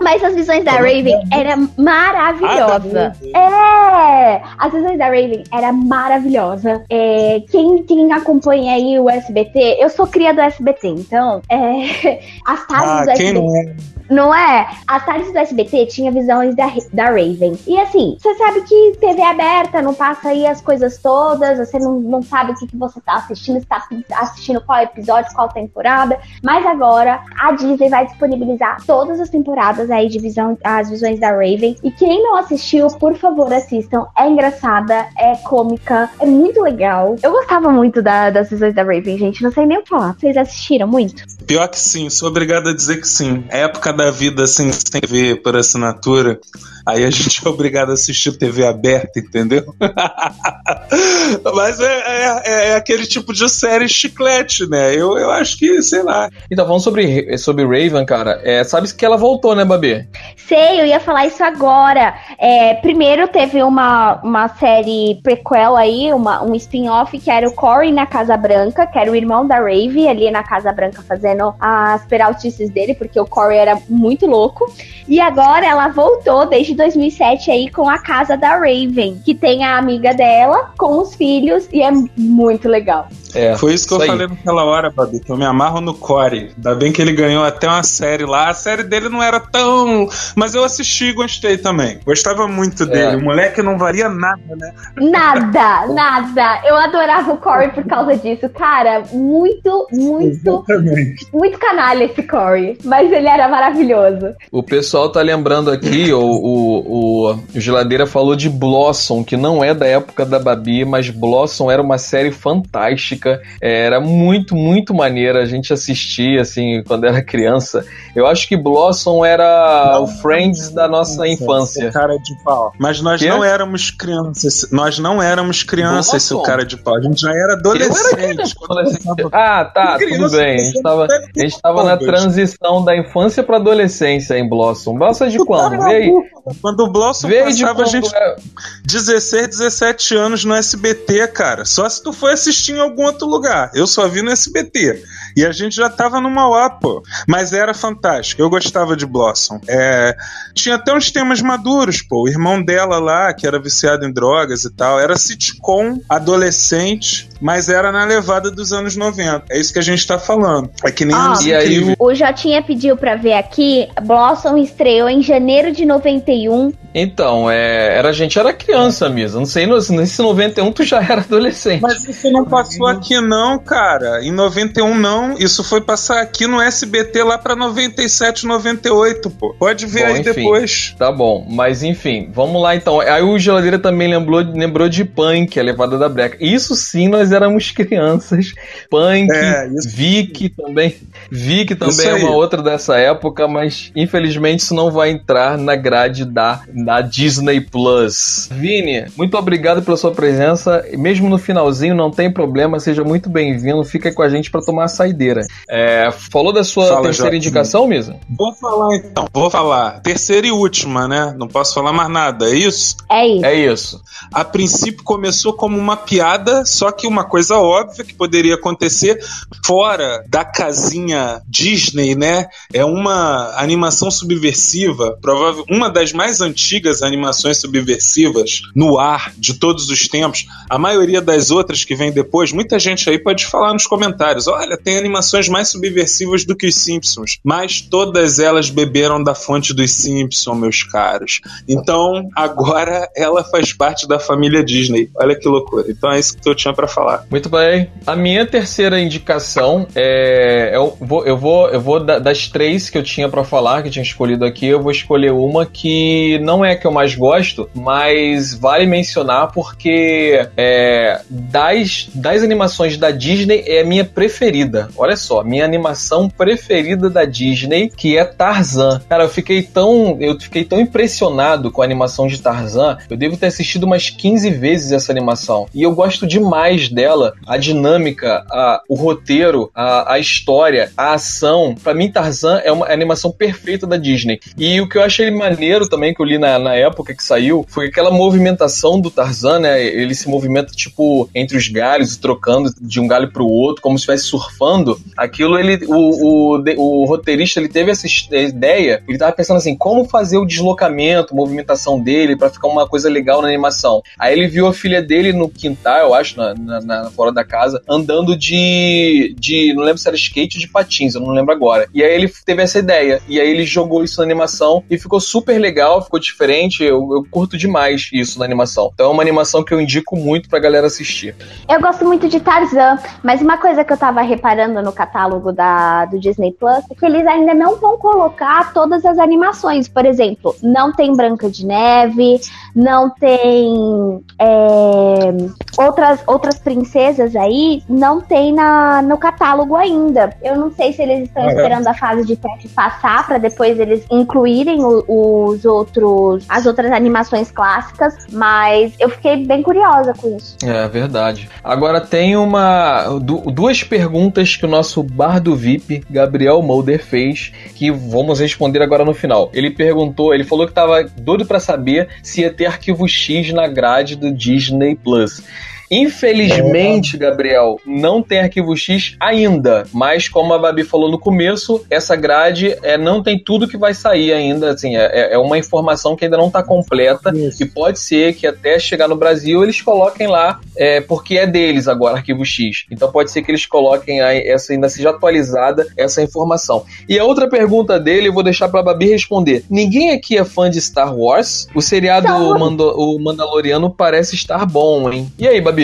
mas 0.00 0.22
as 0.22 0.34
visões 0.34 0.64
da 0.64 0.72
Raven 0.72 1.20
era 1.32 1.54
Ah, 1.54 1.56
da 1.56 1.82
maravilhosa. 1.82 3.14
Raven. 3.14 3.32
É, 3.34 4.42
as 4.58 4.72
visões 4.72 4.98
da 4.98 5.06
Raven 5.06 5.44
era 5.52 5.72
maravilhosa. 5.72 6.84
É, 6.90 7.42
quem, 7.50 7.82
quem 7.84 8.12
acompanha 8.12 8.74
aí 8.74 8.98
o 8.98 9.08
SBT, 9.08 9.78
eu 9.80 9.88
sou 9.90 10.06
cria 10.06 10.32
do 10.34 10.40
SBT, 10.40 10.88
então 10.88 11.40
é, 11.50 12.18
as 12.46 12.66
tardes 12.66 12.88
Ah, 12.90 13.00
do 13.00 13.12
quem 13.14 13.26
SBT. 13.28 13.32
não 13.34 13.56
é? 13.56 13.76
Não 14.08 14.32
é? 14.32 14.68
As 14.86 15.04
tardes 15.04 15.32
do 15.32 15.38
SBT 15.38 15.86
tinha 15.86 16.12
visões 16.12 16.54
da, 16.54 16.70
da 16.92 17.06
Raven. 17.06 17.58
E 17.66 17.76
assim, 17.80 18.16
você 18.20 18.34
sabe 18.36 18.60
que 18.60 18.92
TV 19.00 19.20
aberta 19.20 19.82
não 19.82 19.94
passa 19.94 20.28
aí 20.28 20.46
as 20.46 20.60
coisas 20.60 20.98
todas, 20.98 21.58
você 21.58 21.76
não, 21.80 21.98
não 21.98 22.15
sabe 22.22 22.52
o 22.52 22.54
que, 22.54 22.76
você 22.76 23.00
tá 23.00 23.14
assistindo, 23.14 23.60
se 23.60 23.66
tá 23.66 23.82
assistindo 24.20 24.60
qual 24.60 24.80
episódio, 24.82 25.32
qual 25.34 25.48
temporada. 25.48 26.18
Mas 26.42 26.64
agora 26.66 27.20
a 27.38 27.52
Disney 27.52 27.88
vai 27.88 28.06
disponibilizar 28.06 28.78
todas 28.86 29.20
as 29.20 29.28
temporadas 29.28 29.90
aí 29.90 30.08
de 30.08 30.18
visão, 30.18 30.56
as 30.64 30.88
visões 30.90 31.20
da 31.20 31.30
Raven. 31.30 31.76
E 31.82 31.90
quem 31.90 32.22
não 32.22 32.36
assistiu, 32.36 32.86
por 32.98 33.14
favor, 33.16 33.52
assistam. 33.52 34.06
É 34.18 34.28
engraçada, 34.28 35.06
é 35.16 35.36
cômica, 35.36 36.10
é 36.20 36.26
muito 36.26 36.62
legal. 36.62 37.16
Eu 37.22 37.32
gostava 37.32 37.70
muito 37.70 38.00
da- 38.02 38.30
das 38.30 38.50
visões 38.50 38.74
da 38.74 38.82
Raven, 38.82 39.18
gente. 39.18 39.42
Não 39.42 39.52
sei 39.52 39.66
nem 39.66 39.78
o 39.78 39.82
que 39.82 39.88
falar. 39.88 40.14
Vocês 40.18 40.36
assistiram 40.36 40.88
muito? 40.88 41.22
Pior 41.46 41.68
que 41.68 41.78
sim, 41.78 42.08
sou 42.10 42.28
obrigado 42.28 42.68
a 42.68 42.74
dizer 42.74 43.00
que 43.00 43.08
sim. 43.08 43.44
É 43.48 43.60
época 43.66 43.92
da 43.92 44.10
vida 44.10 44.44
assim, 44.44 44.70
sem 44.72 45.00
ver 45.06 45.42
por 45.42 45.56
assinatura. 45.56 46.38
Aí 46.86 47.04
a 47.04 47.10
gente 47.10 47.44
é 47.44 47.48
obrigado 47.48 47.90
a 47.90 47.94
assistir 47.94 48.36
TV 48.38 48.64
aberta, 48.64 49.18
entendeu? 49.18 49.64
Mas 51.54 51.80
é, 51.80 52.05
é- 52.08 52.68
é 52.70 52.74
aquele 52.76 53.06
tipo 53.06 53.32
de 53.32 53.48
série 53.48 53.88
chiclete, 53.88 54.68
né? 54.68 54.94
Eu, 54.94 55.16
eu 55.18 55.30
acho 55.30 55.58
que, 55.58 55.80
sei 55.82 56.02
lá. 56.02 56.28
Então, 56.50 56.64
falando 56.66 56.82
sobre, 56.82 57.36
sobre 57.38 57.64
Raven, 57.64 58.04
cara, 58.06 58.40
é, 58.44 58.62
sabe 58.64 58.92
que 58.94 59.04
ela 59.04 59.16
voltou, 59.16 59.54
né, 59.54 59.64
Babi? 59.64 60.08
Sei, 60.36 60.80
eu 60.80 60.86
ia 60.86 61.00
falar 61.00 61.26
isso 61.26 61.42
agora. 61.42 62.14
É, 62.38 62.74
primeiro 62.74 63.26
teve 63.28 63.62
uma, 63.62 64.20
uma 64.22 64.48
série 64.48 65.20
prequel 65.22 65.76
aí, 65.76 66.12
uma, 66.12 66.42
um 66.42 66.54
spin-off 66.54 67.18
que 67.18 67.30
era 67.30 67.48
o 67.48 67.52
Corey 67.52 67.92
na 67.92 68.06
Casa 68.06 68.36
Branca, 68.36 68.86
que 68.86 68.98
era 68.98 69.10
o 69.10 69.16
irmão 69.16 69.46
da 69.46 69.56
Rave 69.58 70.06
ali 70.08 70.30
na 70.30 70.42
Casa 70.42 70.72
Branca 70.72 71.02
fazendo 71.02 71.54
as 71.60 72.04
peraltices 72.06 72.70
dele, 72.70 72.94
porque 72.94 73.18
o 73.18 73.26
Corey 73.26 73.58
era 73.58 73.78
muito 73.88 74.26
louco. 74.26 74.72
E 75.08 75.20
agora 75.20 75.66
ela 75.66 75.88
voltou 75.88 76.46
desde 76.46 76.74
2007 76.74 77.50
aí 77.50 77.70
com 77.70 77.88
a 77.88 77.98
Casa 77.98 78.36
da 78.36 78.54
Raven, 78.56 79.20
que 79.24 79.34
tem 79.34 79.64
a 79.64 79.78
amiga 79.78 80.12
dela 80.14 80.72
com 80.76 80.98
os 80.98 81.14
filhos 81.14 81.68
e 81.72 81.82
é 81.82 81.90
muito 82.16 82.68
legal. 82.68 83.08
É, 83.36 83.56
Foi 83.56 83.74
isso 83.74 83.86
que 83.86 83.94
eu 83.94 84.00
aí. 84.00 84.06
falei 84.06 84.26
naquela 84.26 84.64
hora, 84.64 84.90
Babi, 84.90 85.20
que 85.20 85.30
eu 85.30 85.36
me 85.36 85.44
amarro 85.44 85.80
no 85.80 85.94
Core. 85.94 86.52
Ainda 86.56 86.74
bem 86.74 86.92
que 86.92 87.00
ele 87.02 87.12
ganhou 87.12 87.44
até 87.44 87.68
uma 87.68 87.82
série 87.82 88.24
lá. 88.24 88.48
A 88.48 88.54
série 88.54 88.82
dele 88.82 89.08
não 89.08 89.22
era 89.22 89.38
tão. 89.40 90.08
Mas 90.34 90.54
eu 90.54 90.64
assisti 90.64 91.06
e 91.06 91.12
gostei 91.12 91.58
também. 91.58 92.00
Gostava 92.04 92.48
muito 92.48 92.86
dele. 92.86 93.16
O 93.16 93.24
moleque 93.24 93.62
não 93.62 93.78
valia 93.78 94.08
nada, 94.08 94.42
né? 94.56 94.72
Nada, 94.96 95.86
nada. 95.92 96.62
Eu 96.64 96.76
adorava 96.76 97.32
o 97.32 97.36
Corey 97.36 97.70
por 97.70 97.84
causa 97.84 98.16
disso. 98.16 98.48
Cara, 98.48 99.02
muito, 99.12 99.86
muito, 99.92 100.26
Exatamente. 100.26 101.26
muito 101.32 101.58
canalha 101.58 102.04
esse 102.04 102.22
Corey. 102.22 102.78
Mas 102.84 103.10
ele 103.12 103.28
era 103.28 103.48
maravilhoso. 103.48 104.34
O 104.50 104.62
pessoal 104.62 105.10
tá 105.10 105.20
lembrando 105.22 105.70
aqui, 105.70 106.12
o, 106.12 106.20
o, 106.20 107.30
o 107.32 107.36
Geladeira 107.54 108.06
falou 108.06 108.36
de 108.36 108.48
Blossom, 108.48 109.24
que 109.24 109.36
não 109.36 109.62
é 109.62 109.74
da 109.74 109.86
época 109.86 110.24
da 110.24 110.38
Babi, 110.38 110.84
mas 110.84 111.10
Blossom 111.10 111.70
era 111.70 111.82
uma 111.82 111.98
série 111.98 112.30
fantástica. 112.30 113.25
É, 113.60 113.86
Era 113.86 114.00
muito, 114.00 114.54
muito 114.54 114.92
maneira 114.94 115.42
a 115.42 115.46
gente 115.46 115.72
assistir, 115.72 116.38
assim, 116.40 116.82
quando 116.86 117.04
era 117.06 117.22
criança. 117.22 117.84
Eu 118.14 118.26
acho 118.26 118.46
que 118.48 118.56
Blossom 118.56 119.24
era 119.24 119.98
o 120.00 120.06
Friends 120.06 120.70
da 120.70 120.86
nossa 120.88 121.26
infância. 121.26 121.90
Cara 121.92 122.16
de 122.18 122.34
pau. 122.44 122.72
Mas 122.78 123.00
nós 123.00 123.20
Quê? 123.20 123.28
não 123.28 123.42
éramos 123.44 123.90
crianças. 123.90 124.68
Nós 124.72 124.98
não 124.98 125.22
éramos 125.22 125.62
crianças, 125.62 126.10
Blossom? 126.10 126.18
seu 126.18 126.42
cara 126.42 126.64
de 126.64 126.76
pau. 126.76 126.96
A 126.96 127.00
gente 127.02 127.20
já 127.20 127.30
era 127.30 127.46
era 127.46 127.52
adolescente. 127.54 128.54
passava- 128.56 129.28
Ah, 129.32 129.64
tá, 129.64 129.96
Criança, 129.98 130.24
tudo 130.24 130.36
bem. 130.36 130.56
A 130.56 130.64
gente 130.64 130.82
tava, 130.82 131.06
não 131.06 131.14
a 131.14 131.40
gente 131.40 131.60
tava 131.62 131.84
na 131.84 131.96
transição 131.96 132.84
da 132.84 132.96
infância 132.96 133.42
pra 133.42 133.56
adolescência 133.56 134.36
em 134.38 134.48
Blossom. 134.48 134.98
Blossom 134.98 135.28
de 135.28 135.36
Tu 135.36 135.46
quando? 135.46 135.78
tá 135.78 135.84
Vê 135.88 135.94
aí. 135.94 136.12
Quando 136.60 136.80
o 136.80 136.90
Blossom 136.90 137.28
Vê 137.28 137.42
passava, 137.44 137.82
a 137.82 137.86
gente 137.86 138.14
é- 138.14 138.36
16, 138.84 139.48
17 139.48 140.14
anos 140.16 140.44
no 140.44 140.54
SBT, 140.54 141.26
cara. 141.28 141.64
Só 141.64 141.88
se 141.88 142.02
tu 142.02 142.12
foi 142.12 142.32
assistir 142.32 142.72
em 142.74 142.80
algum 142.80 143.05
outro 143.06 143.26
lugar. 143.26 143.70
Eu 143.74 143.86
só 143.86 144.08
vi 144.08 144.22
no 144.22 144.30
SBT. 144.30 145.02
E 145.36 145.44
a 145.44 145.52
gente 145.52 145.76
já 145.76 145.90
tava 145.90 146.20
no 146.20 146.30
Mauá, 146.30 146.70
pô. 146.70 147.02
Mas 147.28 147.52
era 147.52 147.74
fantástico. 147.74 148.40
Eu 148.40 148.48
gostava 148.48 148.96
de 148.96 149.04
Blossom. 149.04 149.60
É, 149.68 150.16
Tinha 150.54 150.76
até 150.76 150.94
uns 150.94 151.10
temas 151.10 151.42
maduros, 151.42 152.00
pô. 152.02 152.22
O 152.24 152.28
irmão 152.28 152.62
dela 152.62 152.98
lá, 152.98 153.34
que 153.34 153.46
era 153.46 153.60
viciado 153.60 154.06
em 154.06 154.12
drogas 154.12 154.64
e 154.64 154.70
tal, 154.70 154.98
era 154.98 155.16
sitcom, 155.16 156.00
adolescente, 156.08 157.28
mas 157.40 157.68
era 157.68 157.92
na 157.92 158.04
levada 158.04 158.50
dos 158.50 158.72
anos 158.72 158.96
90. 158.96 159.44
É 159.50 159.58
isso 159.58 159.72
que 159.72 159.78
a 159.78 159.82
gente 159.82 160.06
tá 160.06 160.18
falando. 160.18 160.70
É 160.84 160.90
que 160.90 161.04
nem 161.04 161.14
Ah, 161.16 161.26
anos 161.26 161.44
E 161.44 161.54
aí. 161.54 161.94
O 161.98 162.14
Jotinha 162.14 162.62
pediu 162.62 162.96
pra 162.96 163.16
ver 163.16 163.34
aqui. 163.34 163.88
Blossom 164.02 164.56
estreou 164.56 165.08
em 165.08 165.22
janeiro 165.22 165.72
de 165.72 165.84
91. 165.84 166.72
Então, 166.98 167.50
é, 167.50 167.98
era, 167.98 168.08
a 168.08 168.12
gente 168.12 168.38
era 168.38 168.54
criança 168.54 169.10
mesmo. 169.10 169.40
Não 169.40 169.46
sei, 169.46 169.66
nesse 169.66 170.22
91 170.22 170.72
tu 170.72 170.82
já 170.82 171.02
era 171.02 171.20
adolescente. 171.20 171.82
Mas 171.82 172.02
isso 172.08 172.30
não 172.30 172.42
passou 172.46 172.86
aqui 172.86 173.20
não, 173.20 173.58
cara. 173.58 174.24
Em 174.24 174.32
91 174.32 174.94
não. 174.94 175.36
Isso 175.38 175.62
foi 175.62 175.82
passar 175.82 176.22
aqui 176.22 176.46
no 176.46 176.58
SBT 176.58 177.22
lá 177.22 177.36
pra 177.36 177.54
97, 177.54 178.46
98, 178.46 179.28
pô. 179.28 179.54
Pode 179.58 179.84
ver 179.84 180.06
Bom, 180.06 180.06
aí 180.06 180.20
enfim. 180.20 180.32
depois. 180.32 180.94
Tá 180.98 181.12
bom, 181.12 181.46
mas 181.50 181.82
enfim, 181.82 182.30
vamos 182.32 182.62
lá 182.62 182.74
então. 182.74 182.98
Aí 183.00 183.22
o 183.22 183.38
Geladeira 183.38 183.78
também 183.78 184.08
lembrou, 184.08 184.40
lembrou 184.40 184.88
de 184.88 185.04
Punk, 185.04 185.60
a 185.60 185.62
levada 185.62 185.98
da 185.98 186.08
breca. 186.08 186.38
Isso 186.40 186.74
sim, 186.74 187.08
nós 187.08 187.30
éramos 187.30 187.70
crianças. 187.72 188.54
Punk, 188.88 189.30
É, 189.30 189.68
Vic 189.86 190.48
também. 190.48 190.96
Vic 191.30 191.74
também 191.74 192.06
é 192.08 192.14
uma 192.14 192.30
outra 192.34 192.62
dessa 192.62 192.96
época, 192.96 193.46
mas 193.46 193.90
infelizmente 193.94 194.60
isso 194.60 194.74
não 194.74 194.90
vai 194.90 195.10
entrar 195.10 195.58
na 195.58 195.76
grade 195.76 196.24
da, 196.24 196.62
da 196.86 197.00
Disney 197.00 197.60
Plus. 197.60 198.48
Vini, 198.52 199.06
muito 199.16 199.36
obrigado 199.36 199.82
pela 199.82 199.96
sua 199.96 200.12
presença. 200.12 200.84
Mesmo 200.92 201.28
no 201.28 201.36
finalzinho, 201.36 201.96
não 201.96 202.12
tem 202.12 202.32
problema, 202.32 202.78
seja 202.78 203.02
muito 203.02 203.28
bem-vindo. 203.28 203.84
Fica 203.84 204.12
com 204.12 204.22
a 204.22 204.28
gente 204.28 204.52
pra 204.52 204.62
tomar 204.62 204.84
a 204.84 204.88
saideira. 204.88 205.44
É, 205.68 206.08
falou 206.12 206.52
da 206.52 206.62
sua 206.62 206.86
Fala, 206.86 207.02
terceira 207.02 207.32
Joaquim. 207.32 207.36
indicação, 207.38 207.88
Misa? 207.88 208.14
Vou 208.30 208.54
falar 208.54 208.94
então. 208.94 209.26
Vou 209.32 209.50
falar. 209.50 210.00
Terceira 210.00 210.46
e 210.46 210.52
última, 210.52 211.08
né? 211.08 211.34
Não 211.36 211.48
posso 211.48 211.74
falar 211.74 211.92
mais 211.92 212.08
nada. 212.08 212.48
É 212.48 212.54
isso? 212.54 212.98
É 213.10 213.26
isso. 213.26 213.44
É 213.44 213.54
isso. 213.54 214.00
A 214.32 214.44
princípio 214.44 215.02
começou 215.02 215.54
como 215.54 215.76
uma 215.76 215.96
piada, 215.96 216.64
só 216.64 216.92
que 216.92 217.08
uma 217.08 217.24
coisa 217.24 217.56
óbvia 217.56 218.04
que 218.04 218.14
poderia 218.14 218.54
acontecer 218.54 219.18
fora 219.64 220.24
da 220.28 220.44
casinha 220.44 221.42
Disney, 221.48 222.14
né? 222.14 222.46
É 222.72 222.84
uma 222.84 223.54
animação 223.56 224.08
subversiva, 224.08 225.18
provável 225.20 225.64
uma 225.68 225.90
das 225.90 226.12
mais 226.12 226.40
antigas 226.40 226.75
animações 227.02 227.58
subversivas 227.58 228.62
no 228.74 228.98
ar 228.98 229.32
de 229.36 229.54
todos 229.54 229.88
os 229.88 230.08
tempos. 230.08 230.46
A 230.68 230.78
maioria 230.78 231.20
das 231.20 231.50
outras 231.50 231.84
que 231.84 231.94
vem 231.94 232.12
depois, 232.12 232.52
muita 232.52 232.78
gente 232.78 233.08
aí 233.08 233.18
pode 233.18 233.46
falar 233.46 233.72
nos 233.72 233.86
comentários: 233.86 234.46
olha, 234.46 234.76
tem 234.76 234.96
animações 234.98 235.48
mais 235.48 235.68
subversivas 235.68 236.44
do 236.44 236.56
que 236.56 236.66
os 236.66 236.74
Simpsons, 236.74 237.38
mas 237.44 237.80
todas 237.80 238.38
elas 238.38 238.70
beberam 238.70 239.22
da 239.22 239.34
fonte 239.34 239.72
dos 239.72 239.90
Simpsons, 239.92 240.58
meus 240.58 240.82
caros. 240.82 241.40
Então, 241.68 242.28
agora 242.34 243.08
ela 243.16 243.42
faz 243.44 243.72
parte 243.72 244.06
da 244.06 244.18
família 244.18 244.64
Disney. 244.64 245.08
Olha 245.14 245.34
que 245.38 245.48
loucura. 245.48 245.84
Então 245.88 246.10
é 246.10 246.18
isso 246.18 246.36
que 246.36 246.48
eu 246.48 246.54
tinha 246.54 246.74
pra 246.74 246.86
falar. 246.88 247.24
Muito 247.30 247.48
bem. 247.48 247.90
A 248.06 248.16
minha 248.16 248.44
terceira 248.46 249.00
indicação 249.00 249.86
é. 249.94 250.70
Eu 250.74 250.96
vou, 251.00 251.24
eu 251.26 251.36
vou, 251.36 251.68
eu 251.68 251.80
vou 251.80 252.00
da- 252.04 252.18
das 252.18 252.48
três 252.48 252.90
que 252.90 252.98
eu 252.98 253.02
tinha 253.02 253.28
pra 253.28 253.44
falar, 253.44 253.82
que 253.82 253.88
eu 253.88 253.92
tinha 253.92 254.02
escolhido 254.02 254.44
aqui, 254.44 254.66
eu 254.66 254.82
vou 254.82 254.90
escolher 254.90 255.32
uma 255.32 255.64
que 255.64 256.38
não 256.40 256.64
é 256.64 256.65
a 256.72 256.76
que 256.76 256.86
eu 256.86 256.92
mais 256.92 257.14
gosto, 257.14 257.68
mas 257.74 258.54
vale 258.54 258.86
mencionar 258.86 259.52
porque 259.52 260.46
é, 260.56 261.20
das, 261.28 262.08
das 262.14 262.42
animações 262.42 262.96
da 262.96 263.10
Disney 263.10 263.64
é 263.66 263.80
a 263.80 263.84
minha 263.84 264.04
preferida. 264.04 264.88
Olha 264.96 265.16
só, 265.16 265.42
minha 265.42 265.64
animação 265.64 266.28
preferida 266.28 267.08
da 267.10 267.24
Disney, 267.24 267.90
que 267.94 268.16
é 268.16 268.24
Tarzan. 268.24 269.00
Cara, 269.08 269.24
eu 269.24 269.28
fiquei 269.28 269.62
tão. 269.62 270.16
Eu 270.20 270.38
fiquei 270.40 270.64
tão 270.64 270.80
impressionado 270.80 271.70
com 271.70 271.82
a 271.82 271.84
animação 271.84 272.26
de 272.26 272.40
Tarzan. 272.40 272.98
Eu 273.08 273.16
devo 273.16 273.36
ter 273.36 273.46
assistido 273.46 273.84
umas 273.84 274.10
15 274.10 274.50
vezes 274.50 274.92
essa 274.92 275.12
animação. 275.12 275.66
E 275.74 275.82
eu 275.82 275.92
gosto 275.94 276.26
demais 276.26 276.88
dela. 276.88 277.32
A 277.46 277.56
dinâmica, 277.56 278.44
a- 278.50 278.80
o 278.88 278.94
roteiro, 278.94 279.70
a, 279.74 280.14
a 280.14 280.18
história, 280.18 280.90
a 280.96 281.14
ação. 281.14 281.74
Pra 281.82 281.94
mim, 281.94 282.10
Tarzan 282.10 282.60
é 282.64 282.72
uma 282.72 282.90
animação 282.90 283.30
perfeita 283.30 283.86
da 283.86 283.96
Disney. 283.96 284.40
E 284.56 284.80
o 284.80 284.88
que 284.88 284.98
eu 284.98 285.02
achei 285.02 285.30
maneiro 285.30 285.88
também, 285.88 286.12
que 286.14 286.20
eu 286.20 286.26
li 286.26 286.38
na, 286.38 286.45
na 286.58 286.74
época 286.74 287.14
que 287.14 287.22
saiu, 287.22 287.64
foi 287.68 287.86
aquela 287.88 288.10
movimentação 288.10 289.00
do 289.00 289.10
Tarzan, 289.10 289.58
né? 289.60 289.84
Ele 289.84 290.14
se 290.14 290.28
movimenta, 290.28 290.72
tipo, 290.74 291.28
entre 291.34 291.56
os 291.56 291.68
galhos 291.68 292.16
trocando 292.16 292.70
de 292.80 293.00
um 293.00 293.06
galho 293.06 293.30
pro 293.32 293.46
outro, 293.46 293.82
como 293.82 293.96
se 293.98 294.02
estivesse 294.02 294.24
surfando. 294.24 294.98
Aquilo, 295.16 295.58
ele. 295.58 295.84
O, 295.86 296.56
o, 296.56 296.64
o 296.76 297.04
roteirista, 297.06 297.60
ele 297.60 297.68
teve 297.68 297.90
essa 297.90 298.06
ideia, 298.36 299.02
ele 299.08 299.18
tava 299.18 299.32
pensando 299.32 299.56
assim, 299.58 299.76
como 299.76 300.04
fazer 300.08 300.38
o 300.38 300.46
deslocamento, 300.46 301.34
movimentação 301.34 302.00
dele, 302.00 302.36
pra 302.36 302.50
ficar 302.50 302.68
uma 302.68 302.86
coisa 302.86 303.08
legal 303.08 303.40
na 303.42 303.48
animação. 303.48 304.02
Aí 304.18 304.32
ele 304.32 304.46
viu 304.48 304.66
a 304.66 304.72
filha 304.72 305.02
dele 305.02 305.32
no 305.32 305.48
quintal, 305.48 305.98
eu 306.08 306.14
acho, 306.14 306.36
na, 306.36 306.54
na- 306.54 306.80
na- 306.80 307.10
fora 307.10 307.32
da 307.32 307.44
casa, 307.44 307.82
andando 307.88 308.36
de, 308.36 309.34
de. 309.38 309.72
Não 309.74 309.82
lembro 309.82 309.98
se 309.98 310.08
era 310.08 310.16
skate 310.16 310.56
ou 310.56 310.60
de 310.60 310.68
patins, 310.68 311.14
eu 311.14 311.20
não 311.20 311.30
lembro 311.30 311.52
agora. 311.52 311.88
E 311.94 312.02
aí 312.02 312.12
ele 312.14 312.30
teve 312.44 312.62
essa 312.62 312.78
ideia. 312.78 313.20
E 313.28 313.40
aí 313.40 313.48
ele 313.48 313.64
jogou 313.64 314.02
isso 314.04 314.18
na 314.18 314.24
animação 314.24 314.82
e 314.90 314.98
ficou 314.98 315.20
super 315.20 315.58
legal, 315.58 316.02
ficou 316.02 316.20
diferente. 316.40 316.84
Eu, 316.84 317.08
eu 317.12 317.26
curto 317.30 317.56
demais 317.56 318.10
isso 318.12 318.38
na 318.38 318.44
animação. 318.44 318.90
Então 318.92 319.06
é 319.06 319.12
uma 319.12 319.22
animação 319.22 319.64
que 319.64 319.72
eu 319.72 319.80
indico 319.80 320.14
muito 320.16 320.48
pra 320.48 320.58
galera 320.58 320.86
assistir. 320.86 321.34
Eu 321.68 321.80
gosto 321.80 322.04
muito 322.04 322.28
de 322.28 322.38
Tarzan, 322.38 322.98
mas 323.22 323.40
uma 323.40 323.56
coisa 323.56 323.82
que 323.84 323.92
eu 323.92 323.96
tava 323.96 324.20
reparando 324.20 324.82
no 324.82 324.92
catálogo 324.92 325.50
da, 325.52 326.04
do 326.04 326.18
Disney 326.18 326.52
Plus 326.52 326.84
é 326.90 326.94
que 326.94 327.06
eles 327.06 327.26
ainda 327.26 327.54
não 327.54 327.76
vão 327.76 327.96
colocar 327.96 328.72
todas 328.74 329.04
as 329.04 329.18
animações. 329.18 329.88
Por 329.88 330.04
exemplo, 330.04 330.54
não 330.62 330.92
tem 330.92 331.14
Branca 331.16 331.48
de 331.48 331.64
Neve, 331.64 332.38
não 332.74 333.08
tem 333.10 334.20
é, 334.38 335.82
outras, 335.82 336.20
outras 336.26 336.58
princesas 336.58 337.34
aí, 337.34 337.82
não 337.88 338.20
tem 338.20 338.52
na, 338.52 339.00
no 339.02 339.16
catálogo 339.16 339.74
ainda. 339.74 340.36
Eu 340.42 340.56
não 340.56 340.70
sei 340.70 340.92
se 340.92 341.02
eles 341.02 341.24
estão 341.28 341.42
Ah, 341.44 341.46
é. 341.50 341.54
esperando 341.54 341.86
a 341.88 341.94
fase 341.94 342.26
de 342.26 342.36
teste 342.36 342.68
passar 342.68 343.26
para 343.26 343.38
depois 343.38 343.78
eles 343.78 344.04
incluírem 344.10 344.84
o- 344.84 345.04
os 345.08 345.64
outros, 345.64 346.04
as 346.48 346.66
outras 346.66 346.90
animações 346.92 347.50
clássicas, 347.50 348.14
mas 348.32 348.92
eu 348.98 349.08
fiquei 349.08 349.44
bem 349.46 349.62
curiosa 349.62 350.12
com 350.14 350.36
isso. 350.36 350.56
É 350.64 350.86
verdade. 350.88 351.48
Agora 351.62 352.00
tem 352.00 352.36
uma 352.36 353.18
du- 353.20 353.50
duas 353.50 353.82
perguntas 353.82 354.56
que 354.56 354.64
o 354.64 354.68
nosso 354.68 355.02
bardo 355.02 355.54
VIP, 355.56 356.04
Gabriel 356.10 356.60
Mulder, 356.62 357.02
fez, 357.04 357.52
que 357.74 357.90
vamos 357.90 358.40
responder 358.40 358.82
agora 358.82 359.04
no 359.04 359.14
final. 359.14 359.50
Ele 359.52 359.70
perguntou, 359.70 360.34
ele 360.34 360.44
falou 360.44 360.66
que 360.66 360.72
tava 360.72 361.04
doido 361.18 361.44
pra 361.46 361.60
saber 361.60 362.08
se 362.22 362.40
ia 362.42 362.52
ter 362.52 362.66
arquivo 362.66 363.06
X 363.08 363.52
na 363.52 363.66
grade 363.66 364.16
do 364.16 364.32
Disney 364.32 364.94
Plus. 364.96 365.42
Infelizmente, 365.90 367.16
Gabriel, 367.16 367.78
não 367.86 368.22
tem 368.22 368.40
arquivo 368.40 368.76
X 368.76 369.16
ainda. 369.20 369.84
Mas, 369.92 370.28
como 370.28 370.52
a 370.52 370.58
Babi 370.58 370.84
falou 370.84 371.10
no 371.10 371.18
começo, 371.18 371.84
essa 371.90 372.16
grade 372.16 372.76
é, 372.82 372.98
não 372.98 373.22
tem 373.22 373.38
tudo 373.38 373.68
que 373.68 373.76
vai 373.76 373.94
sair 373.94 374.32
ainda. 374.32 374.70
Assim, 374.70 374.96
é, 374.96 375.34
é 375.34 375.38
uma 375.38 375.58
informação 375.58 376.16
que 376.16 376.24
ainda 376.24 376.36
não 376.36 376.48
está 376.48 376.62
completa. 376.62 377.30
Isso. 377.36 377.62
E 377.62 377.66
pode 377.66 377.98
ser 378.00 378.34
que 378.34 378.46
até 378.46 378.78
chegar 378.78 379.08
no 379.08 379.16
Brasil 379.16 379.62
eles 379.62 379.80
coloquem 379.80 380.26
lá, 380.26 380.60
é, 380.76 381.00
porque 381.00 381.38
é 381.38 381.46
deles 381.46 381.86
agora, 381.88 382.16
arquivo 382.16 382.44
X. 382.44 382.84
Então 382.90 383.10
pode 383.10 383.30
ser 383.30 383.42
que 383.42 383.50
eles 383.50 383.66
coloquem 383.66 384.20
aí, 384.20 384.46
essa 384.46 384.72
ainda 384.72 384.88
seja 384.88 385.10
atualizada 385.10 385.86
essa 385.96 386.22
informação. 386.22 386.84
E 387.08 387.18
a 387.18 387.24
outra 387.24 387.48
pergunta 387.48 387.98
dele, 388.00 388.28
eu 388.28 388.32
vou 388.32 388.42
deixar 388.42 388.68
pra 388.68 388.82
Babi 388.82 389.06
responder. 389.10 389.64
Ninguém 389.70 390.10
aqui 390.10 390.36
é 390.38 390.44
fã 390.44 390.68
de 390.70 390.80
Star 390.80 391.14
Wars? 391.16 391.68
O 391.74 391.80
seriado. 391.80 392.26
Mando- 392.58 392.94
o 392.96 393.18
Mandaloriano 393.22 393.90
parece 393.90 394.34
estar 394.34 394.64
bom, 394.66 395.10
hein? 395.10 395.30
E 395.38 395.46
aí, 395.46 395.60
Babi? 395.60 395.75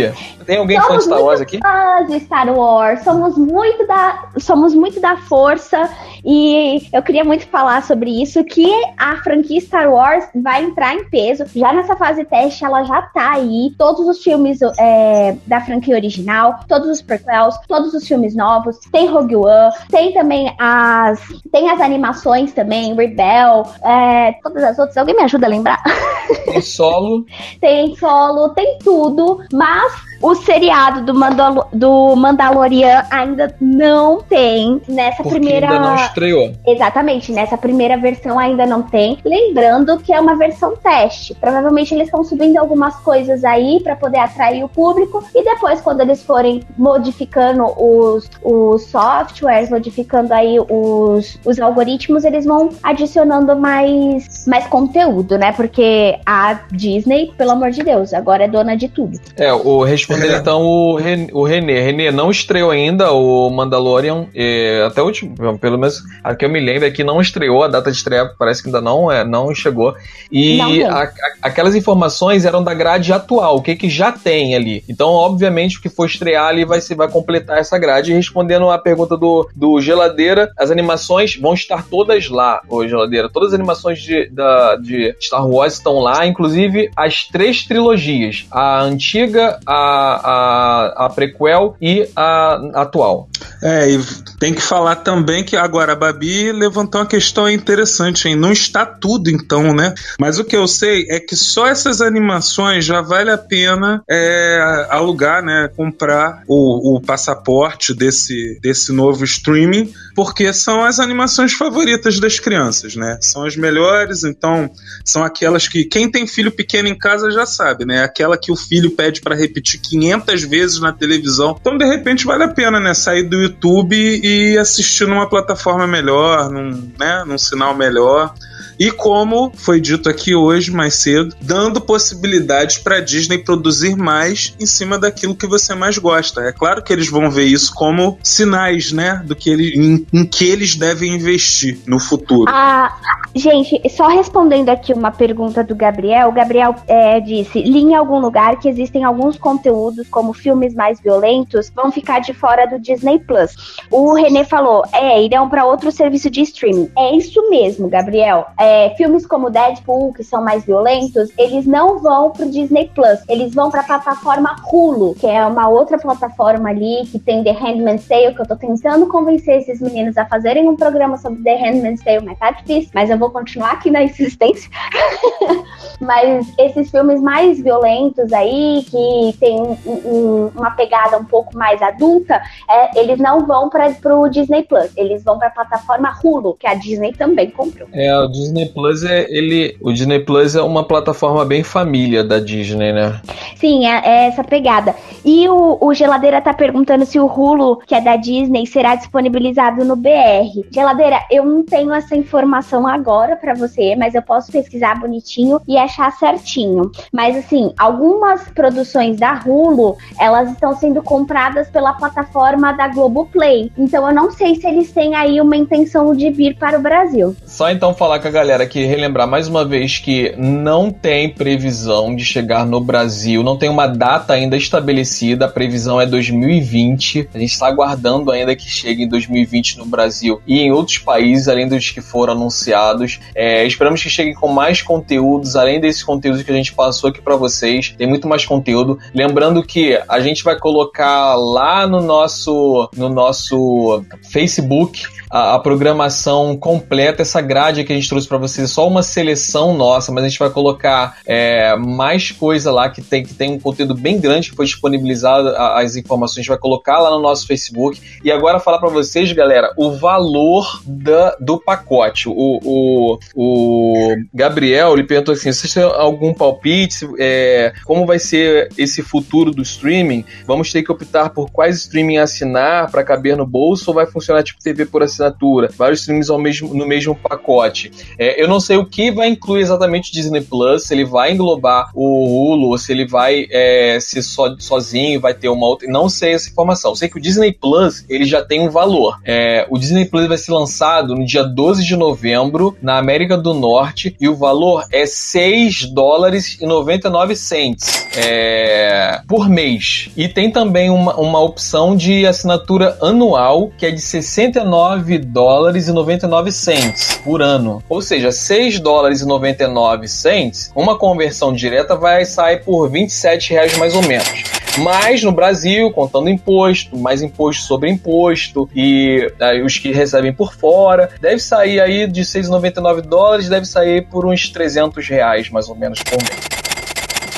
Tem 0.45 0.59
alguém 0.59 0.81
fã 0.81 0.97
de 0.99 1.05
Somos 1.05 1.05
Star 1.05 1.23
Wars 1.23 1.41
aqui? 1.41 1.59
fãs 1.63 2.07
de 2.09 2.21
Star 2.21 2.57
Wars, 2.57 3.05
somos 3.05 3.37
muito 3.37 3.87
da, 3.87 4.25
somos 4.39 4.75
muito 4.75 5.01
da 5.01 5.17
força 5.17 5.89
E 6.25 6.89
eu 6.93 7.03
queria 7.03 7.25
muito 7.25 7.47
falar 7.47 7.83
sobre 7.83 8.23
isso, 8.23 8.45
que 8.45 8.71
a 8.97 9.17
franquia 9.17 9.61
Star 9.61 9.93
Wars 9.93 10.25
vai 10.35 10.65
entrar 10.65 10.95
em 10.95 11.05
peso. 11.05 11.45
Já 11.55 11.73
nessa 11.73 11.97
fase 11.97 12.25
teste, 12.25 12.65
ela 12.65 12.85
já 12.85 13.03
tá 13.03 13.33
aí. 13.33 13.75
Todos 13.77 14.07
os 14.07 14.23
filmes 14.23 14.61
é, 14.79 15.37
da 15.47 15.61
franquia 15.61 15.97
original, 15.97 16.61
todos 16.69 16.89
os 16.89 17.03
prequels, 17.03 17.57
todos 17.67 17.93
os 17.95 18.07
filmes 18.07 18.35
novos. 18.35 18.79
Tem 18.91 19.09
Rogue 19.09 19.37
One, 19.37 19.73
tem 19.91 20.13
também 20.13 20.55
as. 20.59 21.21
Tem 21.51 21.71
as 21.71 21.81
animações 21.81 22.53
também, 22.53 22.95
Rebel, 22.95 23.67
é, 23.85 24.33
todas 24.43 24.63
as 24.63 24.79
outras. 24.79 24.97
Alguém 24.97 25.17
me 25.17 25.23
ajuda 25.23 25.47
a 25.47 25.51
lembrar? 25.51 25.83
Tem 26.45 26.61
solo. 26.61 27.25
tem 27.61 27.97
solo, 27.97 28.51
tem 28.51 28.79
tudo, 28.79 29.41
mas 29.53 29.93
o 30.23 30.35
seriado 30.37 31.05
do, 31.05 31.13
Mandalo 31.13 31.67
do 31.73 32.15
Mandalorian 32.15 33.05
ainda 33.11 33.55
não 33.61 34.23
tem 34.23 34.81
nessa 34.89 35.23
Porque 35.23 35.39
primeira. 35.41 35.69
Estreou. 36.13 36.53
Exatamente, 36.67 37.33
nessa 37.33 37.57
primeira 37.57 37.97
versão 37.97 38.39
ainda 38.39 38.67
não 38.67 38.83
tem. 38.83 39.19
Lembrando 39.25 39.99
que 39.99 40.13
é 40.13 40.21
uma 40.21 40.37
versão 40.37 40.75
teste. 40.77 41.35
Provavelmente 41.35 41.95
eles 41.95 42.07
estão 42.09 42.23
subindo 42.23 42.59
algumas 42.59 42.95
coisas 42.97 43.45
aí 43.45 43.81
para 43.83 43.97
poder 43.97 44.19
atrair 44.19 44.63
o 44.65 44.69
público 44.69 45.25
e 45.35 45.43
depois, 45.43 45.81
quando 45.81 46.01
eles 46.01 46.23
forem 46.23 46.63
modificando 46.77 47.65
os, 47.77 48.31
os 48.43 48.83
softwares, 48.85 49.71
modificando 49.71 50.33
aí 50.35 50.59
os, 50.59 51.39
os 51.45 51.59
algoritmos, 51.61 52.25
eles 52.25 52.45
vão 52.45 52.71
adicionando 52.83 53.57
mais, 53.57 54.47
mais 54.47 54.67
conteúdo, 54.67 55.39
né? 55.39 55.53
Porque 55.53 56.19
a 56.27 56.61
Disney, 56.71 57.33
pelo 57.37 57.53
amor 57.53 57.71
de 57.71 57.83
Deus, 57.83 58.13
agora 58.13 58.45
é 58.45 58.49
dona 58.49 58.77
de 58.77 58.89
tudo. 58.89 59.19
É, 59.37 59.53
o 59.53 59.83
respondendo 59.83 60.35
É. 60.35 60.39
então 60.39 60.63
o, 60.63 60.97
Ren, 60.97 61.27
o 61.33 61.43
Renê. 61.45 61.81
Renê 61.81 62.11
não 62.11 62.31
estreou 62.31 62.71
ainda 62.71 63.13
o 63.13 63.49
Mandalorian. 63.51 64.27
é, 64.35 64.85
até 64.87 65.03
o 65.03 65.07
último, 65.07 65.59
pelo 65.59 65.79
menos 65.79 66.02
a 66.23 66.35
que 66.35 66.45
eu 66.45 66.49
me 66.51 66.61
lembro 66.61 66.87
é 66.87 66.91
que 66.91 67.03
não 67.05 67.21
estreou, 67.21 67.63
a 67.65 67.69
data 67.69 67.91
de 67.91 67.97
estreia 67.97 68.31
parece 68.39 68.63
que 68.63 68.69
ainda 68.69 68.81
não, 68.81 69.11
é, 69.11 69.25
não 69.25 69.55
chegou. 69.55 69.95
E 70.31 70.57
Não 70.59 70.91
a- 70.91 71.03
a- 71.05 71.13
aquelas 71.43 71.75
informações 71.75 72.45
eram 72.45 72.63
da 72.63 72.73
grade 72.75 73.13
atual, 73.13 73.57
o 73.57 73.63
que, 73.63 73.77
que 73.77 73.89
já 73.91 74.13
tem 74.13 74.55
ali. 74.55 74.85
Então, 74.89 75.09
obviamente, 75.11 75.79
o 75.79 75.83
que 75.83 75.89
for 75.89 76.07
estrear 76.07 76.47
ali 76.47 76.65
vai, 76.65 76.81
se, 76.81 76.95
vai 76.95 77.09
completar 77.09 77.59
essa 77.59 77.79
grade. 77.79 78.13
E 78.13 78.15
respondendo 78.15 78.71
a 78.71 78.79
pergunta 78.79 79.17
do, 79.17 79.49
do 79.55 79.81
Geladeira, 79.81 80.51
as 80.59 80.71
animações 80.71 81.37
vão 81.37 81.55
estar 81.55 81.85
todas 81.87 82.29
lá, 82.29 82.61
ô 82.69 82.87
Geladeira. 82.87 83.29
Todas 83.29 83.49
as 83.49 83.55
animações 83.55 84.01
de, 84.01 84.27
da, 84.31 84.77
de 84.77 85.15
Star 85.21 85.47
Wars 85.47 85.75
estão 85.75 85.99
lá, 85.99 86.27
inclusive 86.27 86.91
as 86.97 87.25
três 87.25 87.65
trilogias: 87.65 88.47
a 88.51 88.83
antiga, 88.83 89.59
a, 89.67 90.97
a, 90.97 91.07
a 91.07 91.11
prequel 91.11 91.77
e 91.81 92.09
a 92.17 92.61
atual. 92.75 93.29
É, 93.63 93.91
e 93.91 93.99
tem 94.39 94.53
que 94.55 94.61
falar 94.61 94.97
também 94.97 95.45
que 95.45 95.57
agora 95.57 95.92
a 95.93 95.97
Babi 95.97 96.53
levantou 96.53 97.01
uma 97.01 97.07
questão 97.07 97.49
interessante, 97.49 98.29
hein? 98.29 98.37
Não 98.37 98.53
está 98.53 98.85
tudo 98.85 99.31
então, 99.31 99.75
né? 99.75 99.95
Mas 100.19 100.39
o 100.39 100.45
que 100.45 100.57
eu 100.57 100.67
sei 100.67 101.07
é 101.09 101.21
que 101.21 101.37
só 101.37 101.67
essas 101.67 102.01
animações 102.01 102.85
já 102.85 103.01
vale 103.01 103.31
a 103.31 103.39
pena 103.39 104.03
é, 104.09 104.87
alugar, 104.91 105.43
né? 105.45 105.69
Comprar 105.77 106.43
o, 106.49 106.97
o 106.97 107.01
passaporte 107.01 107.95
desse, 107.95 108.59
desse 108.61 108.93
novo 108.93 109.25
streaming, 109.25 109.93
porque 110.15 110.53
são 110.53 110.85
as 110.85 110.99
animações 110.99 111.53
favoritas 111.53 112.19
das 112.19 112.39
crianças, 112.41 112.97
né? 112.97 113.19
São 113.21 113.45
as 113.45 113.57
melhores, 113.57 114.25
então 114.25 114.71
são 115.05 115.23
aquelas 115.23 115.69
que 115.69 115.85
quem 115.85 116.11
tem 116.11 116.27
filho 116.27 116.51
pequeno 116.51 116.89
em 116.89 116.97
casa 116.97 117.31
já 117.31 117.47
sabe, 117.47 117.85
né? 117.85 118.03
Aquela 118.03 118.37
que 118.39 118.51
o 118.51 118.57
filho 118.57 118.91
pede 118.91 119.21
para 119.21 119.35
repetir 119.35 119.81
500 119.81 120.43
vezes 120.45 120.81
na 120.81 120.93
televisão. 120.93 121.57
Então, 121.61 121.77
de 121.77 121.85
repente, 121.85 122.25
vale 122.25 122.45
a 122.45 122.49
pena, 122.49 122.81
né? 122.81 122.95
Sair 122.95 123.25
do 123.25 123.41
YouTube 123.41 124.21
e 124.23 124.57
assistir 124.59 125.07
numa 125.07 125.29
plataforma 125.29 125.82
melhor, 125.87 126.51
num, 126.51 126.93
né? 126.99 127.25
num 127.25 127.39
sinal 127.39 127.75
melhor. 127.75 128.35
E 128.83 128.91
como 128.91 129.53
foi 129.55 129.81
dito 129.81 130.09
aqui 130.09 130.35
hoje, 130.35 130.73
mais 130.73 130.97
cedo, 130.97 131.37
dando 131.41 131.81
possibilidades 131.81 132.79
para 132.79 132.97
a 132.97 133.01
Disney 133.01 133.39
produzir 133.39 133.97
mais 133.97 134.57
em 134.61 134.67
cima 134.67 134.99
daquilo 134.99 135.37
que 135.37 135.47
você 135.47 135.73
mais 135.73 135.99
gosta. 135.99 136.41
É 136.41 136.51
claro 136.51 136.83
que 136.83 136.93
eles 136.93 137.09
vão 137.09 137.31
ver 137.31 137.45
isso 137.45 137.73
como 137.73 138.19
sinais, 138.25 138.91
né, 138.91 139.23
do 139.25 139.37
que 139.37 139.51
ele, 139.51 139.69
em, 139.77 140.07
em 140.13 140.27
que 140.27 140.45
eles 140.45 140.75
devem 140.75 141.15
investir 141.15 141.79
no 141.87 142.01
futuro. 142.01 142.51
Ah, 142.53 142.93
gente, 143.37 143.81
só 143.89 144.09
respondendo 144.09 144.69
aqui 144.69 144.93
uma 144.93 145.13
pergunta 145.13 145.63
do 145.63 145.77
Gabriel. 145.77 146.31
O 146.31 146.33
Gabriel 146.33 146.75
é, 146.89 147.21
disse: 147.21 147.63
li 147.63 147.83
em 147.83 147.95
algum 147.95 148.19
lugar 148.19 148.59
que 148.59 148.69
existem 148.69 149.05
alguns 149.05 149.39
conteúdos, 149.39 150.09
como 150.09 150.33
filmes 150.33 150.75
mais 150.75 151.01
violentos, 151.01 151.71
vão 151.73 151.93
ficar 151.93 152.19
de 152.19 152.35
fora 152.35 152.67
do 152.67 152.81
Disney 152.81 153.21
Plus. 153.21 153.55
O 153.93 154.13
Renê 154.15 154.43
falou: 154.43 154.83
é, 154.93 155.23
irão 155.23 155.49
para 155.49 155.65
outro 155.65 155.93
serviço 155.93 156.29
de 156.29 156.41
streaming. 156.41 156.91
É 156.99 157.17
isso 157.17 157.49
mesmo, 157.49 157.89
Gabriel. 157.89 158.45
É, 158.59 158.72
filmes 158.97 159.27
como 159.27 159.51
Deadpool, 159.51 160.13
que 160.13 160.23
são 160.25 160.43
mais 160.43 160.65
violentos, 160.65 161.31
eles 161.39 161.67
não 161.67 161.99
vão 161.99 162.31
pro 162.31 162.51
Disney 162.51 162.91
Plus. 162.95 163.21
Eles 163.29 163.55
vão 163.55 163.71
pra 163.71 163.83
plataforma 163.83 164.55
Hulu, 164.71 165.15
que 165.15 165.27
é 165.27 165.45
uma 165.47 165.69
outra 165.69 165.99
plataforma 165.99 166.69
ali 166.71 167.07
que 167.07 167.19
tem 167.19 167.43
The 167.43 167.53
Handmaid's 167.53 168.07
Tale, 168.07 168.35
que 168.35 168.41
eu 168.43 168.47
tô 168.47 168.57
tentando 168.57 169.07
convencer 169.07 169.59
esses 169.59 169.81
meninos 169.81 170.17
a 170.19 170.27
fazerem 170.27 170.69
um 170.69 170.77
programa 170.77 171.17
sobre 171.17 171.43
The 171.43 171.57
Handmaid's 171.57 172.03
Tale, 172.05 172.25
mas 172.25 172.39
tá 172.39 172.51
difícil. 172.51 172.91
Mas 172.95 173.11
eu 173.11 173.19
vou 173.19 173.31
continuar 173.31 173.73
aqui 173.73 173.91
na 173.91 174.03
insistência. 174.03 174.71
mas 176.01 176.47
esses 176.59 176.91
filmes 176.91 177.21
mais 177.21 177.61
violentos 177.61 178.33
aí, 178.33 178.85
que 178.91 179.37
tem 179.39 179.61
um- 179.61 179.77
um- 179.87 180.51
uma 180.57 180.71
pegada 180.73 181.17
um 181.19 181.25
pouco 181.25 181.57
mais 181.57 181.81
adulta, 181.83 182.41
é, 182.69 182.99
eles 183.01 183.19
não 183.19 183.47
vão 183.47 183.69
para 183.69 183.91
pro 183.95 184.29
Disney 184.29 184.63
Plus. 184.65 184.91
Eles 184.97 185.23
vão 185.23 185.39
pra 185.39 185.51
plataforma 185.51 186.13
Hulu, 186.23 186.55
que 186.55 186.67
a 186.67 186.75
Disney 186.75 187.13
também 187.13 187.51
comprou. 187.51 187.89
É, 187.93 188.15
o 188.19 188.27
Disney 188.29 188.62
Plus 188.67 189.05
é 189.05 189.27
ele, 189.31 189.77
o 189.81 189.93
Disney 189.93 190.21
Plus 190.21 190.55
é 190.55 190.63
uma 190.63 190.85
plataforma 190.85 191.45
bem 191.45 191.63
família 191.63 192.25
da 192.25 192.39
Disney, 192.39 192.93
né? 192.93 193.21
Sim, 193.57 193.87
é, 193.87 194.03
é 194.05 194.27
essa 194.27 194.43
pegada. 194.43 194.95
E 195.25 195.49
o, 195.49 195.79
o 195.81 195.95
Geladeira 195.95 196.41
tá 196.41 196.53
perguntando 196.53 197.07
se 197.07 197.19
o 197.21 197.27
Hulu, 197.27 197.79
que 197.87 197.95
é 197.95 198.01
da 198.01 198.17
Disney, 198.17 198.67
será 198.67 198.95
disponibilizado 198.95 199.85
no 199.85 199.95
BR. 199.95 200.67
Geladeira, 200.71 201.21
eu 201.31 201.45
não 201.45 201.65
tenho 201.65 201.93
essa 201.93 202.17
informação 202.17 202.87
agora 202.87 203.37
pra 203.37 203.55
você, 203.55 203.95
mas 203.97 204.15
eu 204.15 204.23
posso 204.23 204.51
pesquisar 204.51 204.99
bonitinho 204.99 205.61
e 205.69 205.79
achar 205.79 206.11
certinho. 206.13 206.91
Mas 207.13 207.37
assim, 207.37 207.73
algumas 207.79 208.49
produções 208.51 209.19
da 209.19 209.41
Hulu, 209.45 209.97
elas 210.19 210.51
estão 210.51 210.75
sendo 210.77 211.03
compradas 211.03 211.71
pela 211.71 211.93
plataforma 211.93 212.73
da 212.73 212.89
Globoplay. 212.89 213.71
Então 213.79 214.09
eu 214.09 214.15
não 214.15 214.31
sei 214.31 214.57
se 214.57 214.67
eles 214.67 214.91
têm 214.93 215.15
aí 215.15 215.41
uma 215.41 215.57
intenção 215.57 216.15
de 216.15 216.31
vir 216.31 216.57
para 216.57 216.79
o 216.79 216.83
Brasil. 216.83 217.37
Só 217.47 217.71
então 217.71 217.95
falar 217.95 218.19
com 218.21 218.29
a 218.29 218.31
galera 218.43 218.65
aqui, 218.65 218.85
relembrar 218.85 219.29
mais 219.29 219.47
uma 219.47 219.65
vez 219.65 219.99
que 219.99 220.35
não 220.37 220.91
tem 220.91 221.29
previsão 221.29 222.13
de 222.13 222.25
chegar 222.25 222.67
no 222.67 222.81
Brasil, 222.81 223.41
não 223.41 223.57
tem 223.57 223.69
uma 223.69 223.87
data 223.87 224.33
ainda 224.33 224.57
estabelecida, 224.57 225.45
a 225.45 225.49
previsão 225.49 226.01
é 226.01 226.07
2020. 226.07 227.29
A 227.33 227.39
gente 227.39 227.53
está 227.53 227.69
aguardando 227.69 228.33
ainda 228.33 228.57
que 228.57 228.69
chegue 228.69 229.05
em 229.05 229.09
2020 229.09 229.79
no 229.79 229.87
Brasil 229.87 230.43
e 230.45 230.59
em 230.59 230.73
outros 230.73 230.99
países, 230.99 231.47
além 231.47 231.69
dos 231.69 231.93
que 231.93 232.01
foram 232.01 232.33
anunciados. 232.33 233.21
É, 233.33 233.65
esperamos 233.65 234.03
que 234.03 234.11
chegue 234.11 234.35
com 234.35 234.49
mais 234.49 234.83
conteúdos, 234.83 235.55
além 235.55 235.81
desses 235.81 236.03
conteúdos 236.03 236.43
que 236.43 236.51
a 236.51 236.57
gente 236.57 236.73
passou 236.73 237.11
aqui 237.11 237.23
para 237.23 237.37
vocês. 237.37 237.95
Tem 237.97 238.09
muito 238.09 238.27
mais 238.27 238.45
conteúdo. 238.45 238.99
Lembrando 239.15 239.63
que 239.63 239.97
a 240.09 240.19
gente 240.19 240.43
vai 240.43 240.59
colocar 240.59 241.37
lá 241.37 241.87
no 241.87 242.03
nosso, 242.03 242.91
no 242.97 243.09
nosso 243.09 244.03
Facebook 244.33 245.01
a, 245.33 245.55
a 245.55 245.59
programação 245.59 246.55
completa, 246.55 247.23
essa 247.23 247.41
grade 247.41 247.85
que 247.85 247.93
a 247.93 247.97
gente 247.97 248.09
trouxe 248.09 248.29
para 248.33 248.39
vocês, 248.39 248.71
só 248.71 248.89
uma 248.89 249.03
seleção 249.03 249.77
nossa, 249.77 250.11
mas 250.11 250.25
a 250.25 250.29
gente 250.29 250.39
vai 250.39 250.49
colocar 250.49 251.19
é, 251.27 251.77
mais 251.77 252.31
coisa 252.31 252.73
lá 252.73 252.89
que 252.89 253.03
tem, 253.03 253.23
que 253.23 253.35
tem 253.35 253.53
um 253.53 253.61
conteúdo 253.61 253.95
bem 253.95 254.19
grande 254.19 254.49
que 254.51 254.57
foi 254.57 254.65
disponibilizado, 254.65 255.49
a- 255.51 255.81
as 255.83 255.97
informações 255.97 256.39
a 256.39 256.41
gente 256.41 256.49
vai 256.49 256.59
colocar 256.59 256.99
lá 256.99 257.11
no 257.11 257.21
nosso 257.21 257.47
Facebook. 257.47 258.01
E 258.25 258.31
agora 258.33 258.59
falar 258.59 258.79
para 258.79 258.89
vocês, 258.89 259.31
galera, 259.33 259.71
o 259.77 259.93
valor 259.93 260.81
da, 260.87 261.37
do 261.39 261.59
pacote. 261.61 262.29
O, 262.29 262.33
o, 262.65 263.19
o 263.35 264.17
Gabriel 264.33 264.95
ele 264.95 265.05
perguntou 265.05 265.35
assim: 265.35 265.53
vocês 265.53 265.75
têm 265.75 265.83
algum 265.83 266.33
palpite? 266.33 267.07
É, 267.19 267.73
como 267.85 268.07
vai 268.07 268.19
ser 268.19 268.69
esse 268.79 269.03
futuro 269.03 269.51
do 269.51 269.61
streaming? 269.63 270.25
Vamos 270.47 270.73
ter 270.73 270.83
que 270.83 270.91
optar 270.91 271.31
por 271.31 271.51
quais 271.51 271.77
streaming 271.77 272.17
assinar 272.17 272.91
para 272.91 273.05
caber 273.05 273.37
no 273.37 273.47
bolso 273.47 273.85
ou 273.91 273.95
vai 273.95 274.07
funcionar 274.07 274.43
tipo 274.43 274.63
TV 274.63 274.87
por 274.87 275.03
assinatura? 275.03 275.69
Vários 275.77 276.01
streams 276.01 276.31
ao 276.31 276.39
mesmo, 276.39 276.73
no 276.75 276.87
mesmo 276.87 277.15
pacote. 277.15 277.91
É, 278.23 278.41
eu 278.41 278.47
não 278.47 278.61
sei 278.61 278.77
o 278.77 278.87
que 278.87 279.11
vai 279.11 279.29
incluir 279.29 279.63
exatamente 279.63 280.11
o 280.11 280.15
Disney 280.15 280.41
Plus, 280.41 280.85
se 280.85 280.95
ele 280.95 281.05
vai 281.05 281.33
englobar 281.33 281.91
o 281.93 282.53
Hulu, 282.53 282.69
ou 282.69 282.79
se 282.79 282.93
ele 282.93 283.05
vai 283.05 283.49
é, 283.51 283.99
ser 284.01 284.23
só, 284.23 284.55
sozinho, 284.59 285.21
vai 285.21 285.35
ter 285.35 285.49
uma 285.49 285.67
outra. 285.67 285.89
Não 285.89 286.09
sei 286.09 286.33
essa 286.35 286.49
informação. 286.49 286.95
Sei 286.95 287.09
que 287.09 287.19
o 287.19 287.21
Disney 287.21 287.53
Plus 287.53 288.05
ele 288.09 288.25
já 288.25 288.41
tem 288.41 288.61
um 288.61 288.71
valor. 288.71 289.19
É, 289.25 289.67
o 289.69 289.77
Disney 289.77 290.05
Plus 290.05 290.29
vai 290.29 290.39
ser 290.39 290.53
lançado 290.53 291.17
no 291.17 291.25
dia 291.25 291.43
12 291.43 291.85
de 291.85 291.97
novembro 291.97 292.77
na 292.81 292.97
América 292.97 293.37
do 293.37 293.53
Norte 293.53 294.15
e 294.21 294.29
o 294.29 294.37
valor 294.37 294.85
é 294.93 295.05
6 295.05 295.87
dólares 295.87 296.59
e 296.61 296.67
99 296.67 297.35
cents 297.35 298.09
é, 298.17 299.21
por 299.27 299.49
mês. 299.49 300.11
E 300.17 300.29
tem 300.29 300.49
também 300.49 300.91
uma, 300.91 301.17
uma 301.17 301.41
opção 301.41 301.97
de 301.97 302.25
assinatura 302.25 302.97
anual 303.03 303.73
que 303.77 303.87
é 303.87 303.91
de 303.91 304.01
69 304.01 305.19
dólares 305.19 305.89
e 305.89 305.93
99 305.93 306.53
cents 306.53 307.21
por 307.25 307.43
ano. 307.43 307.83
Ou 307.89 308.01
seja, 308.01 308.12
6 308.33 308.81
dólares 308.81 309.21
e 309.21 309.27
99 309.27 310.09
cents, 310.09 310.71
uma 310.75 310.99
conversão 310.99 311.53
direta 311.53 311.97
vai 311.97 312.25
sair 312.25 312.63
por 312.65 312.89
27 312.91 313.51
reais 313.53 313.77
mais 313.79 313.95
ou 313.95 314.03
menos. 314.03 314.45
Mas 314.79 315.23
no 315.23 315.33
Brasil, 315.33 315.91
contando 315.91 316.31
imposto, 316.31 316.97
mais 316.97 317.23
imposto 317.23 317.63
sobre 317.65 317.91
imposto 317.91 318.69
e 318.75 319.31
aí, 319.39 319.63
os 319.63 319.77
que 319.77 319.93
recebem 319.93 320.33
por 320.33 320.55
fora, 320.55 321.11
deve 321.21 321.41
sair 321.41 321.81
aí 321.81 322.07
de 322.07 322.23
6,99 322.23 323.03
dólares, 323.03 323.49
deve 323.49 323.67
sair 323.67 324.07
por 324.07 324.27
uns 324.27 324.49
300 324.49 325.07
reais 325.09 325.51
mais 325.51 325.69
ou 325.69 325.75
menos 325.75 326.03
por 326.03 326.19
mês. 326.23 326.62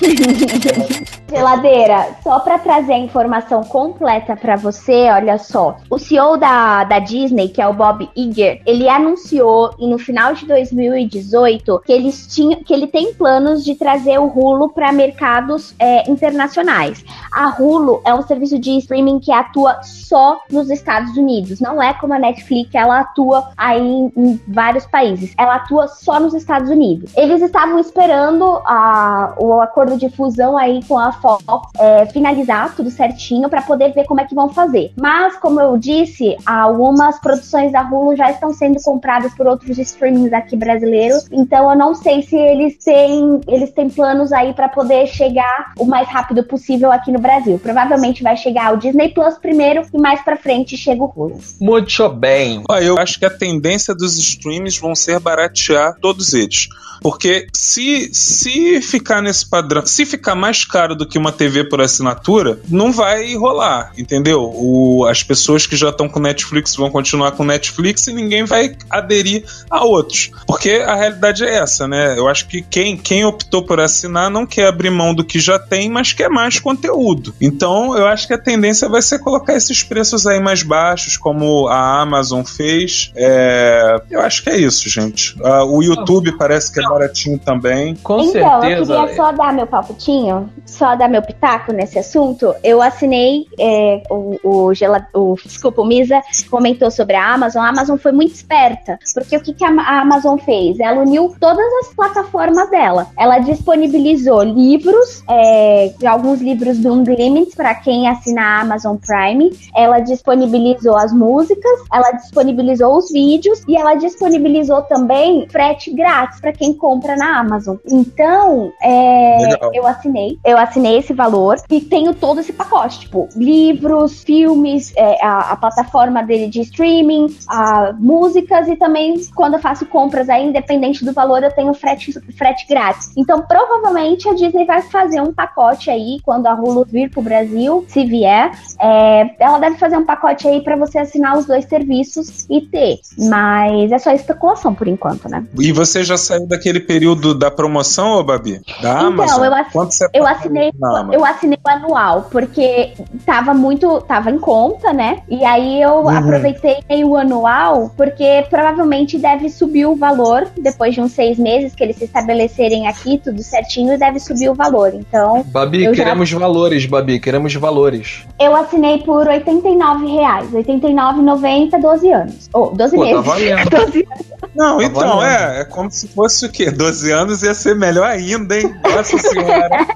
Geladeira, 1.28 2.08
só 2.22 2.38
para 2.40 2.58
trazer 2.58 2.92
a 2.92 2.98
informação 2.98 3.62
completa 3.64 4.36
para 4.36 4.56
você, 4.56 5.10
olha 5.10 5.38
só. 5.38 5.76
O 5.90 5.98
CEO 5.98 6.36
da, 6.36 6.84
da 6.84 6.98
Disney, 6.98 7.48
que 7.48 7.60
é 7.60 7.66
o 7.66 7.72
Bob 7.72 8.08
Iger, 8.14 8.60
ele 8.64 8.88
anunciou 8.88 9.74
no 9.78 9.98
final 9.98 10.34
de 10.34 10.46
2018 10.46 11.82
que, 11.84 11.92
eles 11.92 12.26
tinham, 12.28 12.62
que 12.62 12.72
ele 12.72 12.86
tem 12.86 13.12
planos 13.14 13.64
de 13.64 13.74
trazer 13.74 14.18
o 14.18 14.26
Hulu 14.26 14.70
para 14.70 14.92
mercados 14.92 15.74
é, 15.78 16.08
internacionais. 16.08 17.04
A 17.32 17.48
Hulu 17.48 18.00
é 18.04 18.14
um 18.14 18.22
serviço 18.22 18.58
de 18.58 18.78
streaming 18.78 19.18
que 19.18 19.32
atua 19.32 19.82
só 19.82 20.40
nos 20.50 20.70
Estados 20.70 21.16
Unidos. 21.16 21.60
Não 21.60 21.82
é 21.82 21.94
como 21.94 22.14
a 22.14 22.18
Netflix, 22.18 22.74
ela 22.74 23.00
atua 23.00 23.48
aí 23.56 23.80
em, 23.80 24.12
em 24.16 24.40
vários 24.46 24.86
países. 24.86 25.34
Ela 25.38 25.56
atua 25.56 25.88
só 25.88 26.20
nos 26.20 26.34
Estados 26.34 26.70
Unidos. 26.70 27.12
Eles 27.16 27.42
estavam 27.42 27.78
esperando 27.78 28.60
a, 28.66 29.34
o 29.38 29.60
acordo 29.60 29.83
de 29.96 30.08
fusão 30.08 30.56
aí 30.56 30.80
com 30.86 30.98
a 30.98 31.12
Fox 31.12 31.44
é, 31.78 32.06
finalizar 32.06 32.74
tudo 32.74 32.90
certinho 32.90 33.48
para 33.48 33.62
poder 33.62 33.92
ver 33.92 34.04
como 34.04 34.20
é 34.20 34.24
que 34.24 34.34
vão 34.34 34.48
fazer. 34.48 34.92
Mas, 34.96 35.36
como 35.36 35.60
eu 35.60 35.76
disse, 35.76 36.36
algumas 36.44 37.18
produções 37.20 37.72
da 37.72 37.82
Hulu 37.82 38.16
já 38.16 38.30
estão 38.30 38.52
sendo 38.52 38.80
compradas 38.82 39.34
por 39.34 39.46
outros 39.46 39.78
streamings 39.78 40.32
aqui 40.32 40.56
brasileiros. 40.56 41.26
Então, 41.30 41.70
eu 41.70 41.76
não 41.76 41.94
sei 41.94 42.22
se 42.22 42.36
eles 42.36 42.76
têm, 42.78 43.40
eles 43.46 43.70
têm 43.72 43.88
planos 43.88 44.32
aí 44.32 44.52
para 44.52 44.68
poder 44.68 45.06
chegar 45.06 45.72
o 45.78 45.84
mais 45.84 46.08
rápido 46.08 46.42
possível 46.44 46.90
aqui 46.90 47.12
no 47.12 47.18
Brasil. 47.18 47.58
Provavelmente 47.58 48.22
vai 48.22 48.36
chegar 48.36 48.74
o 48.74 48.76
Disney 48.76 49.10
Plus 49.10 49.36
primeiro 49.38 49.82
e 49.92 49.98
mais 49.98 50.20
para 50.22 50.36
frente 50.36 50.76
chega 50.76 51.02
o 51.02 51.12
Hulu. 51.14 51.38
Muito 51.60 52.08
bem. 52.10 52.62
Ó, 52.68 52.78
eu 52.78 52.98
acho 52.98 53.18
que 53.18 53.26
a 53.26 53.30
tendência 53.30 53.94
dos 53.94 54.18
streams 54.18 54.80
vão 54.80 54.94
ser 54.94 55.18
baratear 55.20 55.96
todos 56.00 56.34
eles. 56.34 56.68
Porque 57.00 57.46
se, 57.52 58.10
se 58.14 58.80
ficar 58.80 59.20
nesse 59.20 59.48
padrão, 59.48 59.73
se 59.84 60.04
ficar 60.04 60.34
mais 60.34 60.64
caro 60.64 60.94
do 60.94 61.06
que 61.06 61.18
uma 61.18 61.32
TV 61.32 61.64
por 61.64 61.80
assinatura, 61.80 62.58
não 62.68 62.92
vai 62.92 63.34
rolar, 63.34 63.92
entendeu? 63.96 64.42
O, 64.54 65.06
as 65.06 65.22
pessoas 65.22 65.66
que 65.66 65.76
já 65.76 65.90
estão 65.90 66.08
com 66.08 66.20
Netflix 66.20 66.76
vão 66.76 66.90
continuar 66.90 67.32
com 67.32 67.44
Netflix 67.44 68.06
e 68.06 68.12
ninguém 68.12 68.44
vai 68.44 68.76
aderir 68.90 69.44
a 69.70 69.84
outros. 69.84 70.30
Porque 70.46 70.70
a 70.70 70.94
realidade 70.94 71.44
é 71.44 71.56
essa, 71.56 71.86
né? 71.86 72.18
Eu 72.18 72.28
acho 72.28 72.46
que 72.46 72.62
quem, 72.62 72.96
quem 72.96 73.24
optou 73.24 73.62
por 73.62 73.80
assinar 73.80 74.30
não 74.30 74.46
quer 74.46 74.66
abrir 74.66 74.90
mão 74.90 75.14
do 75.14 75.24
que 75.24 75.38
já 75.38 75.58
tem, 75.58 75.88
mas 75.88 76.12
quer 76.12 76.28
mais 76.28 76.58
conteúdo. 76.58 77.34
Então 77.40 77.96
eu 77.96 78.06
acho 78.06 78.26
que 78.26 78.34
a 78.34 78.38
tendência 78.38 78.88
vai 78.88 79.02
ser 79.02 79.18
colocar 79.18 79.54
esses 79.54 79.82
preços 79.82 80.26
aí 80.26 80.40
mais 80.40 80.62
baixos, 80.62 81.16
como 81.16 81.68
a 81.68 82.00
Amazon 82.00 82.42
fez. 82.44 83.12
É, 83.14 84.00
eu 84.10 84.20
acho 84.20 84.42
que 84.42 84.50
é 84.50 84.56
isso, 84.58 84.88
gente. 84.88 85.36
Ah, 85.42 85.64
o 85.64 85.82
YouTube 85.82 86.36
parece 86.36 86.72
que 86.72 86.80
é 86.80 86.82
baratinho 86.82 87.38
também. 87.38 87.94
Com 87.96 88.20
então, 88.20 88.32
certeza. 88.32 88.94
eu 88.94 89.00
queria 89.00 89.16
só 89.16 89.32
dar 89.32 89.52
meu 89.52 89.63
palpitinho, 89.66 90.50
só 90.64 90.96
dar 90.96 91.08
meu 91.08 91.22
pitaco 91.22 91.72
nesse 91.72 91.98
assunto. 91.98 92.54
Eu 92.62 92.80
assinei 92.80 93.46
é, 93.58 94.02
o, 94.10 94.38
o, 94.42 94.74
gela- 94.74 95.06
o 95.14 95.36
desculpa, 95.44 95.82
o 95.82 95.84
Misa 95.84 96.22
comentou 96.50 96.90
sobre 96.90 97.16
a 97.16 97.34
Amazon. 97.34 97.62
A 97.62 97.68
Amazon 97.68 97.96
foi 97.96 98.12
muito 98.12 98.34
esperta, 98.34 98.98
porque 99.12 99.36
o 99.36 99.40
que, 99.40 99.52
que 99.52 99.64
a 99.64 99.74
a 99.74 100.00
Amazon 100.00 100.38
fez? 100.38 100.78
Ela 100.78 101.00
uniu 101.00 101.34
todas 101.40 101.66
as 101.82 101.94
plataformas 101.94 102.70
dela. 102.70 103.08
Ela 103.18 103.38
disponibilizou 103.40 104.42
livros, 104.42 105.22
é, 105.28 105.92
alguns 106.06 106.40
livros 106.40 106.78
do 106.78 106.92
Unlimited 106.92 107.56
para 107.56 107.74
quem 107.74 108.08
assina 108.08 108.40
a 108.42 108.60
Amazon 108.60 108.96
Prime. 108.96 109.50
Ela 109.74 110.00
disponibilizou 110.00 110.96
as 110.96 111.12
músicas, 111.12 111.80
ela 111.92 112.12
disponibilizou 112.12 112.96
os 112.96 113.10
vídeos 113.10 113.62
e 113.66 113.76
ela 113.76 113.94
disponibilizou 113.94 114.82
também 114.82 115.46
frete 115.50 115.92
grátis 115.92 116.40
para 116.40 116.52
quem 116.52 116.72
compra 116.72 117.16
na 117.16 117.40
Amazon. 117.40 117.76
Então, 117.90 118.72
é, 118.82 119.53
Legal. 119.54 119.70
eu 119.74 119.86
assinei, 119.86 120.38
eu 120.44 120.58
assinei 120.58 120.98
esse 120.98 121.12
valor 121.12 121.56
e 121.70 121.80
tenho 121.80 122.14
todo 122.14 122.40
esse 122.40 122.52
pacote, 122.52 123.00
tipo 123.00 123.28
livros, 123.36 124.22
filmes, 124.22 124.92
é, 124.96 125.24
a, 125.24 125.52
a 125.52 125.56
plataforma 125.56 126.22
dele 126.22 126.48
de 126.48 126.60
streaming, 126.60 127.34
a, 127.48 127.92
músicas 127.98 128.68
e 128.68 128.76
também 128.76 129.14
quando 129.34 129.54
eu 129.54 129.60
faço 129.60 129.86
compras 129.86 130.28
aí, 130.28 130.46
independente 130.46 131.04
do 131.04 131.12
valor, 131.12 131.42
eu 131.42 131.52
tenho 131.52 131.72
frete, 131.74 132.12
frete 132.36 132.66
grátis. 132.68 133.12
Então, 133.16 133.42
provavelmente 133.42 134.28
a 134.28 134.34
Disney 134.34 134.64
vai 134.64 134.82
fazer 134.82 135.20
um 135.20 135.32
pacote 135.32 135.90
aí 135.90 136.18
quando 136.22 136.46
a 136.46 136.54
Hulu 136.54 136.84
vir 136.84 137.10
pro 137.10 137.22
Brasil, 137.22 137.84
se 137.88 138.04
vier, 138.04 138.52
é, 138.80 139.34
ela 139.38 139.58
deve 139.58 139.78
fazer 139.78 139.96
um 139.96 140.04
pacote 140.04 140.46
aí 140.46 140.60
para 140.62 140.76
você 140.76 140.98
assinar 140.98 141.36
os 141.36 141.46
dois 141.46 141.64
serviços 141.64 142.46
e 142.48 142.60
ter. 142.60 142.98
Mas 143.18 143.92
é 143.92 143.98
só 143.98 144.10
especulação 144.12 144.74
por 144.74 144.88
enquanto, 144.88 145.28
né? 145.28 145.44
E 145.58 145.72
você 145.72 146.02
já 146.02 146.16
saiu 146.16 146.46
daquele 146.46 146.80
período 146.80 147.34
da 147.34 147.50
promoção, 147.50 148.12
ô 148.12 148.24
Babi? 148.24 148.60
Da 148.80 148.94
Então, 148.94 149.06
Amazon? 149.08 149.43
Eu 149.46 149.84
você 149.84 150.08
Eu 150.12 150.24
paga 150.24 150.36
assinei, 150.38 150.72
eu 151.12 151.24
assinei 151.24 151.58
o 151.64 151.68
anual, 151.70 152.28
porque 152.30 152.92
tava 153.24 153.52
muito, 153.54 154.00
tava 154.02 154.30
em 154.30 154.38
conta, 154.38 154.92
né? 154.92 155.18
E 155.28 155.44
aí 155.44 155.80
eu 155.82 155.94
Uhum. 156.04 156.08
aproveitei 156.08 157.04
o 157.04 157.16
anual, 157.16 157.90
porque 157.96 158.44
provavelmente 158.50 159.18
deve 159.18 159.48
subir 159.48 159.86
o 159.86 159.94
valor 159.96 160.46
depois 160.58 160.94
de 160.94 161.00
uns 161.00 161.12
seis 161.12 161.38
meses 161.38 161.74
que 161.74 161.82
eles 161.82 161.96
se 161.96 162.04
estabelecerem 162.04 162.86
aqui, 162.88 163.18
tudo 163.22 163.42
certinho, 163.42 163.98
deve 163.98 164.18
subir 164.20 164.48
o 164.50 164.54
valor. 164.54 164.92
Então, 164.94 165.42
Babi, 165.46 165.84
Eu 165.84 165.94
já- 165.94 166.04
queremos 166.04 166.30
valores, 166.32 166.86
Babi, 166.86 167.18
queremos 167.20 167.54
valores. 167.54 168.24
eu 168.40 168.54
assinei 168.56 168.98
por 168.98 169.26
89 169.26 170.06
reais, 170.06 170.50
R$ 170.52 170.58
89,90, 170.58 171.78
12 171.80 172.12
anos. 172.12 172.48
Ou 172.52 172.72
12 172.74 172.96
Pô, 172.96 173.02
tá 173.04 173.10
meses. 173.10 173.24
valendo. 173.26 173.70
12 173.70 174.06
anos. 174.10 174.24
Não, 174.54 174.78
Tá 174.78 174.84
então, 174.84 175.08
valendo. 175.16 175.24
é, 175.24 175.60
é 175.60 175.64
como 175.64 175.90
se 175.90 176.06
fosse 176.08 176.46
o 176.46 176.50
quê? 176.52 176.70
12 176.70 177.10
anos 177.10 177.42
ia 177.42 177.54
ser 177.54 177.74
melhor 177.74 178.04
ainda, 178.06 178.56
hein? 178.58 178.74
Nossa 178.94 179.18
senhora. 179.42 179.86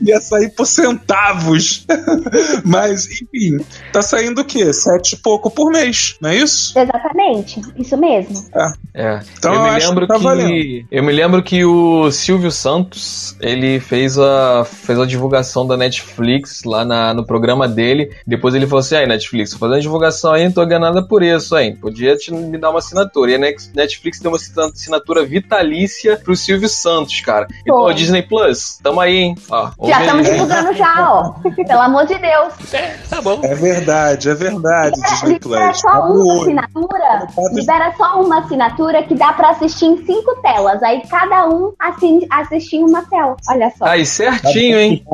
ia 0.00 0.20
sair 0.20 0.50
por 0.50 0.66
centavos. 0.66 1.86
Mas, 2.64 3.06
enfim, 3.06 3.64
tá 3.92 4.02
saindo 4.02 4.40
o 4.40 4.44
quê? 4.44 4.72
Sete 4.72 5.14
e 5.14 5.16
pouco 5.18 5.50
por 5.50 5.70
mês, 5.70 6.16
não 6.20 6.30
é 6.30 6.36
isso? 6.36 6.78
Exatamente, 6.78 7.60
isso 7.76 7.96
mesmo. 7.96 8.44
É. 8.94 9.20
Então 9.38 9.52
eu 9.54 9.58
eu 9.58 9.64
me 9.64 9.70
acho 9.70 9.88
lembro 9.88 10.06
que 10.06 10.12
tá 10.12 10.36
que, 10.36 10.86
eu 10.90 11.02
me 11.02 11.12
lembro 11.12 11.42
que 11.42 11.64
o 11.64 12.10
Silvio 12.10 12.50
Santos 12.50 13.36
ele 13.40 13.80
fez 13.80 14.18
a 14.18 14.64
fez 14.64 14.98
a 14.98 15.06
divulgação 15.06 15.66
da 15.66 15.76
Netflix 15.76 16.62
lá 16.64 16.84
na, 16.84 17.14
no 17.14 17.24
programa 17.24 17.68
dele. 17.68 18.10
Depois 18.26 18.54
ele 18.54 18.66
falou 18.66 18.80
assim: 18.80 18.96
"Aí 18.96 19.06
Netflix, 19.06 19.50
tô 19.50 19.58
fazendo 19.58 19.80
divulgação 19.80 20.32
aí, 20.32 20.44
não 20.44 20.52
tô 20.52 20.64
ganhando 20.66 20.82
nada 20.84 21.02
por 21.02 21.22
isso, 21.22 21.56
hein? 21.56 21.76
Podia 21.80 22.16
te, 22.16 22.32
me 22.32 22.58
dar 22.58 22.70
uma 22.70 22.78
assinatura". 22.78 23.32
E 23.32 23.34
a 23.34 23.38
Netflix 23.38 24.20
deu 24.20 24.30
uma 24.30 24.36
assina- 24.36 24.66
assinatura 24.66 25.24
vitalícia 25.24 26.16
pro 26.16 26.36
Silvio 26.36 26.68
Santos, 26.68 27.20
cara. 27.20 27.41
Então, 27.62 27.76
Pô. 27.76 27.92
Disney 27.92 28.22
Plus, 28.22 28.78
tamo 28.82 29.00
aí, 29.00 29.16
hein? 29.16 29.34
Ó, 29.50 29.70
Já 29.84 30.00
estamos 30.02 30.26
divulgando 30.28 30.72
já, 30.74 30.94
ó. 31.10 31.32
Pelo 31.66 31.80
amor 31.80 32.06
de 32.06 32.18
Deus. 32.18 32.52
É 33.42 33.54
verdade, 33.54 34.28
é 34.30 34.34
verdade, 34.34 35.00
Disney 35.00 35.34
Libera 35.34 35.66
Plus. 35.68 35.80
só 35.80 36.06
o 36.08 36.12
uma 36.22 36.40
assinatura. 36.42 37.26
Libera 37.52 37.94
só 37.96 38.20
uma 38.20 38.38
assinatura 38.40 39.02
que 39.02 39.14
dá 39.14 39.32
pra 39.32 39.50
assistir 39.50 39.86
em 39.86 40.04
cinco 40.04 40.36
telas. 40.42 40.82
Aí 40.82 41.02
cada 41.08 41.48
um 41.48 41.72
assi- 41.78 42.26
assistir 42.30 42.76
em 42.76 42.84
uma 42.84 43.02
tela. 43.08 43.36
Olha 43.48 43.72
só. 43.76 43.84
Aí, 43.86 44.04
certinho, 44.06 44.78
hein? 44.78 45.04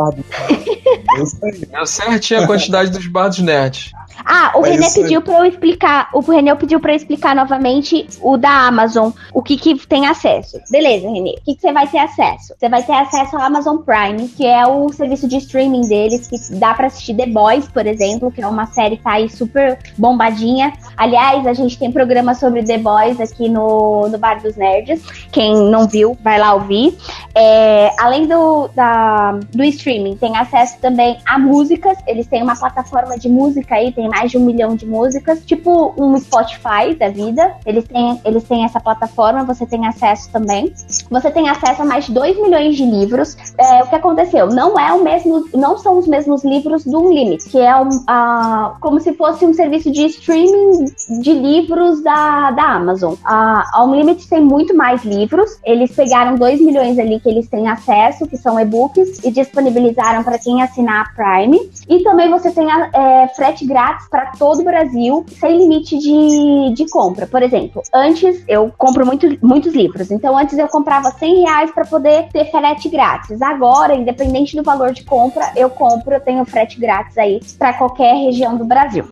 É. 0.51 1.67
Deu 1.67 1.87
certinho 1.87 2.43
a 2.43 2.47
quantidade 2.47 2.91
dos 2.91 3.07
bardos 3.07 3.39
nerds. 3.41 3.93
Ah, 4.25 4.53
o 4.57 4.65
É 4.67 4.71
René 4.71 4.87
aí. 4.87 4.93
pediu 4.95 5.23
pra 5.23 5.39
eu 5.39 5.45
explicar. 5.45 6.09
O 6.13 6.21
René 6.21 6.55
pediu 6.55 6.81
pra 6.81 6.93
eu 6.93 6.97
explicar 6.97 7.35
novamente 7.35 8.07
o 8.21 8.37
da 8.37 8.67
Amazon, 8.67 9.11
o 9.33 9.43
que 9.43 9.57
que 9.57 9.87
tem 9.87 10.07
acesso. 10.07 10.59
Beleza, 10.71 11.09
René. 11.09 11.31
O 11.31 11.45
que 11.45 11.55
que 11.55 11.61
você 11.61 11.73
vai 11.73 11.87
ter 11.87 11.99
acesso? 11.99 12.55
Você 12.59 12.69
vai 12.69 12.83
ter 12.83 12.93
acesso 12.93 13.37
ao 13.37 13.43
Amazon 13.43 13.79
Prime, 13.79 14.29
que 14.29 14.47
é 14.47 14.67
o 14.67 14.89
serviço 14.93 15.29
de 15.29 15.37
streaming 15.39 15.83
deles, 15.89 16.27
que 16.27 16.37
dá 16.59 16.75
pra 16.75 16.87
assistir 16.89 17.15
The 17.15 17.27
Boys, 17.27 17.69
por 17.69 17.87
exemplo, 17.87 18.31
que 18.31 18.43
é 18.43 18.47
uma 18.47 18.67
série 18.67 18.97
que 18.97 19.03
tá 19.05 19.13
aí 19.13 19.29
super 19.29 19.79
bombadinha. 19.97 20.73
Aliás, 20.97 21.47
a 21.47 21.53
gente 21.53 21.79
tem 21.79 21.93
programa 21.93 22.35
sobre 22.35 22.63
The 22.63 22.79
Boys 22.79 23.21
aqui 23.21 23.49
no, 23.49 24.09
no 24.09 24.19
Bar 24.19 24.43
dos 24.43 24.57
Nerds. 24.57 25.03
Quem 25.31 25.55
não 25.71 25.87
viu, 25.87 26.17
vai 26.23 26.39
lá 26.39 26.55
ouvir. 26.55 26.97
É, 27.35 27.93
além 27.99 28.27
do, 28.27 28.69
da, 28.75 29.33
do 29.53 29.63
streaming, 29.65 30.17
tem 30.17 30.37
acesso 30.37 30.79
também 30.81 31.19
a 31.27 31.39
músicas. 31.39 31.97
Eles 32.07 32.27
têm 32.27 32.43
uma 32.43 32.57
plataforma 32.57 33.19
de 33.19 33.29
música 33.29 33.75
aí, 33.77 33.93
tem 33.93 34.08
mais 34.09 34.31
de 34.31 34.39
um 34.39 34.45
milhão 34.45 34.75
de 34.75 34.87
músicas, 34.87 35.45
tipo 35.45 35.95
um 35.97 36.17
Spotify 36.19 36.95
da 36.99 37.09
vida. 37.09 37.55
Eles 37.65 37.85
têm, 37.85 38.21
eles 38.25 38.45
têm 38.45 38.65
essa 38.65 38.81
plataforma, 38.81 39.45
você 39.45 39.67
tem 39.67 39.87
acesso 39.87 40.31
também. 40.31 40.73
Você 41.11 41.31
tem 41.31 41.49
acesso 41.49 41.83
a 41.83 41.85
mais 41.85 42.07
de 42.07 42.13
2 42.13 42.41
milhões 42.41 42.77
de 42.77 42.85
livros. 42.85 43.37
É, 43.59 43.83
o 43.83 43.87
que 43.89 43.95
aconteceu? 43.95 44.49
Não 44.49 44.79
é 44.79 44.93
o 44.93 45.03
mesmo, 45.03 45.45
não 45.55 45.79
são 45.79 45.99
os 45.99 46.07
mesmos 46.07 46.45
livros 46.45 46.85
do 46.85 46.99
Unlimited, 46.99 47.51
que 47.51 47.59
é 47.59 47.77
um, 47.77 47.89
a, 48.07 48.77
como 48.81 49.01
se 49.01 49.13
fosse 49.15 49.45
um 49.45 49.53
serviço 49.53 49.91
de 49.91 50.07
streaming 50.07 50.87
de 51.21 51.33
livros 51.33 52.03
da, 52.03 52.51
da 52.51 52.63
Amazon. 52.63 53.15
A, 53.25 53.65
a 53.73 53.85
Unlimited 53.85 54.29
tem 54.29 54.41
muito 54.41 54.75
mais 54.75 55.05
livros. 55.05 55.59
Eles 55.65 55.95
pegaram 55.95 56.37
2 56.37 56.61
milhões 56.61 56.99
ali 56.99 57.21
que 57.21 57.29
eles 57.29 57.49
têm 57.49 57.69
acesso, 57.69 58.27
que 58.27 58.37
são 58.37 58.59
e-books, 58.59 59.25
e 59.25 59.31
disponibilizaram 59.31 60.23
para 60.23 60.39
quem 60.39 60.63
assinar 60.63 61.07
a 61.07 61.09
Prime. 61.15 61.59
E 61.89 62.03
também 62.03 62.31
você 62.31 62.51
tem 62.51 62.67
é, 62.71 63.29
frete 63.35 63.67
grátis 63.67 63.98
para 64.11 64.33
todo 64.39 64.61
o 64.61 64.65
Brasil, 64.65 65.25
sem 65.41 65.59
limite 65.59 65.99
de, 65.99 66.75
de 66.75 66.89
compra. 66.91 67.27
Por 67.27 67.43
exemplo, 67.43 67.83
antes 67.95 68.43
eu 68.47 68.73
compro 68.77 69.05
muito, 69.07 69.27
muitos 69.43 69.75
livros, 69.75 70.11
então 70.11 70.37
antes 70.37 70.59
eu 70.59 70.69
comprava 70.69 71.11
100 71.11 71.43
reais 71.43 71.71
para 71.71 71.85
poder 71.85 72.29
ter 72.33 72.51
frete 72.51 72.89
grátis. 72.89 73.41
Agora, 73.43 73.95
independente 73.95 74.57
do 74.57 74.63
valor 74.63 74.93
de 74.93 75.05
compra, 75.05 75.53
eu 75.57 75.71
compro, 75.71 76.15
eu 76.15 76.21
tenho 76.21 76.45
frete 76.45 76.79
grátis 76.79 77.17
aí 77.19 77.41
para 77.59 77.73
qualquer 77.73 78.15
região 78.15 78.57
do 78.57 78.65
Brasil. 78.65 79.05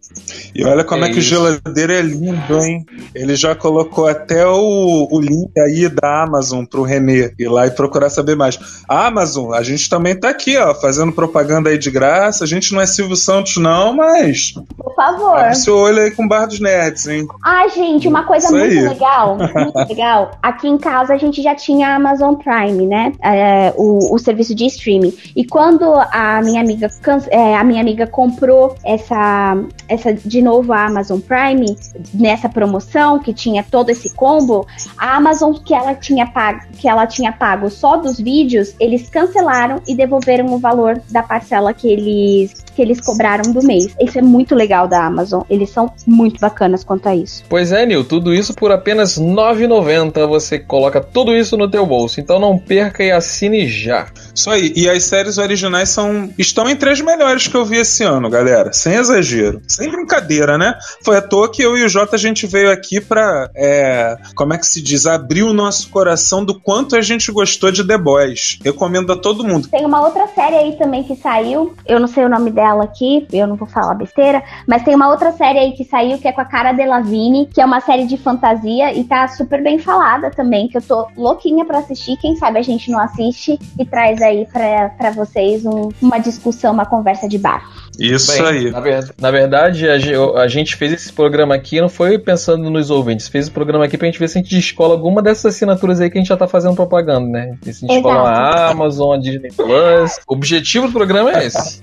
E 0.55 0.65
olha 0.65 0.85
como 0.85 1.05
é, 1.05 1.09
É 1.09 1.11
que 1.11 1.19
o 1.19 1.21
isso. 1.21 1.29
geladeira 1.29 1.95
é 1.95 2.03
lindo, 2.03 2.59
hein? 2.61 2.85
Ele 3.15 3.37
já 3.37 3.55
colocou 3.55 4.07
até 4.07 4.47
o, 4.47 5.09
o 5.11 5.21
link 5.21 5.51
aí 5.59 5.89
da 5.89 6.23
Amazon 6.23 6.65
pro 6.65 6.83
Renê 6.83 7.33
ir 7.39 7.49
lá 7.49 7.67
e 7.67 7.71
procurar 7.71 8.11
saber 8.11 8.37
mais. 8.37 8.59
A 8.89 9.07
Amazon, 9.07 9.53
a 9.53 9.63
gente 9.63 9.89
também 9.89 10.19
tá 10.19 10.29
aqui, 10.29 10.57
ó, 10.57 10.75
fazendo 10.75 11.13
propaganda 11.13 11.71
aí 11.71 11.79
de 11.79 11.91
graça. 11.91 12.45
A 12.45 12.47
gente 12.47 12.73
não 12.73 12.81
é 12.81 12.87
Silvio 12.87 13.17
Santos, 13.17 13.57
não, 13.57 13.95
mas 13.95 14.55
Por 14.77 14.95
favor. 14.95 15.39
abre 15.39 15.55
seu 15.55 15.77
olho 15.77 16.03
aí 16.03 16.11
com 16.11 16.25
o 16.25 16.29
Bar 16.29 16.47
dos 16.47 16.61
Nerds, 16.61 17.07
hein? 17.07 17.27
Ah, 17.45 17.67
gente, 17.69 18.07
uma 18.07 18.25
coisa 18.25 18.47
Isso 18.47 18.57
muito 18.57 18.73
aí. 18.73 18.89
legal, 18.89 19.37
muito 19.37 19.79
legal. 19.89 20.33
Aqui 20.43 20.69
em 20.69 20.79
casa 20.79 21.15
a 21.15 21.17
gente 21.17 21.43
já 21.43 21.55
tinha 21.55 21.89
a 21.89 21.95
Amazon 21.97 22.35
Prime, 22.35 22.87
né? 22.87 23.13
É, 23.23 23.73
o, 23.77 24.15
o 24.15 24.19
serviço 24.19 24.55
de 24.55 24.67
streaming. 24.67 25.15
E 25.35 25.45
quando 25.45 25.85
a 25.85 26.41
minha 26.43 26.61
amiga, 26.61 26.89
é, 27.31 27.57
a 27.57 27.65
minha 27.65 27.81
amiga 27.81 28.07
comprou 28.07 28.77
essa, 28.85 29.57
essa 29.89 30.13
de 30.13 30.43
novo 30.43 30.73
a 30.73 30.87
Amazon 30.87 31.21
Prime 31.21 31.77
nessa 32.13 32.49
promoção 32.49 33.19
que 33.19 33.33
tinha 33.33 33.65
todo 33.65 33.91
esse 33.91 34.15
combo, 34.15 34.67
a 34.99 35.17
Amazon 35.17 35.53
que 35.55 35.75
ela 35.75 35.95
tinha 35.95 36.27
pago, 36.27 36.61
que 36.79 36.89
ela 36.89 37.07
tinha 37.07 37.33
pago 37.33 37.71
só 37.71 37.97
dos 37.97 38.19
vídeos, 38.19 38.75
eles 38.79 39.09
cancelaram 39.09 39.81
e 39.87 39.95
devolveram 39.95 40.47
o 40.47 40.59
valor 40.59 41.01
da 41.11 41.23
parcela 41.23 41.73
que 41.73 41.89
eles 41.89 42.67
que 42.77 42.83
eles 42.83 43.01
cobraram 43.01 43.51
do 43.53 43.65
mês. 43.65 43.97
Isso 43.99 44.19
é 44.19 44.23
muito 44.23 44.55
legal 44.57 44.89
da 44.89 45.05
Amazon. 45.05 45.43
Eles 45.49 45.71
são 45.71 45.93
muito 46.07 46.41
bacanas 46.41 46.83
quanto 46.83 47.09
a 47.09 47.15
isso. 47.15 47.45
Pois 47.49 47.73
é, 47.73 47.85
Nil, 47.87 48.05
tudo 48.05 48.35
isso 48.35 48.55
por 48.55 48.73
apenas 48.73 49.17
R$ 49.17 49.25
9,90 49.25 50.27
você 50.27 50.59
coloca 50.59 51.01
tudo 51.01 51.35
isso 51.35 51.57
no 51.57 51.71
teu 51.71 51.87
bolso. 51.87 52.21
Então 52.21 52.39
não 52.39 52.59
perca 52.59 53.05
e 53.05 53.11
assine 53.11 53.67
já. 53.67 54.07
Isso 54.35 54.51
aí. 54.51 54.73
E 54.75 54.89
as 54.89 55.05
séries 55.05 55.39
originais 55.39 55.89
são 55.89 56.31
estão 56.39 56.69
entre 56.69 56.91
as 56.91 57.01
melhores 57.01 57.49
que 57.49 57.57
eu 57.57 57.65
vi 57.65 57.77
esse 57.79 58.03
ano, 58.03 58.29
galera. 58.29 58.73
Sem 58.73 58.95
exagero. 58.95 59.61
Sem 59.69 59.91
brincadeira, 59.91 60.59
né? 60.59 60.75
Foi 61.05 61.17
à 61.17 61.23
toa 61.23 61.51
que 61.51 61.63
eu 61.63 61.77
e 61.77 61.85
o 61.85 61.89
Jota 61.89 62.17
a 62.17 62.19
gente 62.19 62.47
veio 62.47 62.71
aqui 62.71 63.01
pra. 63.01 63.51
é, 63.55 64.17
como 64.35 64.55
é 64.55 64.59
que 64.59 64.67
se 64.67 64.83
diz? 64.83 65.07
Abrir 65.07 65.43
o 65.43 65.53
nosso 65.53 65.89
coração 65.91 66.45
do 66.45 66.59
quanto 66.61 66.97
a 66.97 67.01
gente 67.01 67.31
gostou 67.33 67.71
de 67.71 67.87
The 67.87 67.99
Boys. 67.99 68.59
Recomendo 68.65 69.13
a 69.13 69.17
todo 69.17 69.45
mundo. 69.45 69.69
Tem 69.69 69.85
uma 69.85 70.01
outra 70.01 70.27
série 70.29 70.57
aí 70.57 70.77
também 70.77 71.03
que 71.03 71.17
saiu. 71.17 71.75
Eu 71.87 72.01
não 72.01 72.07
sei 72.07 72.25
o 72.25 72.29
nome 72.29 72.51
dela 72.51 72.85
aqui, 72.85 73.27
eu 73.33 73.47
não 73.47 73.57
vou 73.57 73.69
falar 73.69 73.95
besteira. 73.95 74.43
Mas 74.67 74.83
tem 74.83 74.95
uma 74.95 75.09
outra 75.09 75.33
série 75.33 75.59
aí 75.59 75.73
que 75.73 75.85
saiu 75.85 76.19
que 76.19 76.27
é 76.29 76.33
com 76.33 76.41
a 76.41 76.45
Cara 76.45 76.73
Delevingne, 76.73 77.47
que 77.53 77.61
é 77.61 77.65
uma 77.65 77.81
série 77.81 78.07
de 78.07 78.17
fantasia 78.17 78.93
e 78.93 79.05
tá 79.05 79.29
super 79.29 79.63
bem 79.63 79.79
falada 79.79 80.31
também. 80.31 80.69
Que 80.69 80.79
eu 80.79 80.83
tô 80.83 81.07
louquinha 81.17 81.65
pra 81.65 81.79
assistir. 81.79 82.17
Quem 82.19 82.37
sabe 82.37 82.59
a 82.59 82.63
gente 82.63 82.91
não 82.91 82.99
assiste 83.01 83.59
e 83.79 83.85
traz 83.85 84.21
aí 84.23 84.47
pra, 84.53 84.91
pra 84.91 85.11
vocês 85.11 85.65
um- 85.65 85.89
uma 86.03 86.19
discussão, 86.19 86.73
uma 86.73 86.87
conversa 86.87 87.29
de 87.29 87.39
bar. 87.39 87.63
Isso 87.99 88.43
Bem, 88.43 88.47
aí. 88.67 88.71
Na, 88.71 88.81
ver- 88.81 89.15
na 89.21 89.31
verdade, 89.31 89.87
a, 89.89 89.95
a 90.43 90.49
gente 90.49 90.77
fez 90.77 90.93
esse 90.93 91.13
programa 91.13 91.55
aqui, 91.55 91.81
não 91.81 91.89
foi 91.89 92.19
pensando 92.19 92.69
nos 92.71 92.91
ouvintes, 92.91 93.27
fez 93.29 93.49
o 93.49 93.53
programa 93.53 93.85
aqui 93.87 93.97
pra 93.97 94.07
gente 94.07 94.19
ver 94.19 94.29
se 94.29 94.39
a 94.39 94.43
gente 94.43 94.55
descola 94.55 94.93
alguma 94.95 95.23
dessas 95.23 95.55
assinaturas 95.55 96.01
aí 96.01 96.11
que 96.11 96.19
a 96.19 96.21
gente 96.21 96.29
já 96.29 96.37
tá 96.37 96.47
fazendo 96.47 96.75
propaganda, 96.75 97.27
né? 97.27 97.57
Se 97.63 97.71
a 97.71 97.73
gente 97.73 97.87
descola 97.95 98.29
a 98.29 98.71
Amazon, 98.71 99.15
a 99.15 99.19
Disney 99.19 99.51
Plus. 99.51 100.19
O 100.29 100.35
objetivo 100.35 100.87
do 100.89 100.93
programa 100.93 101.33
é 101.33 101.47
esse. 101.47 101.81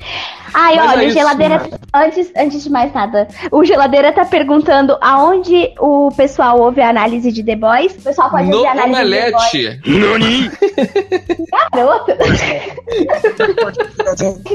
Ai, 0.54 0.76
Mas 0.76 0.92
olha, 0.92 1.02
é 1.02 1.06
o 1.06 1.08
isso, 1.08 1.18
geladeira. 1.18 1.70
Antes, 1.92 2.32
antes 2.54 2.64
de 2.64 2.70
mais 2.70 2.94
nada, 2.94 3.28
o 3.52 3.66
geladeira 3.66 4.12
tá 4.12 4.24
perguntando 4.26 4.96
aonde 5.02 5.74
o 5.80 6.10
pessoal 6.16 6.60
ouve 6.60 6.82
a 6.82 6.90
análise 6.90 7.32
de 7.32 7.44
The 7.44 7.56
Boys. 7.56 7.94
O 7.94 8.02
pessoal 8.02 8.30
pode 8.30 8.48
No 8.50 8.58
ouvir 8.58 8.68
a 8.68 8.72
análise 8.72 9.04
de 9.04 9.10
The 9.10 9.32
Boys. 9.32 9.44
Omelete. 9.88 10.52
Garoto! 11.74 12.14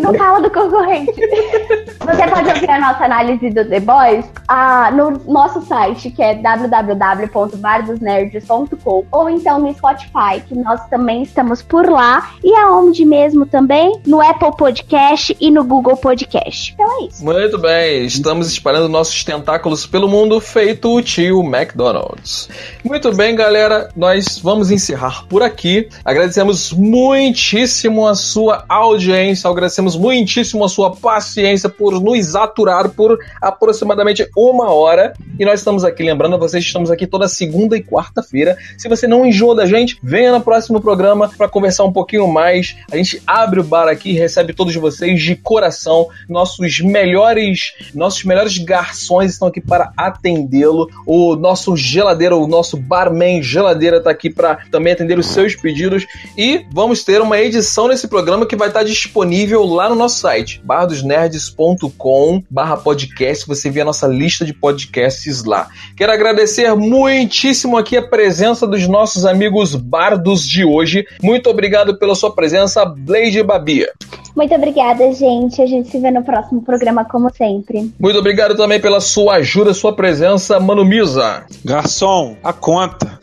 Não 0.00 0.14
fala 0.14 0.40
do 0.40 0.50
concorrente. 0.50 1.12
Você 1.12 2.26
pode 2.28 2.48
ouvir 2.48 2.70
a 2.70 2.80
nossa 2.80 3.04
análise 3.04 3.50
do 3.50 3.68
The 3.68 3.80
Boys 3.80 4.24
ah, 4.46 4.90
no 4.92 5.20
nosso 5.26 5.60
site, 5.62 6.10
que 6.10 6.22
é 6.22 6.34
www.bardosnerds.com 6.36 9.04
ou 9.10 9.28
então 9.28 9.58
no 9.58 9.74
Spotify, 9.74 10.40
que 10.46 10.54
nós 10.54 10.86
também 10.88 11.22
estamos 11.22 11.60
por 11.62 11.88
lá. 11.88 12.30
E 12.44 12.54
aonde 12.54 13.04
mesmo 13.04 13.44
também? 13.46 14.00
No 14.06 14.20
Apple 14.20 14.56
Podcast 14.56 15.36
e 15.40 15.50
no 15.50 15.64
Google 15.64 15.96
Podcast. 15.96 16.72
Então 16.74 17.00
é 17.00 17.06
isso. 17.06 17.24
Muito 17.24 17.58
bem, 17.58 17.87
estamos 17.96 18.48
espalhando 18.48 18.88
nossos 18.88 19.24
tentáculos 19.24 19.86
pelo 19.86 20.08
mundo, 20.08 20.40
feito 20.40 20.94
o 20.94 21.02
tio 21.02 21.42
McDonald's. 21.42 22.48
Muito 22.84 23.12
bem, 23.14 23.34
galera, 23.34 23.90
nós 23.96 24.38
vamos 24.38 24.70
encerrar 24.70 25.24
por 25.28 25.42
aqui. 25.42 25.88
Agradecemos 26.04 26.72
muitíssimo 26.72 28.06
a 28.06 28.14
sua 28.14 28.64
audiência, 28.68 29.48
agradecemos 29.48 29.96
muitíssimo 29.96 30.64
a 30.64 30.68
sua 30.68 30.94
paciência 30.94 31.68
por 31.68 32.00
nos 32.00 32.34
aturar 32.34 32.90
por 32.90 33.18
aproximadamente 33.40 34.28
uma 34.36 34.70
hora. 34.70 35.14
E 35.38 35.44
nós 35.44 35.60
estamos 35.60 35.84
aqui, 35.84 36.02
lembrando 36.02 36.34
a 36.34 36.38
vocês, 36.38 36.64
estamos 36.64 36.90
aqui 36.90 37.06
toda 37.06 37.28
segunda 37.28 37.76
e 37.76 37.82
quarta-feira. 37.82 38.56
Se 38.76 38.88
você 38.88 39.06
não 39.06 39.24
enjoa 39.24 39.54
da 39.54 39.66
gente, 39.66 39.98
venha 40.02 40.32
no 40.32 40.40
próximo 40.40 40.80
programa 40.80 41.28
para 41.36 41.48
conversar 41.48 41.84
um 41.84 41.92
pouquinho 41.92 42.26
mais. 42.28 42.76
A 42.90 42.96
gente 42.96 43.22
abre 43.26 43.60
o 43.60 43.64
bar 43.64 43.88
aqui 43.88 44.10
e 44.10 44.18
recebe 44.18 44.52
todos 44.52 44.74
vocês 44.74 45.22
de 45.22 45.36
coração. 45.36 46.08
Nossos 46.28 46.80
melhores, 46.80 47.72
nossos 47.94 48.24
melhores 48.24 48.58
garçons 48.58 49.32
estão 49.32 49.48
aqui 49.48 49.60
para 49.60 49.92
atendê-lo. 49.96 50.88
O 51.06 51.36
nosso 51.36 51.76
geladeira, 51.76 52.36
o 52.36 52.46
nosso 52.46 52.76
barman 52.76 53.42
geladeira 53.42 53.98
está 53.98 54.10
aqui 54.10 54.30
para 54.30 54.56
também 54.70 54.92
atender 54.92 55.18
os 55.18 55.26
seus 55.26 55.54
pedidos. 55.54 56.06
E 56.36 56.64
vamos 56.72 57.04
ter 57.04 57.20
uma 57.20 57.38
edição 57.38 57.88
nesse 57.88 58.08
programa 58.08 58.46
que 58.46 58.56
vai 58.56 58.68
estar 58.68 58.82
disponível 58.82 59.64
lá 59.64 59.88
no 59.88 59.94
nosso 59.94 60.20
site, 60.20 60.60
bardosnerds.com 60.64 62.42
barra 62.50 62.76
podcast. 62.76 63.46
Você 63.46 63.70
vê 63.70 63.80
a 63.80 63.84
nossa 63.84 64.06
lista 64.06 64.44
de 64.44 64.52
podcasts 64.52 65.44
lá. 65.44 65.68
Quero 65.96 66.12
agradecer 66.12 66.74
muitíssimo 66.74 67.76
aqui 67.76 67.96
a 67.96 68.06
presença 68.06 68.66
dos 68.66 68.86
nossos 68.86 69.24
amigos 69.24 69.74
bardos 69.74 70.46
de 70.46 70.64
hoje. 70.64 71.06
Muito 71.22 71.48
obrigado 71.50 71.98
pela 71.98 72.14
sua 72.14 72.34
presença, 72.34 72.84
Blade 72.84 73.42
Babia. 73.42 73.92
Muito 74.38 74.54
obrigada, 74.54 75.12
gente. 75.12 75.60
A 75.60 75.66
gente 75.66 75.88
se 75.88 75.98
vê 75.98 76.12
no 76.12 76.22
próximo 76.22 76.62
programa, 76.62 77.04
como 77.04 77.28
sempre. 77.34 77.67
Muito 77.98 78.18
obrigado 78.18 78.56
também 78.56 78.80
pela 78.80 79.00
sua 79.00 79.36
ajuda, 79.36 79.74
sua 79.74 79.92
presença, 79.92 80.58
Mano 80.58 80.84
Misa. 80.84 81.44
Garçom, 81.64 82.36
a 82.42 82.52
conta. 82.52 83.18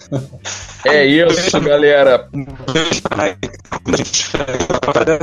É 0.85 1.03
isso, 1.03 1.59
galera. 1.61 2.29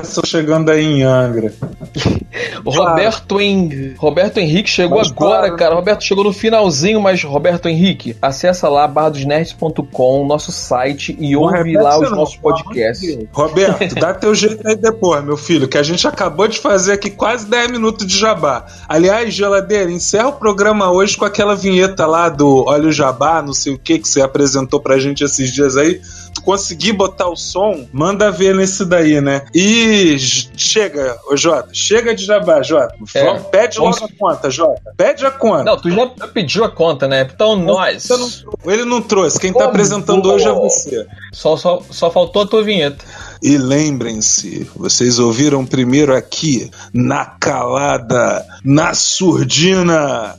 Estou 0.03 0.27
chegando 0.27 0.71
aí 0.71 0.85
em 0.85 1.03
Angra. 1.03 1.53
Roberto, 2.65 3.41
Hen... 3.41 3.95
Roberto 3.97 4.39
Henrique 4.39 4.69
chegou 4.69 4.99
Mas 4.99 5.11
agora, 5.11 5.47
claro. 5.47 5.57
cara. 5.57 5.75
Roberto 5.75 6.03
chegou 6.03 6.25
no 6.25 6.33
finalzinho, 6.33 7.01
mas 7.01 7.23
Roberto 7.23 7.69
Henrique, 7.69 8.17
acessa 8.21 8.69
lá 8.69 8.87
bardosnerds.com, 8.89 10.27
nosso 10.27 10.51
site, 10.51 11.17
e 11.19 11.37
ouve 11.37 11.59
Roberto, 11.59 11.83
lá 11.83 11.99
os 11.99 12.11
nossos 12.11 12.37
podcasts. 12.37 13.19
Roberto, 13.33 13.95
dá 13.95 14.15
teu 14.15 14.35
jeito 14.35 14.67
aí 14.67 14.77
depois, 14.77 15.23
meu 15.25 15.37
filho, 15.37 15.69
que 15.69 15.79
a 15.79 15.83
gente 15.83 16.07
acabou 16.07 16.49
de 16.49 16.59
fazer 16.59 16.93
aqui 16.95 17.11
quase 17.11 17.47
10 17.47 17.71
minutos 17.71 18.07
de 18.07 18.17
jabá. 18.17 18.67
Aliás, 18.89 19.12
geladeira, 19.31 19.91
encerra 19.91 20.29
o 20.29 20.33
programa 20.33 20.91
hoje 20.91 21.17
com 21.17 21.25
aquela 21.25 21.55
vinheta 21.55 22.07
lá 22.07 22.29
do 22.29 22.65
Olha 22.67 22.89
o 22.89 22.93
Jabá, 22.93 23.43
não 23.43 23.53
sei 23.53 23.73
o 23.75 23.79
que 23.79 23.99
que 23.99 24.09
você 24.09 24.21
apresentou 24.23 24.81
pra 24.81 24.99
gente 24.99 25.23
esses 25.25 25.53
dias 25.53 25.77
aí. 25.77 26.01
Consegui 26.45 26.93
botar 26.93 27.29
o 27.29 27.37
som, 27.37 27.87
manda 27.93 28.31
ver 28.31 28.55
nesse 28.55 28.85
daí, 28.85 29.21
né? 29.21 29.43
E 29.55 30.17
chega, 30.19 31.17
ô 31.31 31.37
Jota, 31.37 31.69
chega 31.73 32.15
de 32.15 32.25
jabá, 32.25 32.63
Jota. 32.63 32.95
É, 33.15 33.35
Pede 33.35 33.77
vamos- 33.79 34.01
logo 34.01 34.13
a 34.13 34.19
conta, 34.19 34.51
Jota. 34.51 34.81
Pede 34.97 35.25
a 35.27 35.31
conta. 35.31 35.63
Não, 35.65 35.77
tu 35.77 35.91
já 35.91 36.07
pediu 36.33 36.65
a 36.65 36.71
conta, 36.71 37.07
né? 37.07 37.29
Então 37.33 37.55
nós. 37.55 38.09
Não- 38.09 38.73
ele 38.73 38.85
não 38.85 39.01
trouxe, 39.03 39.39
quem 39.39 39.53
tá 39.53 39.65
Ô, 39.67 39.69
apresentando 39.69 40.23
boa. 40.23 40.35
hoje 40.35 40.49
é 40.49 40.53
você. 40.53 41.07
Só, 41.33 41.57
só, 41.57 41.83
só 41.91 42.11
faltou 42.11 42.43
a 42.43 42.47
tua 42.47 42.63
vinheta. 42.63 43.05
E 43.43 43.59
lembrem-se, 43.59 44.71
vocês 44.77 45.19
ouviram 45.19 45.67
primeiro 45.67 46.15
aqui, 46.15 46.71
na 46.95 47.25
calada, 47.25 48.47
na 48.65 48.95
surdina. 48.95 50.37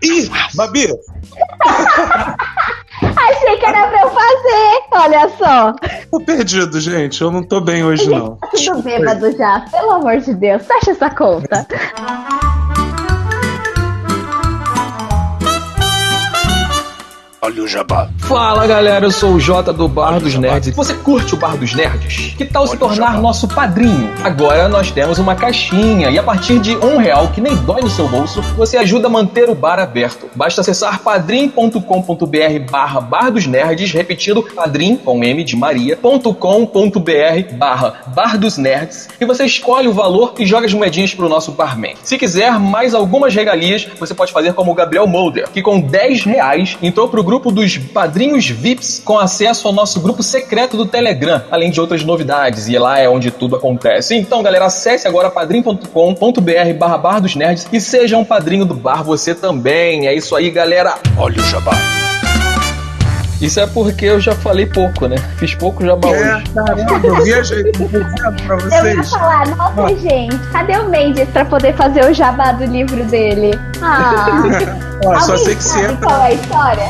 Ih, 0.00 0.30
Babi, 0.54 0.86
Achei 3.02 3.56
que 3.58 3.66
era 3.66 3.88
pra 3.88 4.02
eu 4.02 4.10
fazer. 4.10 4.82
Olha 4.92 5.28
só. 5.36 5.74
tô 6.10 6.20
perdido, 6.20 6.80
gente. 6.80 7.20
Eu 7.20 7.30
não 7.30 7.42
tô 7.42 7.60
bem 7.60 7.84
hoje, 7.84 8.08
não. 8.08 8.36
Tá 8.44 8.48
tudo 8.48 8.82
bêbado 8.82 9.36
já. 9.36 9.60
Pelo 9.70 9.90
amor 9.90 10.18
de 10.18 10.34
Deus. 10.34 10.62
Fecha 10.64 10.92
essa 10.92 11.10
conta. 11.10 11.66
Olha 17.42 17.62
o 17.62 17.68
jabá. 17.68 18.08
Fala 18.26 18.66
galera, 18.66 19.04
eu 19.04 19.10
sou 19.10 19.34
o 19.34 19.40
Jota 19.40 19.70
do 19.70 19.86
Bar 19.86 20.18
dos 20.18 20.34
Nerds. 20.34 20.74
Você 20.74 20.94
curte 20.94 21.34
o 21.34 21.36
Bar 21.36 21.58
dos 21.58 21.74
Nerds? 21.74 22.32
Que 22.34 22.46
tal 22.46 22.66
se 22.66 22.74
tornar 22.74 23.20
nosso 23.20 23.46
padrinho? 23.46 24.10
Agora 24.24 24.66
nós 24.66 24.90
temos 24.90 25.18
uma 25.18 25.34
caixinha 25.34 26.08
e 26.08 26.18
a 26.18 26.22
partir 26.22 26.58
de 26.58 26.74
um 26.74 26.96
real, 26.96 27.28
que 27.28 27.40
nem 27.42 27.54
dói 27.54 27.82
no 27.82 27.90
seu 27.90 28.08
bolso, 28.08 28.40
você 28.56 28.78
ajuda 28.78 29.08
a 29.08 29.10
manter 29.10 29.50
o 29.50 29.54
bar 29.54 29.78
aberto. 29.78 30.26
Basta 30.34 30.62
acessar 30.62 31.00
padrim.com.br 31.00 31.80
barra 32.70 33.00
Bar 33.02 33.30
dos 33.30 33.46
Nerds, 33.46 33.92
repetindo 33.92 34.42
padrim 34.42 34.96
com 34.96 35.22
M 35.22 35.44
de 35.44 35.54
Maria.com.br 35.54 36.32
barra 37.58 37.94
Bar 38.06 38.38
dos 38.38 38.56
Nerds 38.56 39.10
e 39.20 39.24
você 39.26 39.44
escolhe 39.44 39.86
o 39.86 39.92
valor 39.92 40.32
e 40.38 40.46
joga 40.46 40.64
as 40.64 40.72
moedinhas 40.72 41.12
pro 41.12 41.28
nosso 41.28 41.52
barman. 41.52 41.94
Se 42.02 42.16
quiser 42.16 42.58
mais 42.58 42.94
algumas 42.94 43.34
regalias, 43.34 43.86
você 44.00 44.14
pode 44.14 44.32
fazer 44.32 44.54
como 44.54 44.72
o 44.72 44.74
Gabriel 44.74 45.06
Molder, 45.06 45.50
que 45.50 45.60
com 45.60 45.78
10 45.78 46.24
reais 46.24 46.78
entrou 46.80 47.06
pro 47.06 47.22
grupo 47.22 47.52
dos 47.52 47.76
padrinhos 47.76 48.13
VIPs 48.14 49.02
com 49.04 49.18
acesso 49.18 49.66
ao 49.66 49.72
nosso 49.74 50.00
grupo 50.00 50.22
secreto 50.22 50.76
do 50.76 50.86
Telegram, 50.86 51.42
além 51.50 51.70
de 51.70 51.80
outras 51.80 52.04
novidades, 52.04 52.68
e 52.68 52.78
lá 52.78 52.98
é 52.98 53.08
onde 53.08 53.30
tudo 53.30 53.56
acontece. 53.56 54.14
Então, 54.14 54.42
galera, 54.42 54.66
acesse 54.66 55.06
agora 55.08 55.30
padrim.com.br 55.30 55.88
barra 56.78 56.98
Bar 56.98 57.20
dos 57.20 57.34
Nerds 57.34 57.66
e 57.72 57.80
seja 57.80 58.16
um 58.16 58.24
padrinho 58.24 58.64
do 58.64 58.74
bar 58.74 59.02
você 59.02 59.34
também. 59.34 60.06
É 60.06 60.14
isso 60.14 60.34
aí, 60.36 60.50
galera. 60.50 60.94
Olha 61.16 61.40
o 61.40 61.44
jabá. 61.46 61.72
Isso 63.40 63.58
é 63.60 63.66
porque 63.66 64.06
eu 64.06 64.20
já 64.20 64.32
falei 64.32 64.64
pouco, 64.64 65.06
né? 65.06 65.16
Fiz 65.36 65.54
pouco 65.54 65.84
jabá 65.84 66.08
hoje. 66.08 66.22
É, 66.22 66.42
caramba, 66.54 67.06
eu 67.06 67.24
viajei 67.24 67.62
pra 67.72 67.84
Eu 67.84 68.00
ia 68.00 68.56
vocês. 68.94 69.10
falar, 69.10 69.48
nossa, 69.56 69.96
gente, 69.96 70.38
cadê 70.50 70.78
o 70.78 70.88
Mendes 70.88 71.28
pra 71.28 71.44
poder 71.44 71.74
fazer 71.74 72.08
o 72.08 72.14
jabá 72.14 72.52
do 72.52 72.64
livro 72.64 73.04
dele? 73.04 73.50
Ah, 73.82 74.40
Ó, 75.04 75.20
só 75.20 75.36
sei 75.36 75.56
que 75.56 75.62
você 75.64 75.80
entra 75.80 75.96
qual 75.96 76.20
é 76.22 76.26
a 76.26 76.32
história? 76.32 76.84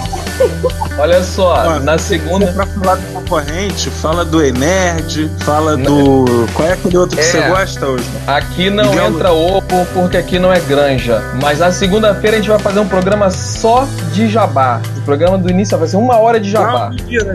Olha 0.96 1.22
só, 1.24 1.80
na 1.80 1.98
segunda. 1.98 2.46
pra 2.52 2.66
falar 2.66 2.94
do 2.96 3.06
concorrente, 3.12 3.90
fala 3.90 4.24
do 4.24 4.42
Enerd, 4.42 5.30
fala 5.40 5.76
do. 5.76 6.24
Qual 6.54 6.68
é 6.68 6.72
aquele 6.72 6.96
outro 6.96 7.16
que 7.16 7.22
É. 7.22 7.26
você 7.26 7.40
gosta 7.48 7.86
hoje? 7.86 8.04
Aqui 8.26 8.70
não 8.70 8.90
Miguel- 8.90 9.06
entra 9.08 9.32
ovo 9.32 9.86
porque 9.92 10.16
aqui 10.16 10.38
não 10.38 10.52
é 10.52 10.60
granja. 10.60 11.20
Mas 11.42 11.58
na 11.58 11.72
segunda-feira 11.72 12.36
a 12.36 12.40
gente 12.40 12.48
vai 12.48 12.58
fazer 12.60 12.78
um 12.78 12.86
programa 12.88 13.28
só 13.30 13.86
de 14.12 14.28
jabá. 14.28 14.80
O 14.96 15.00
programa 15.02 15.36
do 15.36 15.50
início 15.50 15.76
vai 15.76 15.88
ser 15.88 15.96
uma 15.96 16.16
hora 16.16 16.38
de 16.38 16.48
jabá. 16.50 16.84
Não, 16.84 16.90
mentira. 16.90 17.34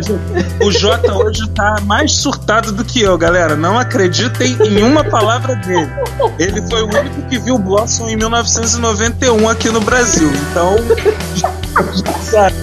O 0.64 0.72
Jota 0.72 1.14
hoje 1.20 1.47
tá 1.49 1.76
mais 1.84 2.14
surtado 2.14 2.72
do 2.72 2.84
que 2.86 3.01
eu, 3.01 3.18
galera. 3.18 3.55
Não 3.57 3.78
acreditem 3.78 4.57
em 4.62 4.82
uma 4.84 5.03
palavra 5.03 5.55
dele. 5.57 5.89
Ele 6.39 6.62
foi 6.70 6.82
o 6.82 6.86
único 6.88 7.22
que 7.24 7.38
viu 7.38 7.57
Blossom 7.57 8.07
em 8.07 8.16
1991 8.16 9.49
aqui 9.49 9.70
no 9.70 9.82
Brasil. 9.82 10.32
Então, 10.49 10.76
já 11.36 11.51
sabe. 12.24 12.55